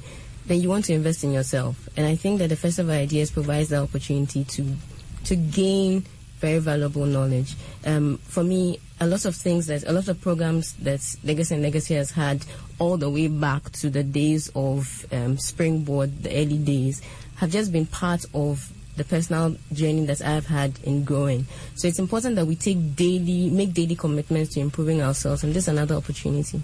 then 0.49 0.61
you 0.61 0.69
want 0.69 0.87
to 0.87 0.95
invest 0.95 1.25
in 1.25 1.33
yourself. 1.33 1.89
And 1.97 2.07
I 2.07 2.17
think 2.17 2.39
that 2.41 2.49
the 2.49 2.57
Festival 2.57 2.93
Ideas 2.93 3.31
provides 3.31 3.69
the 3.69 3.77
opportunity 3.77 4.45
to 4.45 4.75
to 5.25 5.37
gain 5.37 6.05
very 6.39 6.59
valuable 6.59 7.05
knowledge. 7.05 7.57
Um, 7.85 8.19
for 8.19 8.45
me, 8.45 8.79
a 9.01 9.07
lot 9.07 9.25
of 9.25 9.35
things 9.35 9.67
that 9.67 9.85
a 9.85 9.93
lot 9.93 10.09
of 10.09 10.21
programs 10.21 10.73
that 10.75 11.01
Legacy 11.25 11.55
and 11.55 11.63
Legacy 11.63 11.95
has 11.95 12.13
had 12.13 12.45
all 12.79 12.97
the 12.97 13.11
way 13.11 13.29
back 13.29 13.71
to 13.73 13.91
the 13.91 14.03
days 14.03 14.51
of 14.55 15.07
um, 15.13 15.37
Springboard, 15.39 16.23
the 16.23 16.31
early 16.31 16.59
days, 16.59 17.03
have 17.37 17.51
just 17.51 17.73
been 17.73 17.87
part 17.87 18.25
of 18.35 18.73
the 18.97 19.05
personal 19.05 19.57
journey 19.73 20.07
that 20.07 20.21
I've 20.23 20.47
had 20.47 20.79
in 20.83 21.05
growing. 21.05 21.47
So 21.77 21.87
it's 21.89 21.99
important 21.99 22.37
that 22.37 22.47
we 22.47 22.57
take 22.57 22.97
daily, 22.97 23.51
make 23.51 23.73
daily 23.73 23.95
commitments 23.95 24.55
to 24.55 24.61
improving 24.61 25.03
ourselves, 25.03 25.45
and 25.45 25.55
this 25.55 25.65
is 25.65 25.69
another 25.69 25.95
opportunity. 25.95 26.61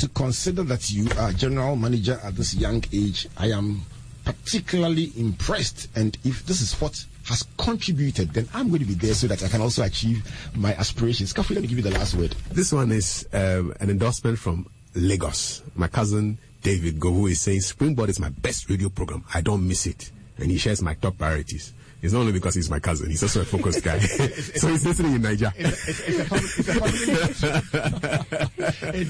To 0.00 0.08
consider 0.08 0.62
that 0.62 0.90
you 0.90 1.06
are 1.18 1.30
general 1.32 1.76
manager 1.76 2.18
at 2.24 2.34
this 2.34 2.54
young 2.54 2.82
age, 2.90 3.28
I 3.36 3.48
am 3.48 3.82
particularly 4.24 5.12
impressed. 5.14 5.88
And 5.94 6.16
if 6.24 6.46
this 6.46 6.62
is 6.62 6.72
what 6.80 7.04
has 7.24 7.44
contributed, 7.58 8.32
then 8.32 8.48
I'm 8.54 8.68
going 8.68 8.80
to 8.80 8.86
be 8.86 8.94
there 8.94 9.12
so 9.12 9.26
that 9.26 9.42
I 9.44 9.48
can 9.48 9.60
also 9.60 9.82
achieve 9.82 10.26
my 10.56 10.72
aspirations. 10.74 11.34
Kafui, 11.34 11.56
let 11.56 11.60
me 11.60 11.68
give 11.68 11.76
you 11.76 11.84
the 11.84 11.90
last 11.90 12.14
word. 12.14 12.34
This 12.50 12.72
one 12.72 12.92
is 12.92 13.28
um, 13.34 13.74
an 13.78 13.90
endorsement 13.90 14.38
from 14.38 14.66
Lagos. 14.94 15.62
My 15.74 15.88
cousin 15.88 16.38
David 16.62 16.98
Gohu 16.98 17.30
is 17.30 17.42
saying 17.42 17.60
Springboard 17.60 18.08
is 18.08 18.18
my 18.18 18.30
best 18.30 18.70
radio 18.70 18.88
program. 18.88 19.22
I 19.34 19.42
don't 19.42 19.68
miss 19.68 19.86
it. 19.86 20.12
And 20.38 20.50
he 20.50 20.56
shares 20.56 20.80
my 20.80 20.94
top 20.94 21.18
priorities. 21.18 21.74
It's 22.02 22.12
not 22.12 22.20
only 22.20 22.32
because 22.32 22.54
he's 22.54 22.70
my 22.70 22.80
cousin, 22.80 23.10
he's 23.10 23.22
also 23.22 23.42
a 23.42 23.44
focused 23.44 23.82
guy. 23.82 23.98
so 23.98 24.68
he's 24.68 24.86
listening 24.86 25.14
in 25.14 25.22
Niger. 25.22 25.52
it 25.58 25.74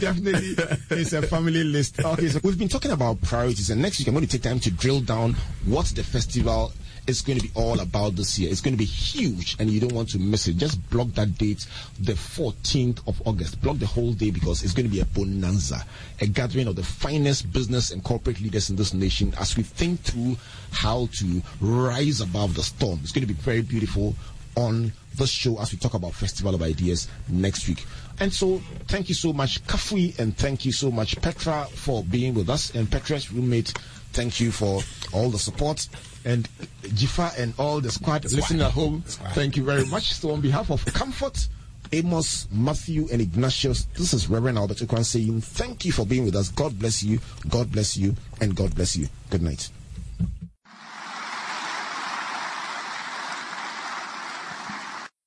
definitely 0.01 0.57
is 0.99 1.13
a 1.13 1.23
family 1.23 1.63
list. 1.63 2.05
Okay, 2.05 2.29
so 2.29 2.41
we've 2.43 2.59
been 2.59 2.69
talking 2.69 2.91
about 2.91 3.21
priorities, 3.23 3.71
and 3.71 3.81
next 3.81 4.01
week 4.01 4.09
I'm 4.09 4.15
going 4.15 4.27
to 4.27 4.31
take 4.31 4.43
time 4.43 4.59
to 4.61 4.71
drill 4.73 5.01
down 5.01 5.35
what 5.67 5.87
the 5.87 6.03
festival 6.03 6.73
is 7.11 7.23
going 7.23 7.39
to 7.39 7.47
be 7.47 7.53
all 7.55 7.81
about 7.81 8.17
this 8.17 8.39
year. 8.39 8.51
It's 8.51 8.61
going 8.61 8.75
to 8.75 8.79
be 8.79 8.85
huge, 8.85 9.57
and 9.59 9.71
you 9.71 9.81
don't 9.81 9.93
want 9.93 10.09
to 10.11 10.19
miss 10.19 10.49
it. 10.49 10.57
Just 10.57 10.89
block 10.91 11.09
that 11.09 11.37
date, 11.37 11.67
the 11.99 12.13
14th 12.13 13.07
of 13.07 13.21
August. 13.27 13.61
Block 13.61 13.79
the 13.79 13.87
whole 13.87 14.13
day 14.13 14.31
because 14.31 14.63
it's 14.63 14.73
going 14.73 14.87
to 14.87 14.93
be 14.93 15.01
a 15.01 15.05
bonanza, 15.05 15.85
a 16.21 16.27
gathering 16.27 16.69
of 16.69 16.77
the 16.77 16.83
finest 16.83 17.53
business 17.53 17.91
and 17.91 18.03
corporate 18.03 18.41
leaders 18.41 18.71
in 18.71 18.77
this 18.77 18.95
nation 18.95 19.35
as 19.39 19.57
we 19.57 19.63
think 19.63 20.01
through 20.01 20.37
how 20.73 21.09
to 21.13 21.43
rise 21.61 22.21
above 22.21 22.55
the 22.55 22.63
storm. 22.63 23.01
It's 23.03 23.13
going 23.13 23.27
to 23.27 23.33
be 23.33 23.41
very 23.41 23.63
beautiful 23.63 24.15
on 24.57 24.93
this 25.17 25.31
show 25.31 25.61
as 25.61 25.73
we 25.73 25.79
talk 25.79 25.95
about 25.95 26.15
Festival 26.15 26.55
of 26.55 26.63
Ideas 26.63 27.09
next 27.29 27.69
week. 27.69 27.85
And 28.21 28.33
so, 28.33 28.61
thank 28.89 29.09
you 29.09 29.15
so 29.15 29.33
much, 29.33 29.65
Kafui, 29.67 30.19
and 30.19 30.37
thank 30.37 30.65
you 30.65 30.73
so 30.73 30.91
much, 30.91 31.21
Petra, 31.21 31.67
for 31.73 32.05
being 32.05 32.35
with 32.35 32.49
us. 32.51 32.75
And 32.75 32.91
Petra's 32.91 33.33
roommate, 33.33 33.73
thank 34.13 34.41
you 34.41 34.53
for 34.53 34.83
all 35.13 35.31
the 35.31 35.39
support. 35.39 35.89
And 36.25 36.49
Jifa 36.83 37.39
and 37.39 37.55
all 37.59 37.81
the 37.81 37.91
squad 37.91 38.25
listening 38.25 38.61
at 38.61 38.73
home, 38.73 39.03
thank 39.07 39.57
you 39.57 39.65
very 39.65 39.87
much. 39.87 40.13
So, 40.13 40.33
on 40.33 40.41
behalf 40.41 40.71
of 40.71 40.85
Comfort, 40.87 41.49
Amos, 41.93 42.47
Matthew, 42.53 43.09
and 43.11 43.21
Ignatius, 43.21 43.87
this 43.97 44.13
is 44.13 44.29
Reverend 44.29 44.59
Albert 44.59 44.79
Ocran 44.79 45.05
saying 45.05 45.41
thank 45.41 45.85
you 45.85 45.93
for 45.93 46.05
being 46.05 46.25
with 46.25 46.37
us. 46.37 46.49
God 46.51 46.79
bless 46.79 47.03
you, 47.03 47.21
God 47.49 47.73
bless 47.73 47.97
you, 47.97 48.15
and 48.41 48.55
God 48.55 48.75
bless 48.75 48.97
you. 48.97 49.09
Good 49.31 49.43
night. 49.43 49.71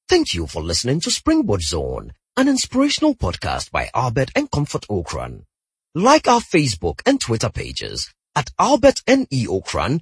Thank 0.08 0.36
you 0.36 0.46
for 0.46 0.62
listening 0.62 1.00
to 1.02 1.12
Springboard 1.12 1.64
Zone, 1.64 2.14
an 2.38 2.48
inspirational 2.48 3.16
podcast 3.16 3.72
by 3.72 3.90
Albert 3.96 4.30
and 4.36 4.50
Comfort 4.52 4.86
Ocran. 4.88 5.46
Like 5.96 6.28
our 6.28 6.40
Facebook 6.40 7.02
and 7.06 7.20
Twitter 7.20 7.50
pages 7.50 8.14
at 8.36 8.52
Albert 8.60 9.02
N.E. 9.08 9.48
Ocran 9.48 10.02